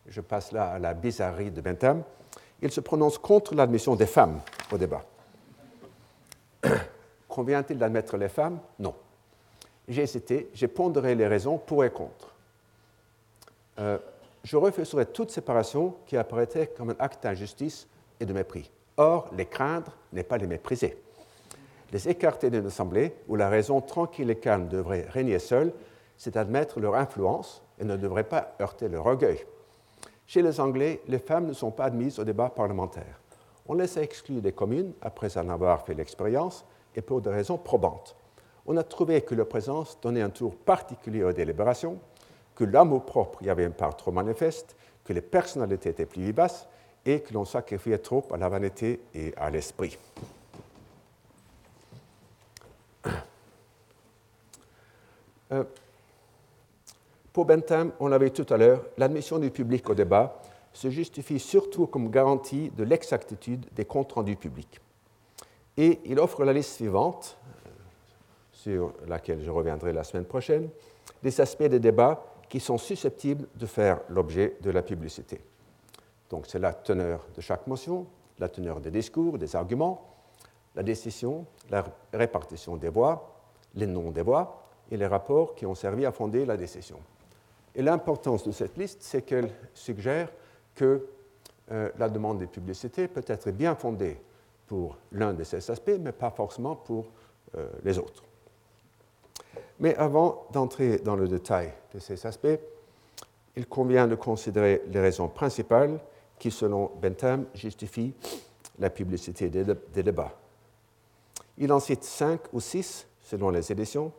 je 0.07 0.21
passe 0.21 0.51
là 0.51 0.71
à 0.71 0.79
la 0.79 0.93
bizarrerie 0.93 1.51
de 1.51 1.61
Bentham, 1.61 2.03
il 2.61 2.71
se 2.71 2.81
prononce 2.81 3.17
contre 3.17 3.55
l'admission 3.55 3.95
des 3.95 4.05
femmes 4.05 4.39
au 4.71 4.77
débat. 4.77 5.03
Convient-il 7.27 7.77
d'admettre 7.77 8.17
les 8.17 8.29
femmes? 8.29 8.59
Non. 8.79 8.95
J'ai 9.87 10.03
hésité, 10.03 10.49
j'ai 10.53 10.67
pondéré 10.67 11.15
les 11.15 11.27
raisons 11.27 11.57
pour 11.57 11.83
et 11.83 11.91
contre. 11.91 12.33
Euh, 13.79 13.97
je 14.43 14.55
refuserais 14.55 15.05
toute 15.05 15.31
séparation 15.31 15.95
qui 16.05 16.15
apparaîtrait 16.15 16.67
comme 16.67 16.91
un 16.91 16.95
acte 16.99 17.23
d'injustice 17.23 17.87
et 18.19 18.25
de 18.25 18.33
mépris. 18.33 18.69
Or, 18.97 19.29
les 19.35 19.45
craindre 19.45 19.91
n'est 20.11 20.23
pas 20.23 20.37
les 20.37 20.47
mépriser. 20.47 20.97
Les 21.93 22.09
écarter 22.09 22.49
d'une 22.49 22.65
assemblée 22.65 23.13
où 23.27 23.35
la 23.35 23.49
raison 23.49 23.79
tranquille 23.79 24.31
et 24.31 24.35
calme 24.35 24.67
devrait 24.67 25.05
régner 25.07 25.37
seule, 25.37 25.71
c'est 26.17 26.37
admettre 26.37 26.79
leur 26.79 26.95
influence 26.95 27.61
et 27.79 27.85
ne 27.85 27.95
devrait 27.95 28.23
pas 28.23 28.55
heurter 28.59 28.89
leur 28.89 29.05
orgueil. 29.05 29.45
Chez 30.25 30.41
les 30.41 30.59
Anglais, 30.59 31.01
les 31.07 31.19
femmes 31.19 31.45
ne 31.45 31.53
sont 31.53 31.69
pas 31.69 31.85
admises 31.85 32.17
au 32.17 32.23
débat 32.23 32.49
parlementaire. 32.49 33.21
On 33.67 33.75
les 33.75 33.99
a 33.99 34.01
exclues 34.01 34.41
des 34.41 34.53
communes 34.53 34.93
après 35.03 35.37
en 35.37 35.47
avoir 35.49 35.85
fait 35.85 35.93
l'expérience 35.93 36.65
et 36.95 37.03
pour 37.03 37.21
des 37.21 37.29
raisons 37.29 37.59
probantes. 37.59 38.15
On 38.65 38.75
a 38.77 38.83
trouvé 38.83 39.21
que 39.21 39.35
leur 39.35 39.47
présence 39.47 39.99
donnait 40.01 40.21
un 40.23 40.31
tour 40.31 40.55
particulier 40.55 41.23
aux 41.23 41.31
délibérations 41.31 41.99
que 42.55 42.63
l'amour 42.63 43.05
propre 43.05 43.43
y 43.43 43.51
avait 43.51 43.65
une 43.65 43.71
part 43.71 43.95
trop 43.97 44.11
manifeste, 44.11 44.75
que 45.03 45.13
les 45.13 45.21
personnalités 45.21 45.89
étaient 45.89 46.07
plus 46.07 46.23
vivaces 46.23 46.67
et 47.05 47.19
que 47.19 47.33
l'on 47.33 47.45
sacrifiait 47.45 47.99
trop 47.99 48.25
à 48.33 48.37
la 48.37 48.49
vanité 48.49 48.99
et 49.13 49.33
à 49.37 49.51
l'esprit. 49.51 49.99
Euh, 55.53 55.63
pour 57.31 57.45
Bentham, 57.45 57.91
on 57.99 58.07
l'avait 58.07 58.29
tout 58.29 58.45
à 58.53 58.57
l'heure, 58.57 58.83
l'admission 58.97 59.39
du 59.39 59.49
public 59.49 59.89
au 59.89 59.95
débat 59.95 60.39
se 60.71 60.89
justifie 60.89 61.39
surtout 61.39 61.87
comme 61.87 62.09
garantie 62.09 62.71
de 62.71 62.83
l'exactitude 62.83 63.65
des 63.73 63.85
comptes 63.85 64.11
rendus 64.11 64.35
publics. 64.35 64.79
Et 65.77 65.99
il 66.05 66.19
offre 66.19 66.43
la 66.43 66.53
liste 66.53 66.75
suivante, 66.75 67.37
euh, 67.45 67.69
sur 68.51 68.93
laquelle 69.07 69.43
je 69.43 69.49
reviendrai 69.49 69.93
la 69.93 70.03
semaine 70.03 70.25
prochaine, 70.25 70.69
des 71.21 71.41
aspects 71.41 71.63
des 71.63 71.79
débats 71.79 72.23
qui 72.49 72.59
sont 72.59 72.77
susceptibles 72.77 73.47
de 73.55 73.65
faire 73.65 74.01
l'objet 74.09 74.57
de 74.61 74.69
la 74.69 74.83
publicité. 74.83 75.41
Donc 76.29 76.45
c'est 76.47 76.59
la 76.59 76.73
teneur 76.73 77.25
de 77.35 77.41
chaque 77.41 77.65
motion, 77.67 78.05
la 78.39 78.49
teneur 78.49 78.79
des 78.79 78.91
discours, 78.91 79.37
des 79.37 79.55
arguments, 79.55 80.09
la 80.75 80.83
décision, 80.83 81.45
la 81.69 81.83
répartition 82.11 82.77
des 82.77 82.89
voix, 82.89 83.35
les 83.75 83.87
noms 83.87 84.11
des 84.11 84.21
voix 84.21 84.62
et 84.91 84.97
les 84.97 85.07
rapports 85.07 85.55
qui 85.55 85.65
ont 85.65 85.75
servi 85.75 86.05
à 86.05 86.11
fonder 86.11 86.45
la 86.45 86.57
décision. 86.57 86.99
Et 87.75 87.81
l'importance 87.81 88.43
de 88.43 88.51
cette 88.51 88.77
liste, 88.77 89.01
c'est 89.01 89.23
qu'elle 89.23 89.49
suggère 89.73 90.29
que 90.75 91.07
euh, 91.71 91.89
la 91.97 92.09
demande 92.09 92.39
de 92.39 92.45
publicité 92.45 93.07
peut 93.07 93.23
être 93.25 93.51
bien 93.51 93.75
fondée 93.75 94.19
pour 94.67 94.97
l'un 95.11 95.33
de 95.33 95.43
ces 95.43 95.71
aspects, 95.71 95.97
mais 95.99 96.11
pas 96.11 96.29
forcément 96.29 96.75
pour 96.75 97.05
euh, 97.55 97.67
les 97.83 97.97
autres. 97.97 98.23
Mais 99.79 99.95
avant 99.95 100.47
d'entrer 100.51 100.97
dans 100.97 101.15
le 101.15 101.27
détail 101.27 101.73
de 101.93 101.99
ces 101.99 102.25
aspects, 102.25 102.59
il 103.55 103.67
convient 103.67 104.07
de 104.07 104.15
considérer 104.15 104.81
les 104.87 104.99
raisons 104.99 105.27
principales 105.27 105.99
qui, 106.39 106.51
selon 106.51 106.91
Bentham, 107.01 107.45
justifient 107.53 108.13
la 108.79 108.89
publicité 108.89 109.49
des, 109.49 109.63
débats. 110.03 110.33
Il 111.57 111.71
en 111.71 111.79
cite 111.79 112.03
cinq 112.03 112.41
ou 112.51 112.59
six, 112.59 113.07
selon 113.21 113.49
les 113.49 113.71
éditions, 113.71 114.11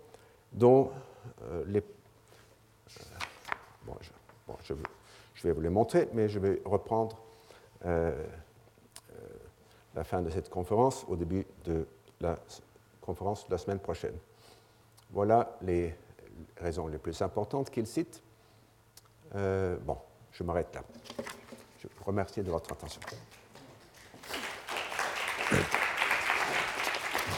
dont 0.54 0.90
euh, 1.42 1.64
les... 1.66 1.80
Euh, 1.80 3.02
bon, 3.84 3.94
je, 4.62 4.74
vais 5.42 5.52
vous 5.52 5.60
les 5.60 5.68
montrer, 5.68 6.08
mais 6.12 6.28
je 6.28 6.38
vais 6.38 6.62
reprendre 6.64 7.18
euh, 7.84 8.24
la 9.94 10.04
fin 10.04 10.22
de 10.22 10.30
cette 10.30 10.48
conférence 10.48 11.04
au 11.08 11.16
début 11.16 11.46
de 11.64 11.86
la 12.20 12.38
conférence 13.00 13.46
de 13.46 13.52
la 13.52 13.58
semaine 13.58 13.78
prochaine. 13.80 14.16
Voilà 15.10 15.58
les 15.60 15.94
raisons 16.56 16.86
les 16.86 16.98
plus 16.98 17.20
importantes 17.20 17.70
qu'il 17.70 17.86
cite. 17.86 18.22
Bon, 19.32 19.98
je 20.32 20.42
m'arrête 20.42 20.74
là. 20.74 20.82
Je 21.78 21.88
vous 21.88 22.04
remercie 22.04 22.42
de 22.42 22.50
votre 22.50 22.72
attention. 22.72 23.00